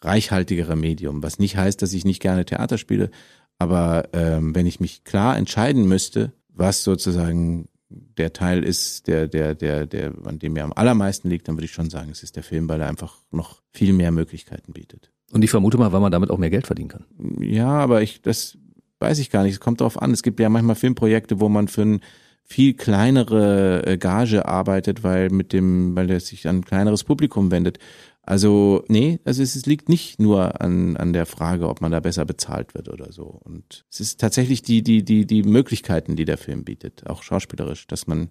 reichhaltigere 0.03 0.75
Medium, 0.75 1.23
was 1.23 1.39
nicht 1.39 1.57
heißt, 1.57 1.81
dass 1.81 1.93
ich 1.93 2.05
nicht 2.05 2.21
gerne 2.21 2.45
Theater 2.45 2.77
spiele, 2.77 3.11
aber 3.59 4.09
ähm, 4.13 4.55
wenn 4.55 4.67
ich 4.67 4.81
mich 4.81 5.05
klar 5.05 5.37
entscheiden 5.37 5.87
müsste, 5.87 6.33
was 6.49 6.85
sozusagen 6.85 7.69
der 7.89 8.33
Teil 8.33 8.65
ist, 8.65 9.07
der, 9.07 9.29
der, 9.29 9.55
der, 9.55 9.87
der, 9.87 10.13
an 10.25 10.39
dem 10.39 10.55
mir 10.55 10.65
am 10.65 10.73
allermeisten 10.73 11.29
liegt, 11.29 11.49
dann 11.49 11.57
würde 11.57 11.67
ich 11.67 11.73
schon 11.73 11.89
sagen, 11.89 12.11
es 12.11 12.23
ist 12.23 12.37
der 12.37 12.43
Film, 12.43 12.69
weil 12.69 12.81
er 12.81 12.89
einfach 12.89 13.19
noch 13.31 13.63
viel 13.73 13.93
mehr 13.93 14.11
Möglichkeiten 14.11 14.73
bietet. 14.73 15.13
Und 15.33 15.43
ich 15.43 15.51
vermute 15.51 15.79
mal, 15.79 15.93
weil 15.93 16.01
man 16.01 16.13
damit 16.13 16.31
auch 16.31 16.39
mehr 16.39 16.51
Geld 16.51 16.67
verdienen 16.67 16.89
kann. 16.89 17.05
Ja, 17.41 17.69
aber 17.69 18.03
ich, 18.03 18.23
das 18.23 18.59
weiß 18.99 19.19
ich 19.19 19.31
gar 19.31 19.45
nicht. 19.45 19.55
Es 19.55 19.61
kommt 19.61 19.81
darauf 19.81 20.01
an. 20.01 20.13
Es 20.13 20.23
gibt 20.23 20.41
ja 20.41 20.49
manchmal 20.49 20.77
Filmprojekte, 20.77 21.41
wo 21.41 21.49
man 21.49 21.69
für 21.69 21.83
ein 21.83 22.01
viel 22.47 22.75
kleinere 22.75 23.85
äh, 23.87 23.99
Gage 23.99 24.47
arbeitet, 24.47 25.03
weil 25.03 25.31
mit 25.31 25.53
dem, 25.53 25.97
weil 25.97 26.11
er 26.11 26.21
sich 26.21 26.49
an 26.49 26.59
ein 26.59 26.65
kleineres 26.65 27.05
Publikum 27.05 27.51
wendet. 27.51 27.79
Also, 28.23 28.85
nee, 28.89 29.21
also 29.25 29.43
es, 29.43 29.55
es 29.55 29.67
liegt 29.67 29.89
nicht 29.89 30.21
nur 30.21 30.61
an, 30.61 30.97
an 30.97 31.13
der 31.13 31.27
Frage, 31.27 31.69
ob 31.69 31.81
man 31.81 31.93
da 31.93 32.01
besser 32.01 32.25
bezahlt 32.25 32.75
wird 32.75 32.89
oder 32.89 33.13
so. 33.13 33.41
Und 33.45 33.85
es 33.91 34.01
ist 34.01 34.21
tatsächlich 34.21 34.63
die, 34.63 34.83
die, 34.83 35.05
die, 35.05 35.27
die 35.27 35.43
Möglichkeiten, 35.43 36.17
die 36.17 36.25
der 36.25 36.39
Film 36.39 36.65
bietet, 36.65 37.07
auch 37.09 37.23
schauspielerisch, 37.23 37.87
dass 37.87 38.07
man, 38.07 38.31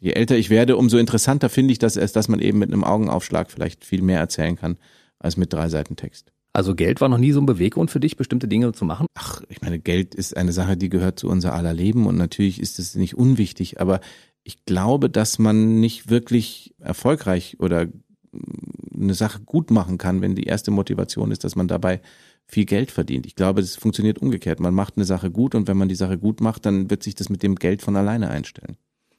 je 0.00 0.12
älter 0.12 0.36
ich 0.36 0.50
werde, 0.50 0.76
umso 0.76 0.98
interessanter 0.98 1.48
finde 1.48 1.72
ich 1.72 1.78
das 1.78 1.94
dass 1.94 2.28
man 2.28 2.40
eben 2.40 2.58
mit 2.58 2.72
einem 2.72 2.84
Augenaufschlag 2.84 3.50
vielleicht 3.50 3.84
viel 3.84 4.02
mehr 4.02 4.18
erzählen 4.18 4.56
kann, 4.56 4.78
als 5.18 5.36
mit 5.36 5.52
drei 5.52 5.68
Seiten 5.68 5.96
Text. 5.96 6.32
Also 6.56 6.74
Geld 6.74 7.02
war 7.02 7.10
noch 7.10 7.18
nie 7.18 7.32
so 7.32 7.40
ein 7.40 7.44
Beweggrund 7.44 7.90
für 7.90 8.00
dich, 8.00 8.16
bestimmte 8.16 8.48
Dinge 8.48 8.72
zu 8.72 8.86
machen? 8.86 9.06
Ach, 9.12 9.42
ich 9.50 9.60
meine, 9.60 9.78
Geld 9.78 10.14
ist 10.14 10.34
eine 10.38 10.52
Sache, 10.52 10.78
die 10.78 10.88
gehört 10.88 11.18
zu 11.18 11.28
unser 11.28 11.52
aller 11.52 11.74
Leben 11.74 12.06
und 12.06 12.16
natürlich 12.16 12.62
ist 12.62 12.78
es 12.78 12.94
nicht 12.94 13.14
unwichtig, 13.14 13.78
aber 13.78 14.00
ich 14.42 14.64
glaube, 14.64 15.10
dass 15.10 15.38
man 15.38 15.80
nicht 15.80 16.08
wirklich 16.08 16.74
erfolgreich 16.78 17.58
oder 17.60 17.88
eine 18.94 19.12
Sache 19.12 19.40
gut 19.40 19.70
machen 19.70 19.98
kann, 19.98 20.22
wenn 20.22 20.34
die 20.34 20.44
erste 20.44 20.70
Motivation 20.70 21.30
ist, 21.30 21.44
dass 21.44 21.56
man 21.56 21.68
dabei 21.68 22.00
viel 22.46 22.64
Geld 22.64 22.90
verdient. 22.90 23.26
Ich 23.26 23.34
glaube, 23.34 23.60
das 23.60 23.76
funktioniert 23.76 24.20
umgekehrt. 24.20 24.58
Man 24.58 24.72
macht 24.72 24.96
eine 24.96 25.04
Sache 25.04 25.30
gut 25.30 25.54
und 25.54 25.68
wenn 25.68 25.76
man 25.76 25.90
die 25.90 25.94
Sache 25.94 26.16
gut 26.16 26.40
macht, 26.40 26.64
dann 26.64 26.88
wird 26.88 27.02
sich 27.02 27.14
das 27.14 27.28
mit 27.28 27.42
dem 27.42 27.56
Geld 27.56 27.82
von 27.82 27.96
alleine 27.96 28.30
einstellen. 28.30 28.78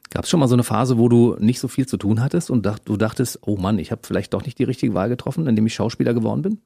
Gab 0.09 0.23
es 0.23 0.29
schon 0.29 0.39
mal 0.39 0.47
so 0.47 0.55
eine 0.55 0.63
Phase, 0.63 0.97
wo 0.97 1.09
du 1.09 1.35
nicht 1.39 1.59
so 1.59 1.67
viel 1.67 1.87
zu 1.87 1.97
tun 1.97 2.21
hattest 2.21 2.49
und 2.49 2.65
dacht, 2.65 2.83
du 2.85 2.97
dachtest, 2.97 3.39
oh 3.41 3.57
Mann, 3.57 3.79
ich 3.79 3.91
habe 3.91 4.01
vielleicht 4.03 4.33
doch 4.33 4.45
nicht 4.45 4.57
die 4.59 4.63
richtige 4.63 4.93
Wahl 4.93 5.09
getroffen, 5.09 5.47
indem 5.47 5.65
ich 5.65 5.73
Schauspieler 5.73 6.13
geworden 6.13 6.41
bin? 6.41 6.61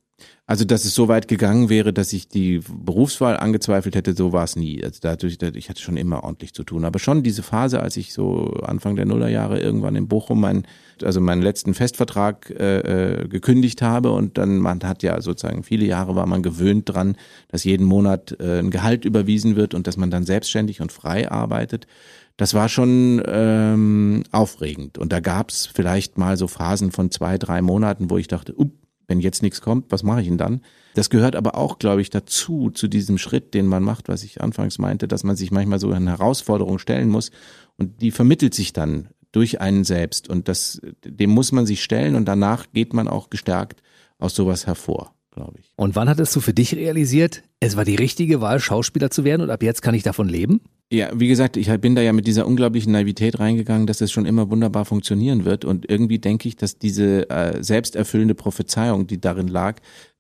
Also, 0.46 0.66
dass 0.66 0.86
es 0.86 0.94
so 0.94 1.08
weit 1.08 1.28
gegangen 1.28 1.70
wäre, 1.70 1.94
dass 1.94 2.12
ich 2.14 2.28
die 2.28 2.62
Berufswahl 2.70 3.38
angezweifelt 3.38 3.96
hätte, 3.96 4.14
so 4.14 4.34
war 4.34 4.44
es 4.44 4.56
nie. 4.56 4.84
Also 4.84 5.00
dadurch, 5.02 5.38
ich 5.56 5.70
hatte 5.70 5.82
schon 5.82 5.98
immer 5.98 6.24
ordentlich 6.24 6.54
zu 6.54 6.64
tun. 6.64 6.84
Aber 6.84 7.00
schon 7.00 7.24
diese 7.24 7.42
Phase, 7.42 7.80
als 7.80 7.96
ich 7.96 8.14
so 8.14 8.54
Anfang 8.62 8.96
der 8.96 9.06
Nullerjahre 9.06 9.60
irgendwann 9.60 9.96
in 9.96 10.08
Bochum 10.08 10.42
meinen, 10.42 10.68
also 11.02 11.22
meinen 11.22 11.42
letzten 11.42 11.74
Festvertrag 11.74 12.50
äh, 12.50 13.22
äh, 13.22 13.28
gekündigt 13.28 13.82
habe 13.82 14.12
und 14.12 14.38
dann, 14.38 14.58
man 14.58 14.82
hat 14.84 15.04
ja 15.04 15.22
sozusagen 15.22 15.64
viele 15.64 15.86
Jahre 15.86 16.16
war 16.16 16.26
man 16.26 16.44
gewöhnt 16.44 16.90
dran, 16.90 17.16
dass 17.48 17.64
jeden 17.64 17.86
Monat 17.86 18.36
äh, 18.40 18.60
ein 18.60 18.72
Gehalt 18.72 19.06
überwiesen 19.06 19.56
wird 19.56 19.74
und 19.74 19.88
dass 19.88 19.98
man 19.98 20.12
dann 20.12 20.26
selbstständig 20.26 20.82
und 20.82 20.92
frei 20.92 21.32
arbeitet 21.32 21.88
das 22.38 22.54
war 22.54 22.70
schon 22.70 23.22
ähm, 23.26 24.24
aufregend. 24.32 24.98
Und 24.98 25.12
da 25.12 25.20
gab 25.20 25.50
es 25.50 25.66
vielleicht 25.66 26.18
mal 26.18 26.38
so 26.38 26.48
Phasen 26.48 26.92
von 26.92 27.12
zwei, 27.12 27.38
drei 27.38 27.62
Monaten, 27.62 28.10
wo 28.10 28.18
ich 28.18 28.28
dachte, 28.28 28.56
up, 28.58 28.72
wenn 29.08 29.20
jetzt 29.20 29.42
nichts 29.42 29.62
kommt, 29.62 29.92
was 29.92 30.04
mache 30.04 30.22
ich 30.22 30.28
denn 30.28 30.38
dann? 30.38 30.62
Das 30.94 31.10
gehört 31.10 31.36
aber 31.36 31.56
auch, 31.56 31.80
glaube 31.80 32.02
ich, 32.02 32.10
dazu, 32.10 32.70
zu 32.70 32.88
diesem 32.88 33.18
Schritt, 33.18 33.54
den 33.54 33.68
man 33.68 33.84
macht, 33.84 34.10
was 34.10 34.24
ich 34.24 34.42
anfangs 34.42 34.80
meinte, 34.80 35.08
dass 35.08 35.24
man 35.24 35.36
sich 35.36 35.52
manchmal 35.52 35.80
so 35.80 35.92
eine 35.92 36.12
Herausforderung 36.12 36.80
stellen 36.80 37.10
muss 37.10 37.32
und 37.78 38.02
die 38.02 38.12
vermittelt 38.12 38.54
sich 38.54 38.74
dann 38.74 39.10
durch 39.32 39.62
einen 39.62 39.84
selbst 39.84 40.30
und 40.30 40.48
das, 40.48 40.82
dem 41.06 41.30
muss 41.30 41.52
man 41.52 41.66
sich 41.66 41.84
stellen 41.84 42.16
und 42.16 42.26
danach 42.26 42.68
geht 42.74 42.94
man 42.94 43.08
auch 43.08 43.30
gestärkt 43.30 43.82
aus 44.18 44.36
sowas 44.36 44.68
hervor, 44.68 45.14
glaube 45.32 45.60
ich. 45.60 45.72
Und 45.76 45.96
wann 45.96 46.10
hattest 46.10 46.36
du 46.36 46.42
für 46.42 46.54
dich 46.54 46.76
realisiert, 46.76 47.44
es 47.60 47.76
war 47.76 47.86
die 47.86 47.96
richtige 47.96 48.42
Wahl, 48.42 48.60
Schauspieler 48.60 49.10
zu 49.10 49.24
werden 49.24 49.42
und 49.42 49.50
ab 49.50 49.64
jetzt 49.64 49.82
kann 49.82 49.96
ich 49.96 50.04
davon 50.04 50.28
leben? 50.28 50.62
Ja, 50.92 51.10
wie 51.14 51.30
gesagt, 51.30 51.56
ich 51.56 51.70
bin 51.80 51.96
da 51.96 52.02
ja 52.02 52.12
mit 52.12 52.28
dieser 52.28 52.46
unglaublichen 52.46 52.92
Naivität 52.92 53.40
reingegangen, 53.40 53.88
dass 53.88 54.02
es 54.02 54.12
schon 54.12 54.26
immer 54.26 54.52
wunderbar 54.52 54.84
funktionieren 54.84 55.46
wird. 55.46 55.64
Und 55.64 55.90
irgendwie 55.90 56.20
denke 56.20 56.50
ich, 56.50 56.58
dass 56.58 56.78
diese 56.80 57.30
äh, 57.30 57.64
selbsterfüllende 57.64 58.36
Prophezeiung, 58.36 59.08
die 59.08 59.22
darin 59.22 59.48
lag, 59.48 59.80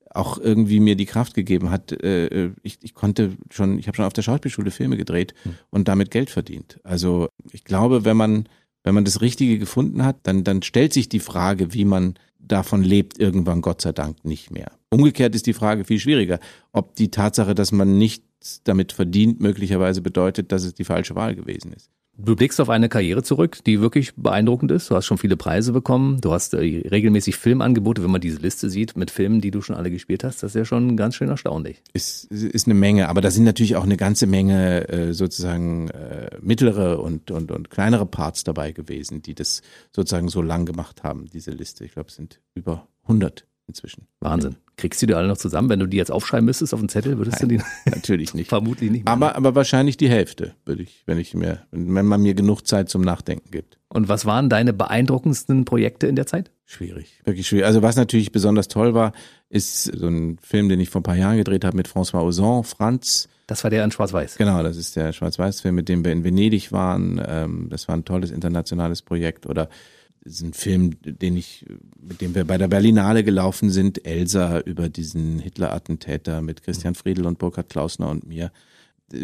auch 0.09 0.37
irgendwie 0.37 0.79
mir 0.79 0.95
die 0.95 1.05
Kraft 1.05 1.33
gegeben 1.33 1.71
hat. 1.71 1.91
Äh, 1.91 2.27
äh 2.27 2.51
ich, 2.63 2.77
ich 2.83 2.93
konnte 2.93 3.33
schon, 3.49 3.79
ich 3.79 3.87
habe 3.87 3.97
schon 3.97 4.05
auf 4.05 4.13
der 4.13 4.21
Schauspielschule 4.21 4.71
Filme 4.71 4.95
gedreht 4.95 5.33
hm. 5.43 5.55
und 5.71 5.89
damit 5.89 6.09
Geld 6.09 6.29
verdient. 6.29 6.79
Also 6.83 7.27
ich 7.51 7.65
glaube, 7.65 8.05
wenn 8.05 8.17
man 8.17 8.47
wenn 8.83 8.95
man 8.95 9.05
das 9.05 9.21
Richtige 9.21 9.59
gefunden 9.59 10.03
hat, 10.03 10.17
dann 10.23 10.43
dann 10.43 10.63
stellt 10.63 10.93
sich 10.93 11.07
die 11.07 11.19
Frage, 11.19 11.73
wie 11.73 11.85
man 11.85 12.15
davon 12.39 12.83
lebt, 12.83 13.19
irgendwann 13.19 13.61
Gott 13.61 13.81
sei 13.81 13.91
Dank 13.91 14.25
nicht 14.25 14.51
mehr. 14.51 14.71
Umgekehrt 14.89 15.35
ist 15.35 15.45
die 15.45 15.53
Frage 15.53 15.83
viel 15.85 15.99
schwieriger, 15.99 16.39
ob 16.71 16.95
die 16.95 17.11
Tatsache, 17.11 17.55
dass 17.55 17.71
man 17.71 17.97
nicht 17.97 18.23
damit 18.63 18.91
verdient, 18.91 19.39
möglicherweise 19.39 20.01
bedeutet, 20.01 20.51
dass 20.51 20.63
es 20.63 20.73
die 20.73 20.83
falsche 20.83 21.15
Wahl 21.15 21.35
gewesen 21.35 21.73
ist. 21.73 21.89
Du 22.17 22.35
blickst 22.35 22.59
auf 22.59 22.69
eine 22.69 22.89
Karriere 22.89 23.23
zurück, 23.23 23.59
die 23.65 23.81
wirklich 23.81 24.13
beeindruckend 24.15 24.71
ist. 24.71 24.91
Du 24.91 24.95
hast 24.95 25.05
schon 25.05 25.17
viele 25.17 25.37
Preise 25.37 25.71
bekommen. 25.71 26.19
Du 26.21 26.33
hast 26.33 26.53
äh, 26.53 26.57
regelmäßig 26.57 27.37
Filmangebote. 27.37 28.03
Wenn 28.03 28.11
man 28.11 28.21
diese 28.21 28.39
Liste 28.39 28.69
sieht 28.69 28.95
mit 28.97 29.09
Filmen, 29.09 29.41
die 29.41 29.49
du 29.49 29.61
schon 29.61 29.75
alle 29.75 29.89
gespielt 29.89 30.23
hast, 30.23 30.43
das 30.43 30.51
ist 30.51 30.55
ja 30.55 30.65
schon 30.65 30.97
ganz 30.97 31.15
schön 31.15 31.29
erstaunlich. 31.29 31.81
Ist, 31.93 32.25
ist 32.25 32.67
eine 32.67 32.75
Menge, 32.75 33.09
aber 33.09 33.21
da 33.21 33.31
sind 33.31 33.45
natürlich 33.45 33.75
auch 33.75 33.83
eine 33.83 33.97
ganze 33.97 34.27
Menge 34.27 34.87
äh, 34.89 35.13
sozusagen 35.13 35.89
äh, 35.89 36.37
mittlere 36.41 36.99
und, 36.99 37.31
und, 37.31 37.49
und 37.49 37.69
kleinere 37.69 38.05
Parts 38.05 38.43
dabei 38.43 38.71
gewesen, 38.71 39.21
die 39.21 39.33
das 39.33 39.61
sozusagen 39.95 40.27
so 40.27 40.41
lang 40.41 40.65
gemacht 40.65 41.03
haben, 41.03 41.27
diese 41.31 41.51
Liste. 41.51 41.85
Ich 41.85 41.93
glaube, 41.93 42.09
es 42.09 42.15
sind 42.15 42.41
über 42.53 42.87
100 43.03 43.47
inzwischen. 43.67 44.07
Wahnsinn. 44.19 44.55
Kriegst 44.77 45.01
du 45.01 45.05
die 45.05 45.13
alle 45.13 45.27
noch 45.27 45.37
zusammen? 45.37 45.69
Wenn 45.69 45.79
du 45.79 45.85
die 45.85 45.97
jetzt 45.97 46.11
aufschreiben 46.11 46.45
müsstest 46.45 46.73
auf 46.73 46.79
den 46.79 46.89
Zettel, 46.89 47.17
würdest 47.17 47.39
Nein, 47.41 47.49
du 47.49 47.57
die? 47.57 47.63
Natürlich 47.89 48.33
nicht. 48.33 48.49
Vermutlich 48.49 48.89
nicht. 48.89 49.05
Mehr. 49.05 49.13
Aber, 49.13 49.35
aber 49.35 49.55
wahrscheinlich 49.55 49.97
die 49.97 50.09
Hälfte, 50.09 50.55
würde 50.65 50.83
ich, 50.83 51.03
wenn 51.05 51.17
ich 51.19 51.33
mir, 51.33 51.61
wenn 51.71 52.05
man 52.05 52.21
mir 52.21 52.33
genug 52.33 52.65
Zeit 52.65 52.89
zum 52.89 53.01
Nachdenken 53.01 53.51
gibt. 53.51 53.77
Und 53.89 54.07
was 54.07 54.25
waren 54.25 54.49
deine 54.49 54.73
beeindruckendsten 54.73 55.65
Projekte 55.65 56.07
in 56.07 56.15
der 56.15 56.25
Zeit? 56.25 56.51
Schwierig, 56.65 57.19
wirklich 57.25 57.47
schwierig. 57.47 57.65
Also 57.65 57.81
was 57.81 57.95
natürlich 57.95 58.31
besonders 58.31 58.69
toll 58.69 58.93
war, 58.93 59.11
ist 59.49 59.83
so 59.83 60.07
ein 60.07 60.37
Film, 60.41 60.69
den 60.69 60.79
ich 60.79 60.89
vor 60.89 61.01
ein 61.01 61.03
paar 61.03 61.17
Jahren 61.17 61.37
gedreht 61.37 61.65
habe 61.65 61.75
mit 61.75 61.89
François 61.89 62.23
Ozon, 62.23 62.63
Franz. 62.63 63.27
Das 63.47 63.65
war 63.65 63.69
der 63.69 63.83
in 63.83 63.91
Schwarz-Weiß. 63.91 64.37
Genau, 64.37 64.63
das 64.63 64.77
ist 64.77 64.95
der 64.95 65.11
Schwarz-Weiß-Film, 65.11 65.75
mit 65.75 65.89
dem 65.89 66.05
wir 66.05 66.13
in 66.13 66.23
Venedig 66.23 66.71
waren. 66.71 67.21
Ähm, 67.27 67.67
das 67.69 67.89
war 67.89 67.97
ein 67.97 68.05
tolles 68.05 68.31
internationales 68.31 69.01
Projekt. 69.01 69.45
Oder 69.45 69.67
ist 70.23 70.41
ein 70.41 70.53
Film, 70.53 70.91
den 71.03 71.35
ich, 71.35 71.65
mit 71.99 72.21
dem 72.21 72.35
wir 72.35 72.45
bei 72.45 72.57
der 72.57 72.67
Berlinale 72.67 73.23
gelaufen 73.23 73.69
sind, 73.69 74.05
Elsa 74.05 74.59
über 74.59 74.89
diesen 74.89 75.39
Hitler-Attentäter 75.39 76.41
mit 76.41 76.61
Christian 76.61 76.95
Friedel 76.95 77.25
und 77.25 77.39
Burkhard 77.39 77.69
Klausner 77.69 78.09
und 78.09 78.27
mir. 78.27 78.51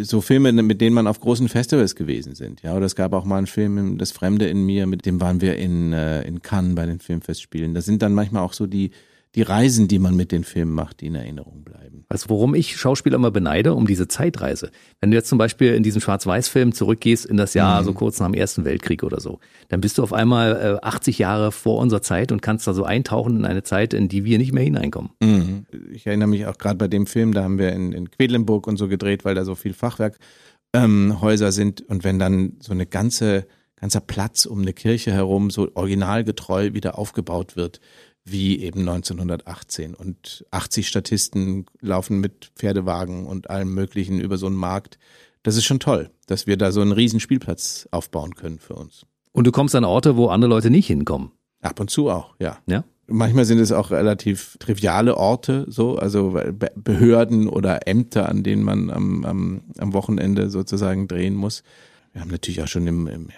So 0.02 0.20
Filme, 0.22 0.52
mit 0.52 0.82
denen 0.82 0.96
man 0.96 1.08
auf 1.08 1.20
großen 1.20 1.48
Festivals 1.48 1.96
gewesen 1.96 2.36
sind, 2.36 2.62
ja. 2.62 2.76
Oder 2.76 2.86
es 2.86 2.96
gab 2.96 3.14
auch 3.14 3.24
mal 3.24 3.38
einen 3.38 3.48
Film, 3.48 3.98
Das 3.98 4.12
Fremde 4.12 4.48
in 4.48 4.66
mir, 4.66 4.86
mit 4.86 5.06
dem 5.06 5.22
waren 5.22 5.40
wir 5.40 5.56
in, 5.58 5.94
äh, 5.94 6.24
in 6.24 6.42
Cannes 6.42 6.76
bei 6.76 6.86
den 6.86 7.00
Filmfestspielen. 7.00 7.74
Da 7.74 7.82
sind 7.82 8.02
dann 8.02 8.14
manchmal 8.14 8.44
auch 8.44 8.54
so 8.54 8.68
die, 8.68 8.92
die 9.36 9.42
Reisen, 9.42 9.88
die 9.88 10.00
man 10.00 10.16
mit 10.16 10.32
den 10.32 10.44
Filmen 10.44 10.74
macht, 10.74 11.02
die 11.02 11.08
in 11.08 11.16
Erinnerung 11.16 11.64
bleiben. 11.64 12.06
Also 12.10 12.30
worum 12.30 12.56
ich 12.56 12.78
Schauspieler 12.78 13.16
immer 13.16 13.32
beneide, 13.32 13.74
um 13.74 13.86
diese 13.86 14.08
Zeitreise. 14.08 14.72
Wenn 15.00 15.12
du 15.12 15.18
jetzt 15.18 15.30
zum 15.30 15.38
Beispiel 15.38 15.74
in 15.74 15.84
diesem 15.84 16.02
Schwarz-Weiß-Film 16.02 16.74
zurückgehst 16.74 17.26
in 17.26 17.38
das 17.38 17.54
Jahr 17.54 17.82
mhm. 17.82 17.86
so 17.86 17.94
kurz 17.94 18.20
nach 18.20 18.28
dem 18.28 18.34
Ersten 18.34 18.66
Weltkrieg 18.66 19.04
oder 19.04 19.20
so, 19.20 19.40
dann 19.68 19.82
bist 19.82 19.98
du 19.98 20.04
auf 20.04 20.14
einmal 20.14 20.80
äh, 20.82 20.86
80 20.86 21.20
Jahre 21.20 21.52
vor 21.52 21.78
unserer 21.80 22.02
Zeit 22.02 22.32
und 22.32 22.42
kannst 22.42 22.68
da 22.68 22.74
so 22.74 22.84
eintauchen 22.84 23.38
in 23.38 23.46
eine 23.46 23.64
Zeit, 23.64 23.94
in 23.94 24.08
die 24.08 24.26
wir 24.26 24.38
nicht 24.38 24.54
mehr 24.54 24.64
hineinkommen. 24.64 25.12
Mhm. 25.22 25.66
Ich 25.92 26.08
erinnere 26.08 26.30
mich 26.30 26.46
auch 26.46 26.58
gerade 26.58 26.78
bei 26.78 26.88
dem 26.88 27.06
Film, 27.06 27.34
da 27.34 27.44
haben 27.44 27.60
wir 27.60 27.74
in, 27.74 27.92
in 27.92 28.10
Quedlinburg 28.10 28.68
und 28.68 28.78
so 28.78 28.88
gedreht, 28.88 29.26
weil 29.26 29.36
da 29.36 29.44
so 29.44 29.56
viel 29.56 29.74
Fachwerk 29.74 30.18
ähm, 30.74 31.22
Häuser 31.22 31.52
sind 31.52 31.82
und 31.82 32.04
wenn 32.04 32.20
dann 32.20 32.58
so 32.60 32.72
eine 32.72 32.86
ganze 32.86 33.46
ganzer 33.80 34.02
Platz 34.02 34.46
um 34.46 34.62
eine 34.62 34.74
Kirche 34.74 35.14
herum 35.14 35.50
so 35.50 35.70
originalgetreu 35.76 36.74
wieder 36.74 36.98
aufgebaut 36.98 37.56
wird, 37.56 37.80
wie 38.32 38.60
eben 38.60 38.82
1918 38.82 39.94
und 39.94 40.46
80 40.52 40.88
Statisten 40.88 41.66
laufen 41.82 42.20
mit 42.20 42.52
Pferdewagen 42.56 43.26
und 43.26 43.50
allem 43.50 43.74
Möglichen 43.74 44.20
über 44.20 44.38
so 44.38 44.48
einen 44.48 44.56
Markt. 44.56 44.98
Das 45.44 45.56
ist 45.56 45.66
schon 45.66 45.80
toll, 45.80 46.10
dass 46.26 46.48
wir 46.48 46.58
da 46.58 46.72
so 46.72 46.82
einen 46.82 46.92
riesen 46.92 47.20
Spielplatz 47.20 47.88
aufbauen 47.92 48.36
können 48.36 48.60
für 48.60 48.76
uns. 48.76 49.06
Und 49.32 49.46
du 49.46 49.52
kommst 49.52 49.76
an 49.76 49.86
Orte, 49.86 50.18
wo 50.18 50.28
andere 50.28 50.50
Leute 50.50 50.70
nicht 50.70 50.88
hinkommen. 50.88 51.32
Ab 51.62 51.80
und 51.80 51.90
zu 51.90 52.10
auch, 52.10 52.36
ja. 52.40 52.58
Ja. 52.68 52.84
Manchmal 53.10 53.46
sind 53.46 53.60
es 53.60 53.72
auch 53.72 53.92
relativ 53.92 54.58
triviale 54.60 55.16
Orte, 55.16 55.66
so, 55.70 55.98
also 55.98 56.38
Behörden 56.76 57.48
oder 57.48 57.88
Ämter, 57.88 58.28
an 58.28 58.44
denen 58.44 58.64
man 58.64 58.90
am, 58.90 59.24
am, 59.24 59.62
am 59.78 59.94
Wochenende 59.94 60.50
sozusagen 60.50 61.08
drehen 61.08 61.36
muss. 61.36 61.64
Wir 62.18 62.22
haben 62.22 62.32
natürlich 62.32 62.64
auch 62.64 62.68
schon 62.68 62.88
im, 62.88 63.06
im 63.06 63.30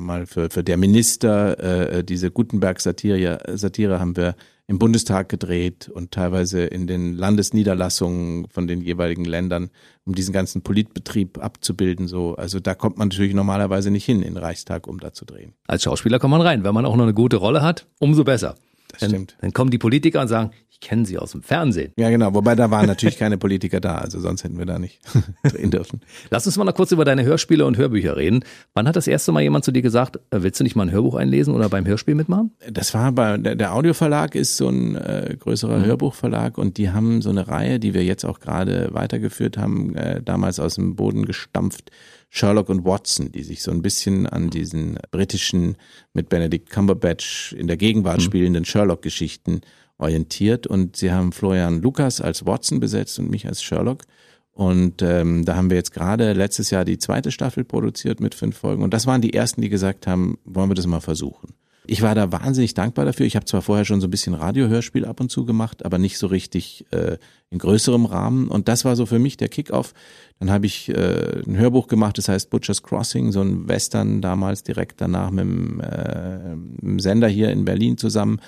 mal 0.00 0.26
für, 0.26 0.50
für 0.50 0.62
der 0.62 0.76
Minister 0.76 1.58
äh, 1.94 2.04
diese 2.04 2.30
Gutenberg-Satire 2.30 3.40
Satire 3.54 4.00
haben 4.00 4.18
wir 4.18 4.36
im 4.66 4.78
Bundestag 4.78 5.30
gedreht 5.30 5.88
und 5.88 6.10
teilweise 6.10 6.60
in 6.64 6.86
den 6.86 7.14
Landesniederlassungen 7.14 8.46
von 8.50 8.66
den 8.66 8.82
jeweiligen 8.82 9.24
Ländern, 9.24 9.70
um 10.04 10.14
diesen 10.14 10.34
ganzen 10.34 10.60
Politbetrieb 10.60 11.38
abzubilden. 11.38 12.06
So, 12.06 12.34
also 12.34 12.60
da 12.60 12.74
kommt 12.74 12.98
man 12.98 13.08
natürlich 13.08 13.32
normalerweise 13.32 13.90
nicht 13.90 14.04
hin 14.04 14.18
in 14.18 14.34
den 14.34 14.36
Reichstag, 14.36 14.88
um 14.88 15.00
da 15.00 15.14
zu 15.14 15.24
drehen. 15.24 15.54
Als 15.66 15.84
Schauspieler 15.84 16.18
kommt 16.18 16.32
man 16.32 16.42
rein, 16.42 16.64
wenn 16.64 16.74
man 16.74 16.84
auch 16.84 16.96
noch 16.96 17.04
eine 17.04 17.14
gute 17.14 17.36
Rolle 17.36 17.62
hat, 17.62 17.86
umso 17.98 18.24
besser. 18.24 18.56
Das 18.88 19.00
dann, 19.00 19.08
stimmt. 19.08 19.36
Dann 19.40 19.54
kommen 19.54 19.70
die 19.70 19.78
Politiker 19.78 20.20
und 20.20 20.28
sagen, 20.28 20.50
ich 20.80 20.88
kenne 20.88 21.04
sie 21.04 21.18
aus 21.18 21.32
dem 21.32 21.42
Fernsehen. 21.42 21.92
Ja, 21.96 22.10
genau. 22.10 22.34
Wobei 22.34 22.54
da 22.54 22.70
waren 22.70 22.86
natürlich 22.86 23.18
keine 23.18 23.38
Politiker 23.38 23.80
da, 23.80 23.96
also 23.96 24.20
sonst 24.20 24.44
hätten 24.44 24.58
wir 24.58 24.66
da 24.66 24.78
nicht 24.78 25.00
drehen 25.42 25.70
dürfen. 25.70 26.00
Lass 26.30 26.46
uns 26.46 26.56
mal 26.56 26.64
noch 26.64 26.74
kurz 26.74 26.92
über 26.92 27.04
deine 27.04 27.24
Hörspiele 27.24 27.66
und 27.66 27.76
Hörbücher 27.76 28.16
reden. 28.16 28.44
Wann 28.74 28.86
hat 28.86 28.96
das 28.96 29.06
erste 29.06 29.32
Mal 29.32 29.42
jemand 29.42 29.64
zu 29.64 29.72
dir 29.72 29.82
gesagt, 29.82 30.16
äh, 30.30 30.42
willst 30.42 30.60
du 30.60 30.64
nicht 30.64 30.76
mal 30.76 30.84
ein 30.84 30.92
Hörbuch 30.92 31.16
einlesen 31.16 31.54
oder 31.54 31.68
beim 31.68 31.86
Hörspiel 31.86 32.14
mitmachen? 32.14 32.52
Das 32.70 32.94
war 32.94 33.12
bei 33.12 33.38
der, 33.38 33.56
der 33.56 33.74
Audioverlag 33.74 34.34
ist 34.34 34.56
so 34.56 34.68
ein 34.68 34.94
äh, 34.96 35.36
größerer 35.38 35.78
mhm. 35.78 35.84
Hörbuchverlag 35.86 36.58
und 36.58 36.78
die 36.78 36.90
haben 36.90 37.22
so 37.22 37.30
eine 37.30 37.48
Reihe, 37.48 37.80
die 37.80 37.94
wir 37.94 38.04
jetzt 38.04 38.24
auch 38.24 38.40
gerade 38.40 38.90
weitergeführt 38.92 39.58
haben, 39.58 39.96
äh, 39.96 40.22
damals 40.22 40.60
aus 40.60 40.76
dem 40.76 40.96
Boden 40.96 41.26
gestampft. 41.26 41.90
Sherlock 42.30 42.68
und 42.68 42.84
Watson, 42.84 43.32
die 43.32 43.42
sich 43.42 43.62
so 43.62 43.70
ein 43.70 43.80
bisschen 43.80 44.26
an 44.26 44.50
diesen 44.50 44.98
britischen 45.10 45.76
mit 46.12 46.28
Benedict 46.28 46.70
Cumberbatch 46.70 47.54
in 47.54 47.66
der 47.66 47.78
Gegenwart 47.78 48.18
mhm. 48.18 48.22
spielenden 48.22 48.64
Sherlock-Geschichten 48.64 49.62
orientiert 49.98 50.66
und 50.66 50.96
sie 50.96 51.12
haben 51.12 51.32
Florian 51.32 51.82
Lukas 51.82 52.20
als 52.20 52.46
Watson 52.46 52.80
besetzt 52.80 53.18
und 53.18 53.30
mich 53.30 53.46
als 53.46 53.62
Sherlock. 53.62 54.04
Und 54.52 55.02
ähm, 55.02 55.44
da 55.44 55.54
haben 55.54 55.70
wir 55.70 55.76
jetzt 55.76 55.92
gerade 55.92 56.32
letztes 56.32 56.70
Jahr 56.70 56.84
die 56.84 56.98
zweite 56.98 57.30
Staffel 57.30 57.64
produziert 57.64 58.18
mit 58.18 58.34
fünf 58.34 58.56
Folgen. 58.56 58.82
Und 58.82 58.92
das 58.92 59.06
waren 59.06 59.20
die 59.20 59.32
ersten, 59.32 59.60
die 59.60 59.68
gesagt 59.68 60.08
haben, 60.08 60.38
wollen 60.44 60.68
wir 60.68 60.74
das 60.74 60.86
mal 60.86 61.00
versuchen. 61.00 61.54
Ich 61.90 62.02
war 62.02 62.14
da 62.14 62.32
wahnsinnig 62.32 62.74
dankbar 62.74 63.06
dafür. 63.06 63.24
Ich 63.24 63.34
habe 63.34 63.46
zwar 63.46 63.62
vorher 63.62 63.86
schon 63.86 64.02
so 64.02 64.08
ein 64.08 64.10
bisschen 64.10 64.34
Radiohörspiel 64.34 65.06
ab 65.06 65.20
und 65.20 65.30
zu 65.30 65.46
gemacht, 65.46 65.86
aber 65.86 65.96
nicht 65.98 66.18
so 66.18 66.26
richtig 66.26 66.84
äh, 66.90 67.16
in 67.48 67.58
größerem 67.58 68.04
Rahmen. 68.04 68.48
Und 68.48 68.68
das 68.68 68.84
war 68.84 68.94
so 68.94 69.06
für 69.06 69.18
mich 69.18 69.38
der 69.38 69.48
Kickoff. 69.48 69.94
Dann 70.38 70.50
habe 70.50 70.66
ich 70.66 70.90
äh, 70.90 71.40
ein 71.46 71.56
Hörbuch 71.56 71.86
gemacht, 71.86 72.18
das 72.18 72.28
heißt 72.28 72.50
Butcher's 72.50 72.82
Crossing, 72.82 73.32
so 73.32 73.40
ein 73.40 73.68
Western 73.68 74.20
damals 74.20 74.64
direkt 74.64 75.00
danach 75.00 75.30
mit 75.30 75.44
dem, 75.44 75.80
äh, 75.80 76.56
mit 76.56 76.82
dem 76.82 77.00
Sender 77.00 77.28
hier 77.28 77.50
in 77.50 77.64
Berlin 77.64 77.96
zusammen. 77.96 78.38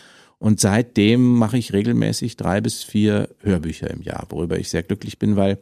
Und 0.41 0.59
seitdem 0.59 1.37
mache 1.37 1.59
ich 1.59 1.75
regelmäßig 1.75 2.37
drei 2.37 2.63
bis 2.63 2.83
vier 2.83 3.29
Hörbücher 3.41 3.91
im 3.91 4.01
Jahr, 4.01 4.27
worüber 4.31 4.59
ich 4.59 4.71
sehr 4.71 4.83
glücklich 4.83 5.19
bin, 5.19 5.37
weil 5.37 5.59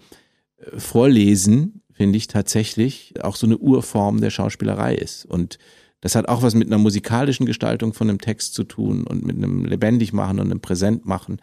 äh, 0.58 0.78
Vorlesen 0.78 1.82
finde 1.92 2.16
ich 2.16 2.28
tatsächlich 2.28 3.14
auch 3.22 3.34
so 3.34 3.46
eine 3.46 3.58
Urform 3.58 4.20
der 4.20 4.30
Schauspielerei 4.30 4.94
ist. 4.94 5.24
Und 5.26 5.58
das 6.00 6.14
hat 6.14 6.28
auch 6.28 6.42
was 6.42 6.54
mit 6.54 6.68
einer 6.68 6.78
musikalischen 6.78 7.44
Gestaltung 7.44 7.92
von 7.92 8.08
einem 8.08 8.20
Text 8.20 8.54
zu 8.54 8.62
tun 8.62 9.04
und 9.04 9.26
mit 9.26 9.36
einem 9.36 9.64
lebendig 9.64 10.12
machen 10.12 10.38
und 10.38 10.46
einem 10.46 10.60
präsent 10.60 11.04
machen. 11.06 11.40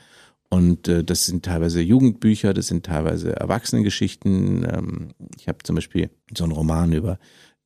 Und 0.48 0.88
äh, 0.88 1.04
das 1.04 1.26
sind 1.26 1.44
teilweise 1.44 1.82
Jugendbücher, 1.82 2.54
das 2.54 2.68
sind 2.68 2.86
teilweise 2.86 3.36
Erwachsenengeschichten. 3.36 4.64
Ähm, 4.64 5.10
ich 5.38 5.50
habe 5.50 5.58
zum 5.64 5.76
Beispiel 5.76 6.10
so 6.36 6.46
einen 6.46 6.54
Roman 6.54 6.94
über 6.94 7.20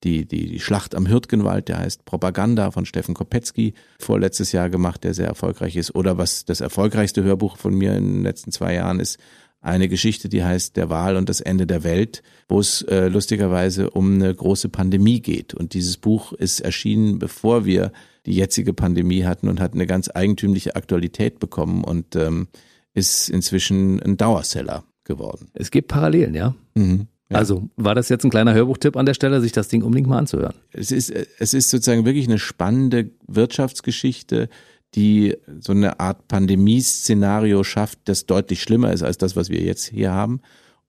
die, 0.03 0.25
die, 0.25 0.47
die 0.47 0.59
Schlacht 0.59 0.95
am 0.95 1.07
Hürtgenwald, 1.07 1.67
der 1.67 1.79
heißt 1.79 2.05
Propaganda 2.05 2.71
von 2.71 2.85
Steffen 2.85 3.13
Kopetzky, 3.13 3.73
vorletztes 3.99 4.51
Jahr 4.51 4.69
gemacht, 4.69 5.03
der 5.03 5.13
sehr 5.13 5.27
erfolgreich 5.27 5.75
ist. 5.75 5.93
Oder 5.95 6.17
was 6.17 6.45
das 6.45 6.61
erfolgreichste 6.61 7.23
Hörbuch 7.23 7.57
von 7.57 7.73
mir 7.73 7.95
in 7.95 8.05
den 8.05 8.23
letzten 8.23 8.51
zwei 8.51 8.73
Jahren 8.75 8.99
ist, 8.99 9.19
eine 9.61 9.89
Geschichte, 9.89 10.29
die 10.29 10.43
heißt 10.43 10.77
Der 10.77 10.89
Wahl 10.89 11.17
und 11.17 11.27
das 11.27 11.41
Ende 11.41 11.67
der 11.67 11.83
Welt, 11.83 12.23
wo 12.47 12.59
es 12.59 12.81
äh, 12.83 13.09
lustigerweise 13.09 13.89
um 13.89 14.15
eine 14.15 14.33
große 14.33 14.69
Pandemie 14.69 15.19
geht. 15.19 15.53
Und 15.53 15.73
dieses 15.73 15.97
Buch 15.97 16.31
ist 16.31 16.61
erschienen, 16.61 17.19
bevor 17.19 17.65
wir 17.65 17.91
die 18.25 18.35
jetzige 18.35 18.73
Pandemie 18.73 19.25
hatten 19.25 19.49
und 19.49 19.59
hat 19.59 19.73
eine 19.73 19.85
ganz 19.85 20.09
eigentümliche 20.13 20.75
Aktualität 20.75 21.39
bekommen 21.39 21.83
und 21.83 22.15
ähm, 22.15 22.47
ist 22.93 23.29
inzwischen 23.29 24.01
ein 24.01 24.15
Dauerseller 24.15 24.85
geworden. 25.03 25.49
Es 25.53 25.71
gibt 25.71 25.89
Parallelen, 25.89 26.35
ja. 26.35 26.55
Mhm. 26.75 27.07
Ja. 27.29 27.37
Also 27.37 27.69
war 27.75 27.93
das 27.93 28.09
jetzt 28.09 28.23
ein 28.23 28.31
kleiner 28.31 28.53
Hörbuchtipp 28.53 28.95
an 28.95 29.05
der 29.05 29.13
Stelle, 29.13 29.39
sich 29.39 29.51
das 29.51 29.67
Ding 29.67 29.83
unbedingt 29.83 30.07
mal 30.07 30.17
anzuhören? 30.17 30.55
Es 30.71 30.91
ist, 30.91 31.11
es 31.11 31.53
ist 31.53 31.69
sozusagen 31.69 32.05
wirklich 32.05 32.27
eine 32.27 32.39
spannende 32.39 33.11
Wirtschaftsgeschichte, 33.27 34.49
die 34.95 35.37
so 35.59 35.73
eine 35.73 35.99
Art 35.99 36.27
Pandemieszenario 36.27 37.63
schafft, 37.63 37.99
das 38.05 38.25
deutlich 38.25 38.61
schlimmer 38.61 38.91
ist 38.91 39.03
als 39.03 39.19
das, 39.19 39.35
was 39.35 39.49
wir 39.49 39.61
jetzt 39.61 39.85
hier 39.85 40.11
haben. 40.11 40.41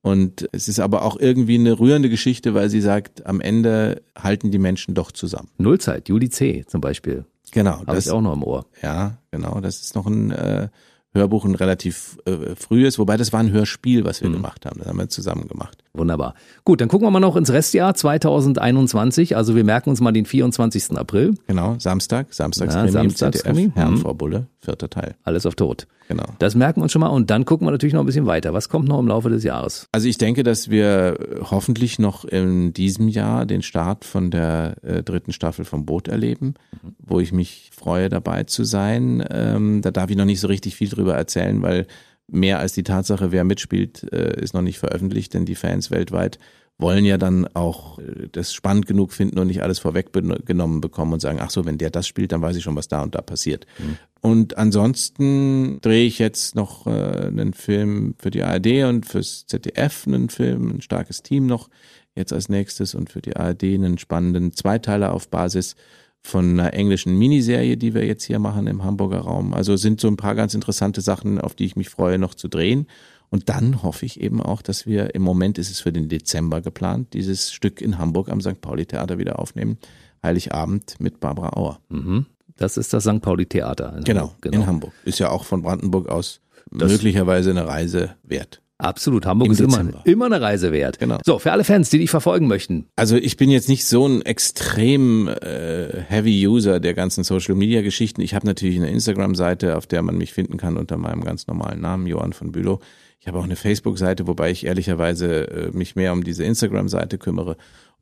Und 0.03 0.49
es 0.53 0.69
ist 0.69 0.81
aber 0.81 1.03
auch 1.03 1.19
irgendwie 1.21 1.57
eine 1.57 1.79
rührende 1.79 2.09
Geschichte, 2.09 2.55
weil 2.55 2.71
sie 2.71 2.81
sagt, 2.81 3.27
am 3.27 3.43
Ende 3.43 4.03
halten 4.19 4.51
die 4.51 4.59
Menschen 4.59 4.95
doch 4.95 5.13
zusammen. 5.13 5.51
Nullzeit, 5.59 6.09
Juli 6.09 6.31
C. 6.31 6.65
zum 6.67 6.81
Beispiel. 6.81 7.27
Genau. 7.53 7.85
Habe 7.87 7.99
ich 7.99 8.11
auch 8.11 8.23
noch 8.23 8.33
im 8.33 8.43
Ohr. 8.43 8.65
Ja, 8.83 9.19
genau. 9.31 9.61
Das 9.61 9.81
ist 9.81 9.95
noch 9.95 10.07
ein 10.07 10.31
äh, 10.31 10.69
Hörbuch 11.13 11.45
ein 11.45 11.55
relativ 11.55 12.19
äh, 12.25 12.55
frühes, 12.55 12.99
wobei 12.99 13.17
das 13.17 13.33
war 13.33 13.41
ein 13.41 13.51
Hörspiel, 13.51 14.05
was 14.05 14.23
wir 14.23 14.31
mhm. 14.31 14.35
gemacht 14.35 14.65
haben. 14.65 14.79
Das 14.79 14.89
haben 14.89 14.99
wir 14.99 15.09
zusammen 15.09 15.49
gemacht. 15.49 15.83
Wunderbar. 15.93 16.35
Gut, 16.65 16.81
dann 16.81 16.89
gucken 16.89 17.07
wir 17.07 17.11
mal 17.11 17.19
noch 17.19 17.35
ins 17.35 17.53
Restjahr 17.53 17.95
2021. 17.95 19.37
Also 19.37 19.57
wir 19.57 19.65
merken 19.65 19.91
uns 19.91 20.01
mal 20.01 20.13
den 20.13 20.25
24. 20.25 20.97
April. 20.97 21.35
Genau, 21.49 21.77
Samstag, 21.79 22.33
Samstags 22.33 22.75
ja, 22.75 22.87
Samstagskrimi. 22.87 23.73
Herrn 23.75 23.97
vor 23.97 24.17
Bulle, 24.17 24.47
vierter 24.61 24.89
Teil. 24.89 25.17
Alles 25.25 25.47
auf 25.47 25.57
Tod. 25.57 25.89
Genau. 26.07 26.25
Das 26.39 26.55
merken 26.55 26.81
wir 26.81 26.85
uns 26.85 26.93
schon 26.93 27.01
mal 27.01 27.09
und 27.09 27.31
dann 27.31 27.45
gucken 27.45 27.67
wir 27.67 27.73
natürlich 27.73 27.95
noch 27.95 28.01
ein 28.01 28.07
bisschen 28.07 28.27
weiter. 28.27 28.53
Was 28.53 28.69
kommt 28.69 28.89
noch 28.89 28.99
im 29.01 29.09
Laufe 29.09 29.31
des 29.31 29.43
Jahres? 29.43 29.89
Also 29.93 30.09
ich 30.09 30.19
denke, 30.19 30.43
dass 30.43 30.71
wir 30.71 31.19
hoffentlich 31.51 31.99
noch 31.99 32.25
in 32.25 32.73
diesem 32.73 33.09
Jahr 33.09 33.47
den 33.47 33.63
Start 33.63 34.05
von 34.05 34.31
der 34.31 34.77
äh, 34.83 35.03
dritten 35.03 35.33
Staffel 35.33 35.65
vom 35.65 35.87
Boot 35.87 36.09
erleben, 36.09 36.55
mhm. 36.83 36.95
wo 36.99 37.21
ich 37.21 37.33
mich 37.33 37.71
freue, 37.73 38.09
dabei 38.09 38.45
zu 38.45 38.65
sein. 38.65 39.25
Ähm, 39.31 39.83
da 39.83 39.91
darf 39.91 40.11
ich 40.11 40.17
noch 40.17 40.25
nicht 40.25 40.41
so 40.41 40.49
richtig 40.49 40.77
viel 40.77 40.89
drüber 40.89 41.15
erzählen, 41.15 41.63
weil 41.63 41.87
mehr 42.31 42.59
als 42.59 42.73
die 42.73 42.83
Tatsache, 42.83 43.33
wer 43.33 43.45
mitspielt, 43.45 44.13
äh, 44.13 44.41
ist 44.41 44.55
noch 44.55 44.63
nicht 44.63 44.79
veröffentlicht, 44.79 45.35
denn 45.35 45.45
die 45.45 45.55
Fans 45.55 45.91
weltweit 45.91 46.39
wollen 46.81 47.05
ja 47.05 47.19
dann 47.19 47.47
auch 47.55 47.99
äh, 47.99 48.29
das 48.33 48.53
spannend 48.53 48.87
genug 48.87 49.13
finden 49.13 49.39
und 49.39 49.47
nicht 49.47 49.63
alles 49.63 49.79
vorweggenommen 49.79 50.81
bekommen 50.81 51.13
und 51.13 51.21
sagen, 51.21 51.39
ach 51.41 51.51
so, 51.51 51.65
wenn 51.65 51.79
der 51.79 51.91
das 51.91 52.07
spielt, 52.07 52.33
dann 52.33 52.43
weiß 52.43 52.57
ich 52.57 52.63
schon, 52.63 52.77
was 52.77 52.89
da 52.89 53.03
und 53.03 53.15
da 53.15 53.21
passiert. 53.21 53.67
Mhm. 53.79 53.97
Und 54.23 54.59
ansonsten 54.59 55.81
drehe 55.81 56.07
ich 56.07 56.19
jetzt 56.19 56.55
noch 56.55 56.87
äh, 56.87 56.91
einen 56.91 57.53
Film 57.53 58.15
für 58.19 58.31
die 58.31 58.43
ARD 58.43 58.85
und 58.85 59.07
fürs 59.07 59.47
ZDF 59.47 60.07
einen 60.07 60.29
Film, 60.29 60.77
ein 60.77 60.83
starkes 60.83 61.23
Team 61.23 61.47
noch 61.47 61.69
jetzt 62.15 62.33
als 62.33 62.49
nächstes 62.49 62.95
und 62.95 63.11
für 63.11 63.23
die 63.23 63.37
ARD 63.37 63.65
einen 63.65 63.99
spannenden 63.99 64.53
Zweiteiler 64.53 65.13
auf 65.13 65.29
Basis 65.29 65.77
von 66.23 66.51
einer 66.51 66.75
englischen 66.75 67.19
Miniserie, 67.19 67.77
die 67.77 67.95
wir 67.95 68.05
jetzt 68.05 68.25
hier 68.25 68.39
machen 68.39 68.67
im 68.67 68.85
Hamburger 68.85 69.21
Raum. 69.21 69.55
Also 69.55 69.77
sind 69.77 70.01
so 70.01 70.09
ein 70.09 70.17
paar 70.17 70.35
ganz 70.35 70.55
interessante 70.55 71.01
Sachen, 71.01 71.41
auf 71.41 71.55
die 71.55 71.65
ich 71.65 71.77
mich 71.77 71.89
freue, 71.89 72.19
noch 72.19 72.35
zu 72.35 72.49
drehen. 72.49 72.87
Und 73.31 73.49
dann 73.49 73.83
hoffe 73.83 74.05
ich 74.07 74.21
eben 74.21 74.43
auch, 74.43 74.61
dass 74.61 74.87
wir, 74.87 75.15
im 75.15 75.23
Moment 75.23 75.57
ist 75.57 75.71
es 75.71 75.81
für 75.81 75.93
den 75.93 76.09
Dezember 76.09 76.61
geplant, 76.61 77.15
dieses 77.15 77.53
Stück 77.53 77.81
in 77.81 77.97
Hamburg 77.97 78.29
am 78.29 78.41
St. 78.41 78.61
Pauli 78.61 78.87
Theater 78.87 79.19
wieder 79.19 79.39
aufnehmen. 79.39 79.79
Heiligabend 80.23 80.97
mit 80.99 81.21
Barbara 81.21 81.57
Auer. 81.57 81.81
Mhm. 81.89 82.27
Das 82.57 82.77
ist 82.77 82.93
das 82.93 83.05
St. 83.05 83.23
Pauli 83.23 83.47
Theater. 83.47 84.01
Genau, 84.05 84.35
genau, 84.41 84.57
in 84.57 84.67
Hamburg. 84.67 84.93
Ist 85.05 85.21
ja 85.21 85.31
auch 85.31 85.45
von 85.45 85.63
Brandenburg 85.63 86.09
aus 86.09 86.41
das 86.71 86.93
möglicherweise 86.93 87.51
eine 87.51 87.67
Reise 87.67 88.17
wert. 88.23 88.61
Absolut, 88.83 89.27
Hamburg 89.27 89.51
ist 89.51 89.61
immer, 89.61 90.05
immer 90.05 90.27
eine 90.27 90.41
Reise 90.41 90.73
wert. 90.73 90.99
Genau. 90.99 91.19
So, 91.25 91.39
für 91.39 91.53
alle 91.53 91.65
Fans, 91.65 91.91
die 91.91 91.99
dich 91.99 92.11
verfolgen 92.11 92.47
möchten. 92.47 92.87
Also 92.97 93.17
ich 93.17 93.37
bin 93.37 93.51
jetzt 93.51 93.69
nicht 93.69 93.85
so 93.87 94.07
ein 94.07 94.23
extrem 94.23 95.29
äh, 95.29 96.03
heavy 96.09 96.47
User 96.47 96.81
der 96.81 96.95
ganzen 96.95 97.25
Social 97.25 97.55
Media 97.55 97.83
Geschichten. 97.83 98.21
Ich 98.21 98.35
habe 98.35 98.47
natürlich 98.47 98.77
eine 98.77 98.91
Instagram-Seite, 98.91 99.77
auf 99.77 99.87
der 99.87 100.03
man 100.03 100.17
mich 100.17 100.33
finden 100.33 100.57
kann 100.57 100.77
unter 100.77 100.97
meinem 100.97 101.23
ganz 101.23 101.47
normalen 101.47 101.81
Namen, 101.81 102.07
Johann 102.07 102.33
von 102.33 102.53
Bülow. 102.53 102.81
Ich 103.21 103.29
habe 103.29 103.39
auch 103.39 103.45
eine 103.45 103.57
Facebook-Seite, 103.57 104.27
wobei 104.27 104.51
ich 104.51 104.65
ehrlicherweise 104.65 105.51
äh, 105.51 105.71
mich 105.73 105.95
mehr 105.95 106.13
um 106.13 106.25
diese 106.25 106.45
Instagram-Seite 106.45 107.19
kümmere. 107.19 107.57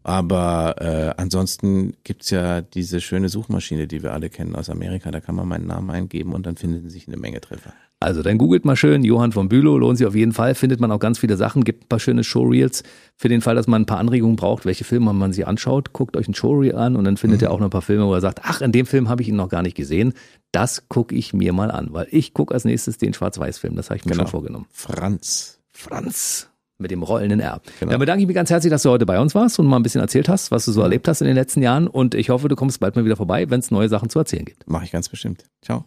Aber 0.04 0.76
äh, 0.80 1.20
ansonsten 1.20 1.94
gibt's 2.04 2.30
ja 2.30 2.60
diese 2.60 3.00
schöne 3.00 3.28
Suchmaschine, 3.28 3.88
die 3.88 4.02
wir 4.02 4.12
alle 4.12 4.30
kennen 4.30 4.54
aus 4.54 4.70
Amerika. 4.70 5.10
Da 5.10 5.20
kann 5.20 5.34
man 5.34 5.48
meinen 5.48 5.66
Namen 5.66 5.90
eingeben 5.90 6.32
und 6.32 6.46
dann 6.46 6.56
finden 6.56 6.88
sich 6.88 7.08
eine 7.08 7.16
Menge 7.16 7.40
Treffer. 7.40 7.74
Also 8.00 8.22
dann 8.22 8.38
googelt 8.38 8.64
mal 8.64 8.76
schön, 8.76 9.02
Johann 9.02 9.32
von 9.32 9.48
Bülow, 9.48 9.76
lohnt 9.76 9.98
sich 9.98 10.06
auf 10.06 10.14
jeden 10.14 10.32
Fall, 10.32 10.54
findet 10.54 10.78
man 10.80 10.92
auch 10.92 11.00
ganz 11.00 11.18
viele 11.18 11.36
Sachen, 11.36 11.64
gibt 11.64 11.84
ein 11.84 11.88
paar 11.88 11.98
schöne 11.98 12.22
Showreels. 12.22 12.84
Für 13.16 13.28
den 13.28 13.40
Fall, 13.40 13.56
dass 13.56 13.66
man 13.66 13.82
ein 13.82 13.86
paar 13.86 13.98
Anregungen 13.98 14.36
braucht, 14.36 14.64
welche 14.66 14.84
Filme 14.84 15.12
man 15.12 15.32
sich 15.32 15.46
anschaut, 15.48 15.92
guckt 15.92 16.16
euch 16.16 16.28
ein 16.28 16.34
Showreel 16.34 16.76
an 16.76 16.94
und 16.94 17.04
dann 17.04 17.16
findet 17.16 17.42
ihr 17.42 17.50
auch 17.50 17.58
noch 17.58 17.66
ein 17.66 17.70
paar 17.70 17.82
Filme, 17.82 18.06
wo 18.06 18.14
er 18.14 18.20
sagt, 18.20 18.42
ach, 18.44 18.60
in 18.60 18.70
dem 18.70 18.86
Film 18.86 19.08
habe 19.08 19.22
ich 19.22 19.28
ihn 19.28 19.34
noch 19.36 19.48
gar 19.48 19.62
nicht 19.62 19.76
gesehen. 19.76 20.12
Das 20.52 20.88
gucke 20.88 21.16
ich 21.16 21.32
mir 21.34 21.52
mal 21.52 21.72
an, 21.72 21.88
weil 21.90 22.06
ich 22.12 22.34
gucke 22.34 22.54
als 22.54 22.64
nächstes 22.64 22.98
den 22.98 23.14
Schwarz-Weiß-Film, 23.14 23.74
das 23.74 23.90
habe 23.90 23.96
ich 23.98 24.04
mir 24.04 24.12
Genau. 24.12 24.22
schon 24.24 24.30
vorgenommen. 24.30 24.66
Franz. 24.70 25.58
Franz 25.72 26.48
mit 26.80 26.92
dem 26.92 27.02
rollenden 27.02 27.40
R. 27.40 27.60
Genau. 27.80 27.90
Dann 27.90 27.98
bedanke 27.98 28.20
ich 28.22 28.28
mich 28.28 28.36
ganz 28.36 28.50
herzlich, 28.50 28.70
dass 28.70 28.84
du 28.84 28.90
heute 28.90 29.06
bei 29.06 29.18
uns 29.18 29.34
warst 29.34 29.58
und 29.58 29.66
mal 29.66 29.74
ein 29.76 29.82
bisschen 29.82 30.00
erzählt 30.00 30.28
hast, 30.28 30.52
was 30.52 30.64
du 30.64 30.70
so 30.70 30.80
erlebt 30.82 31.08
hast 31.08 31.20
in 31.20 31.26
den 31.26 31.34
letzten 31.34 31.60
Jahren 31.62 31.88
und 31.88 32.14
ich 32.14 32.30
hoffe, 32.30 32.46
du 32.46 32.54
kommst 32.54 32.78
bald 32.78 32.94
mal 32.94 33.04
wieder 33.04 33.16
vorbei, 33.16 33.50
wenn 33.50 33.58
es 33.58 33.72
neue 33.72 33.88
Sachen 33.88 34.08
zu 34.08 34.20
erzählen 34.20 34.44
gibt. 34.44 34.70
Mache 34.70 34.84
ich 34.84 34.92
ganz 34.92 35.08
bestimmt. 35.08 35.42
Ciao. 35.60 35.86